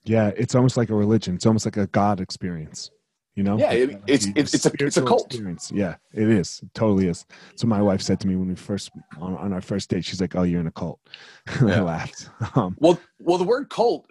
Yeah 0.04 0.32
it's 0.38 0.56
almost 0.56 0.78
like 0.78 0.90
a 0.90 0.96
religion. 0.96 1.36
It's 1.36 1.46
almost 1.46 1.66
like 1.66 1.78
a 1.78 1.88
god 1.88 2.22
experience 2.22 2.92
You 3.36 3.44
know? 3.44 3.58
Yeah, 3.58 3.72
it, 3.72 4.02
it's 4.06 4.28
it's 4.36 4.54
it's 4.54 4.66
a 4.66 4.72
it's 4.80 4.98
a 4.98 5.02
cult. 5.02 5.28
Experience. 5.28 5.72
Yeah, 5.74 5.96
it 6.14 6.30
is. 6.30 6.60
It 6.62 6.74
totally 6.74 7.08
is. 7.08 7.26
So 7.56 7.68
my 7.68 7.82
wife 7.82 8.02
said 8.02 8.20
to 8.22 8.28
me 8.28 8.36
when 8.36 8.50
we 8.50 8.56
first 8.56 8.92
on, 9.20 9.36
on 9.36 9.54
our 9.54 9.62
first 9.62 9.90
date, 9.90 10.04
she's 10.04 10.20
like, 10.20 10.36
"Oh, 10.36 10.44
you're 10.44 10.60
in 10.60 10.68
a 10.68 10.72
cult." 10.72 11.00
Yeah. 11.62 11.78
I 11.78 11.82
laughed. 11.82 12.30
Um, 12.56 12.76
well, 12.80 13.00
well, 13.22 13.38
the 13.38 13.44
word 13.44 13.70
cult, 13.70 14.08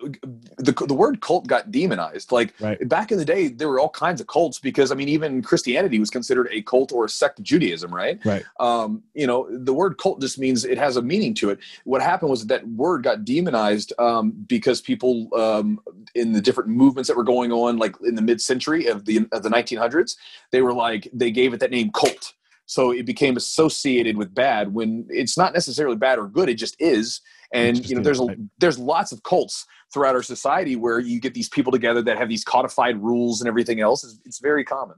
the 0.58 0.72
the 0.86 0.94
word 0.94 1.22
cult 1.22 1.46
got 1.46 1.70
demonized. 1.70 2.30
Like 2.30 2.52
right. 2.60 2.88
back 2.88 3.10
in 3.10 3.16
the 3.16 3.24
day, 3.24 3.48
there 3.48 3.68
were 3.68 3.80
all 3.80 3.88
kinds 3.88 4.20
of 4.20 4.26
cults 4.26 4.58
because 4.58 4.92
I 4.92 4.94
mean, 4.94 5.08
even 5.08 5.40
Christianity 5.40 5.98
was 5.98 6.10
considered 6.10 6.48
a 6.50 6.60
cult 6.62 6.92
or 6.92 7.06
a 7.06 7.08
sect 7.08 7.38
of 7.38 7.44
Judaism, 7.44 7.94
right? 7.94 8.20
Right. 8.24 8.44
Um, 8.60 9.02
you 9.14 9.26
know, 9.26 9.48
the 9.50 9.72
word 9.72 9.96
cult 9.96 10.20
just 10.20 10.38
means 10.38 10.64
it 10.64 10.76
has 10.76 10.96
a 10.96 11.02
meaning 11.02 11.32
to 11.34 11.48
it. 11.50 11.58
What 11.84 12.02
happened 12.02 12.30
was 12.30 12.46
that 12.46 12.68
word 12.68 13.02
got 13.02 13.24
demonized 13.24 13.94
um, 13.98 14.32
because 14.46 14.82
people 14.82 15.28
um, 15.34 15.80
in 16.14 16.32
the 16.32 16.40
different 16.42 16.68
movements 16.68 17.08
that 17.08 17.16
were 17.16 17.24
going 17.24 17.50
on, 17.50 17.78
like 17.78 17.94
in 18.04 18.14
the 18.14 18.22
mid-century 18.22 18.86
of 18.86 19.06
the 19.06 19.26
of 19.32 19.42
the 19.42 19.48
1900s, 19.48 20.16
they 20.50 20.60
were 20.60 20.74
like 20.74 21.08
they 21.14 21.30
gave 21.30 21.54
it 21.54 21.60
that 21.60 21.70
name 21.70 21.90
cult. 21.92 22.34
So 22.66 22.90
it 22.90 23.06
became 23.06 23.38
associated 23.38 24.18
with 24.18 24.34
bad 24.34 24.74
when 24.74 25.06
it's 25.08 25.38
not 25.38 25.54
necessarily 25.54 25.96
bad 25.96 26.18
or 26.18 26.28
good. 26.28 26.50
It 26.50 26.56
just 26.56 26.76
is. 26.78 27.22
And 27.52 27.88
you 27.88 27.96
know, 27.96 28.02
there's 28.02 28.20
a, 28.20 28.36
there's 28.58 28.78
lots 28.78 29.12
of 29.12 29.22
cults 29.22 29.64
throughout 29.92 30.14
our 30.14 30.22
society 30.22 30.76
where 30.76 30.98
you 30.98 31.20
get 31.20 31.34
these 31.34 31.48
people 31.48 31.72
together 31.72 32.02
that 32.02 32.18
have 32.18 32.28
these 32.28 32.44
codified 32.44 33.02
rules 33.02 33.40
and 33.40 33.48
everything 33.48 33.80
else. 33.80 34.04
It's, 34.04 34.20
it's 34.24 34.38
very 34.38 34.64
common. 34.64 34.96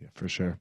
Yeah, 0.00 0.08
for 0.14 0.28
sure. 0.28 0.58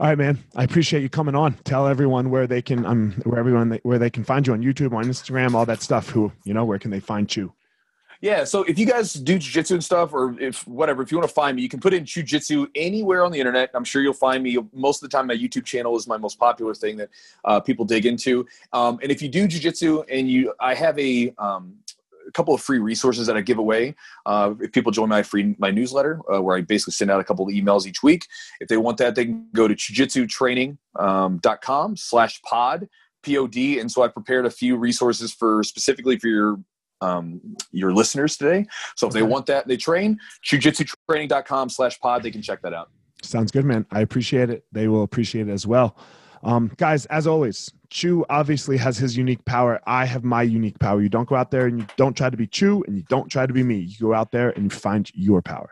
All 0.00 0.08
right, 0.08 0.18
man. 0.18 0.38
I 0.56 0.64
appreciate 0.64 1.02
you 1.02 1.08
coming 1.08 1.36
on. 1.36 1.54
Tell 1.64 1.86
everyone 1.86 2.30
where 2.30 2.48
they 2.48 2.62
can 2.62 2.84
um 2.84 3.12
where 3.24 3.38
everyone 3.38 3.68
they, 3.68 3.80
where 3.84 3.98
they 3.98 4.10
can 4.10 4.24
find 4.24 4.44
you 4.44 4.52
on 4.54 4.62
YouTube, 4.62 4.92
on 4.92 5.04
Instagram, 5.04 5.54
all 5.54 5.66
that 5.66 5.82
stuff. 5.82 6.10
Who 6.10 6.32
you 6.44 6.52
know, 6.52 6.64
where 6.64 6.80
can 6.80 6.90
they 6.90 6.98
find 7.00 7.34
you? 7.34 7.52
Yeah, 8.22 8.44
so 8.44 8.62
if 8.62 8.78
you 8.78 8.86
guys 8.86 9.14
do 9.14 9.36
jujitsu 9.36 9.72
and 9.72 9.84
stuff, 9.84 10.14
or 10.14 10.40
if 10.40 10.66
whatever, 10.68 11.02
if 11.02 11.10
you 11.10 11.18
want 11.18 11.28
to 11.28 11.34
find 11.34 11.56
me, 11.56 11.62
you 11.62 11.68
can 11.68 11.80
put 11.80 11.92
in 11.92 12.04
Chewjitsu 12.04 12.68
anywhere 12.76 13.24
on 13.24 13.32
the 13.32 13.40
internet. 13.40 13.70
I'm 13.74 13.82
sure 13.82 14.00
you'll 14.00 14.12
find 14.12 14.44
me. 14.44 14.56
Most 14.72 15.02
of 15.02 15.10
the 15.10 15.16
time, 15.16 15.26
my 15.26 15.34
YouTube 15.34 15.64
channel 15.64 15.96
is 15.96 16.06
my 16.06 16.16
most 16.16 16.38
popular 16.38 16.72
thing 16.72 16.98
that 16.98 17.10
uh, 17.44 17.58
people 17.58 17.84
dig 17.84 18.06
into. 18.06 18.46
Um, 18.72 19.00
and 19.02 19.10
if 19.10 19.22
you 19.22 19.28
do 19.28 19.48
jujitsu 19.48 20.04
and 20.08 20.30
you, 20.30 20.54
I 20.60 20.74
have 20.74 20.96
a 21.00 21.34
um, 21.36 21.74
a 22.24 22.30
couple 22.30 22.54
of 22.54 22.60
free 22.60 22.78
resources 22.78 23.26
that 23.26 23.36
I 23.36 23.40
give 23.40 23.58
away. 23.58 23.96
Uh, 24.24 24.54
if 24.60 24.70
people 24.70 24.92
join 24.92 25.08
my 25.08 25.24
free 25.24 25.56
my 25.58 25.72
newsletter, 25.72 26.20
uh, 26.32 26.40
where 26.40 26.56
I 26.56 26.60
basically 26.60 26.92
send 26.92 27.10
out 27.10 27.18
a 27.18 27.24
couple 27.24 27.44
of 27.44 27.52
emails 27.52 27.86
each 27.86 28.04
week. 28.04 28.28
If 28.60 28.68
they 28.68 28.76
want 28.76 28.98
that, 28.98 29.16
they 29.16 29.24
can 29.24 29.48
go 29.52 29.66
to 29.66 29.74
jujitsutraining.com 29.74 31.84
um, 31.84 31.96
slash 31.96 32.40
pod 32.42 32.88
pod. 33.24 33.56
And 33.56 33.90
so 33.90 34.02
I 34.02 34.08
prepared 34.08 34.46
a 34.46 34.50
few 34.50 34.76
resources 34.76 35.32
for 35.32 35.62
specifically 35.62 36.18
for 36.18 36.28
your 36.28 36.58
um, 37.02 37.40
your 37.72 37.92
listeners 37.92 38.36
today. 38.36 38.66
So 38.96 39.06
if 39.06 39.12
they 39.12 39.22
want 39.22 39.46
that, 39.46 39.66
they 39.66 39.76
train 39.76 40.18
jujitsutraining.com 40.44 41.68
slash 41.68 42.00
pod. 42.00 42.22
They 42.22 42.30
can 42.30 42.42
check 42.42 42.62
that 42.62 42.72
out. 42.72 42.90
Sounds 43.22 43.50
good, 43.50 43.64
man. 43.64 43.86
I 43.90 44.00
appreciate 44.00 44.50
it. 44.50 44.64
They 44.72 44.88
will 44.88 45.02
appreciate 45.02 45.48
it 45.48 45.52
as 45.52 45.66
well. 45.66 45.96
Um, 46.44 46.72
guys, 46.76 47.06
as 47.06 47.26
always, 47.26 47.70
Chew 47.88 48.24
obviously 48.28 48.76
has 48.78 48.96
his 48.98 49.16
unique 49.16 49.44
power. 49.44 49.80
I 49.86 50.06
have 50.06 50.24
my 50.24 50.42
unique 50.42 50.78
power. 50.78 51.00
You 51.00 51.08
don't 51.08 51.28
go 51.28 51.36
out 51.36 51.50
there 51.50 51.66
and 51.66 51.78
you 51.78 51.86
don't 51.96 52.16
try 52.16 52.30
to 52.30 52.36
be 52.36 52.46
Chew 52.46 52.82
and 52.86 52.96
you 52.96 53.04
don't 53.08 53.28
try 53.28 53.46
to 53.46 53.52
be 53.52 53.62
me. 53.62 53.76
You 53.76 53.96
go 54.00 54.14
out 54.14 54.32
there 54.32 54.50
and 54.50 54.64
you 54.64 54.70
find 54.70 55.10
your 55.14 55.40
power. 55.42 55.70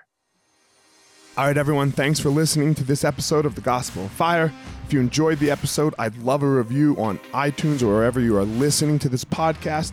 All 1.37 1.47
right, 1.47 1.57
everyone, 1.57 1.91
thanks 1.91 2.21
for 2.21 2.29
listening 2.29 2.75
to 2.75 2.85
this 2.85 3.05
episode 3.05 3.47
of 3.47 3.55
The 3.55 3.61
Gospel 3.63 4.05
of 4.05 4.11
Fire. 4.11 4.53
If 4.85 4.93
you 4.93 5.01
enjoyed 5.01 5.39
the 5.39 5.51
episode, 5.51 5.95
I'd 5.99 6.17
love 6.19 6.43
a 6.43 6.49
review 6.49 6.97
on 6.99 7.19
iTunes 7.33 7.83
or 7.83 7.87
wherever 7.87 8.21
you 8.21 8.37
are 8.37 8.45
listening 8.45 8.99
to 8.99 9.09
this 9.09 9.25
podcast. 9.25 9.93